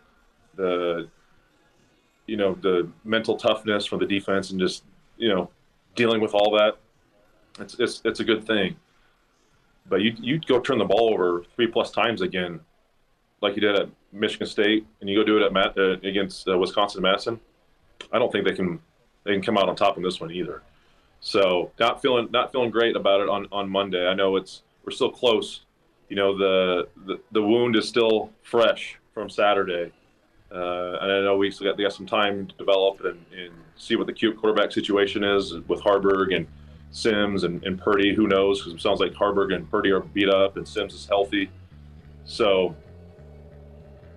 [0.55, 1.09] the
[2.27, 4.85] you know the mental toughness from the defense and just
[5.17, 5.51] you know
[5.95, 6.79] dealing with all that.
[7.59, 8.77] It's it's it's a good thing.
[9.89, 12.61] But you you go turn the ball over three plus times again,
[13.41, 16.49] like you did at Michigan State, and you go do it at Matt, uh, against
[16.49, 17.41] uh, Wisconsin Madison.
[18.13, 18.81] I don't think they can
[19.25, 20.63] they can come out on top in this one either.
[21.21, 24.07] So not feeling not feeling great about it on, on Monday.
[24.07, 25.63] I know it's we're still close.
[26.09, 29.93] You know the the, the wound is still fresh from Saturday,
[30.51, 33.97] uh, and I know we still got, got some time to develop and, and see
[33.97, 36.47] what the cute quarterback situation is with Haarberg and
[36.93, 38.15] Sims and, and Purdy.
[38.15, 38.61] Who knows?
[38.61, 41.51] Because it sounds like Haarberg and Purdy are beat up, and Sims is healthy.
[42.25, 42.77] So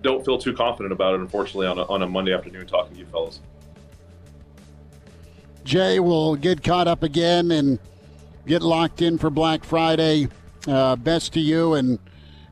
[0.02, 3.00] don't feel too confident about it, unfortunately, on a, on a Monday afternoon talking to
[3.00, 3.40] you fellas.
[5.64, 7.80] Jay will get caught up again and
[8.46, 10.28] get locked in for Black Friday.
[10.68, 11.98] Uh, best to you and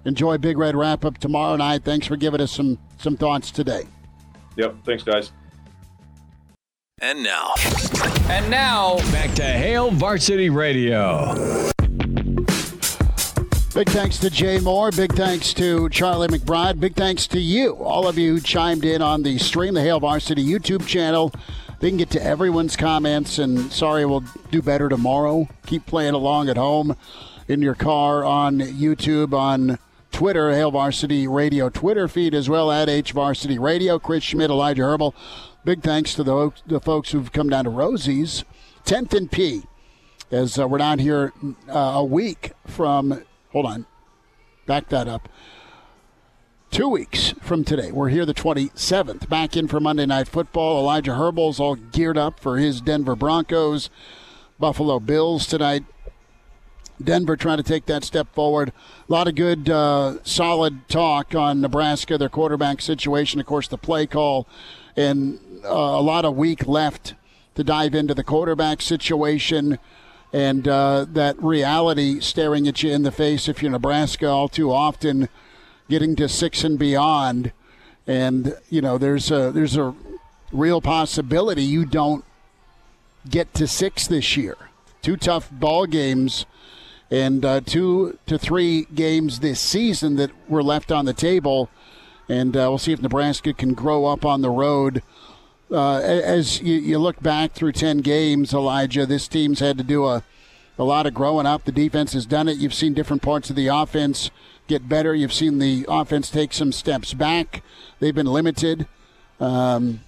[0.05, 1.85] enjoy Big Red wrap up tomorrow night.
[1.85, 3.87] Thanks for giving us some some thoughts today.
[4.57, 4.77] Yep.
[4.85, 5.33] Thanks, guys.
[7.01, 7.55] And now.
[8.29, 11.35] And now, back to Hail Varsity Radio.
[13.75, 14.93] Big thanks to Jay Moore.
[14.93, 16.79] Big thanks to Charlie McBride.
[16.79, 20.47] Big thanks to you, all of you chimed in on the stream, the Hail Varsity
[20.47, 21.33] YouTube channel.
[21.81, 25.49] They can get to everyone's comments, and sorry, we'll do better tomorrow.
[25.67, 26.97] Keep playing along at home,
[27.49, 29.81] in your car, on YouTube, on
[30.13, 33.99] Twitter, Hail Varsity Radio Twitter feed as well at H Varsity Radio.
[33.99, 35.13] Chris Schmidt, Elijah Herbel.
[35.65, 38.45] Big thanks to the, the folks who've come down to Rosie's,
[38.85, 39.63] 10th and P,
[40.31, 41.33] as uh, we're down here
[41.69, 43.25] uh, a week from
[43.55, 43.87] Hold on.
[44.67, 45.29] Back that up.
[46.73, 47.93] Two weeks from today.
[47.93, 49.29] We're here the 27th.
[49.29, 50.81] Back in for Monday Night Football.
[50.81, 53.91] Elijah Herbel's all geared up for his Denver Broncos.
[54.59, 55.85] Buffalo Bills tonight.
[57.01, 58.73] Denver trying to take that step forward.
[59.09, 63.79] A lot of good, uh, solid talk on Nebraska, their quarterback situation, of course, the
[63.79, 64.49] play call,
[64.97, 67.15] and uh, a lot of week left
[67.55, 69.79] to dive into the quarterback situation
[70.33, 74.73] and uh, that reality staring at you in the face if you're Nebraska all too
[74.73, 75.29] often
[75.89, 77.53] getting to six and beyond.
[78.07, 79.95] And, you know, there's a, there's a
[80.53, 82.25] real possibility you don't
[83.29, 84.57] get to six this year.
[85.03, 86.47] Two tough ball games
[87.11, 91.71] and uh, two to three games this season that were left on the table.
[92.29, 95.03] And uh, we'll see if Nebraska can grow up on the road
[95.71, 100.05] uh, as you, you, look back through 10 games, Elijah, this team's had to do
[100.05, 100.23] a,
[100.79, 101.65] a lot of growing up.
[101.65, 102.59] The defense has done it.
[102.59, 104.31] You've seen different parts of the offense
[104.69, 105.15] get better.
[105.15, 107.63] You've seen the offense take some steps back.
[107.99, 108.87] They've been limited.
[109.41, 110.01] Um,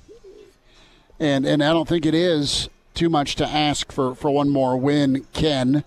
[1.18, 4.76] and, and I don't think it is too much to ask for, for one more
[4.76, 5.84] win, Ken.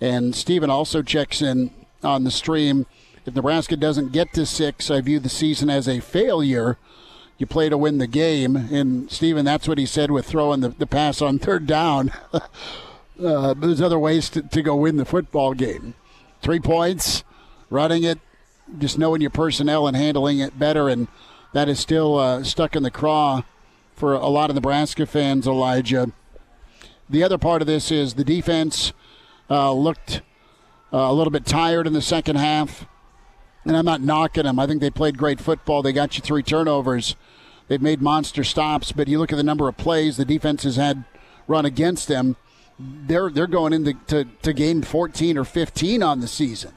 [0.00, 1.70] And Stephen also checks in
[2.02, 2.86] on the stream.
[3.26, 6.78] If Nebraska doesn't get to six, I view the season as a failure.
[7.38, 8.54] You play to win the game.
[8.54, 12.12] And, Stephen, that's what he said with throwing the, the pass on third down.
[12.32, 15.94] uh, there's other ways to, to go win the football game.
[16.40, 17.24] Three points,
[17.68, 18.20] running it,
[18.78, 20.88] just knowing your personnel and handling it better.
[20.88, 21.08] And
[21.52, 23.42] that is still uh, stuck in the craw
[23.96, 26.12] for a lot of Nebraska fans, Elijah.
[27.10, 28.92] The other part of this is the defense
[29.50, 30.22] uh, looked
[30.92, 32.86] uh, a little bit tired in the second half.
[33.66, 34.60] And I'm not knocking them.
[34.60, 35.82] I think they played great football.
[35.82, 37.16] They got you three turnovers.
[37.66, 40.76] They've made monster stops, but you look at the number of plays the defense has
[40.76, 41.04] had
[41.48, 42.36] run against them.
[42.78, 46.72] They're they're going into to, to game 14 or 15 on the season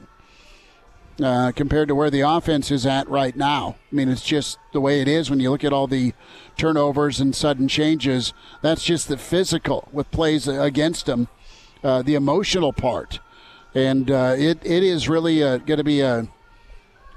[1.22, 3.76] uh, compared to where the offense is at right now.
[3.92, 6.14] I mean, it's just the way it is when you look at all the
[6.58, 8.34] turnovers and sudden changes.
[8.64, 11.28] That's just the physical with plays against them,
[11.84, 13.20] uh, the emotional part,
[13.76, 16.28] and uh, it it is really going to be a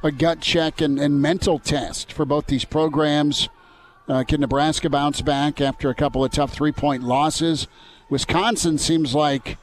[0.03, 3.49] a gut check and, and mental test for both these programs.
[4.09, 7.69] Uh, can Nebraska bounce back after a couple of tough three point losses?
[8.11, 9.59] Wisconsin seems like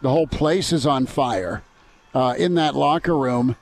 [0.00, 1.62] the whole place is on fire
[2.14, 3.56] uh, in that locker room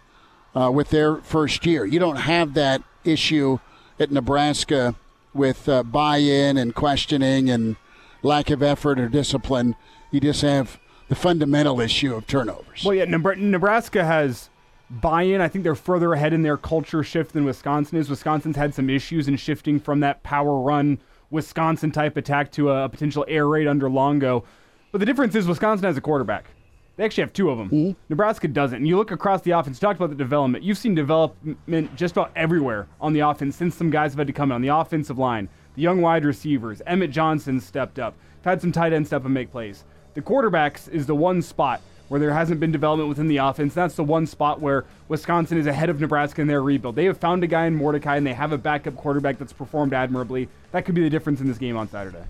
[0.54, 1.84] uh, with their first year.
[1.84, 3.58] You don't have that issue
[3.98, 4.94] at Nebraska
[5.34, 7.76] with uh, buy in and questioning and
[8.22, 9.74] lack of effort or discipline.
[10.10, 12.84] You just have the fundamental issue of turnovers.
[12.84, 14.48] Well, yeah, Nebraska has
[14.90, 15.40] buy in.
[15.40, 18.08] I think they're further ahead in their culture shift than Wisconsin is.
[18.08, 20.98] Wisconsin's had some issues in shifting from that power run
[21.30, 24.44] Wisconsin type attack to a potential air raid under Longo.
[24.92, 26.50] But the difference is Wisconsin has a quarterback.
[26.96, 27.68] They actually have two of them.
[27.68, 28.00] Mm-hmm.
[28.08, 28.78] Nebraska doesn't.
[28.78, 30.64] And you look across the offense, you talked about the development.
[30.64, 34.32] You've seen development just about everywhere on the offense since some guys have had to
[34.32, 35.48] come in on the offensive line.
[35.76, 38.16] The young wide receivers, Emmett Johnson stepped up.
[38.42, 39.84] Had some tight end step and make plays.
[40.14, 43.74] The quarterbacks is the one spot where there hasn't been development within the offense.
[43.74, 46.96] That's the one spot where Wisconsin is ahead of Nebraska in their rebuild.
[46.96, 49.92] They have found a guy in Mordecai and they have a backup quarterback that's performed
[49.92, 50.48] admirably.
[50.72, 52.24] That could be the difference in this game on Saturday.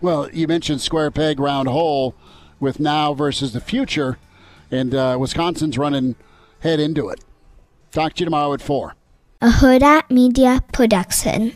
[0.00, 2.14] Well, you mentioned square peg, round hole
[2.60, 4.18] with now versus the future,
[4.70, 6.16] and uh, Wisconsin's running
[6.60, 7.20] head into it.
[7.92, 8.94] Talk to you tomorrow at 4.
[9.40, 11.52] A Hurrdat Media Production.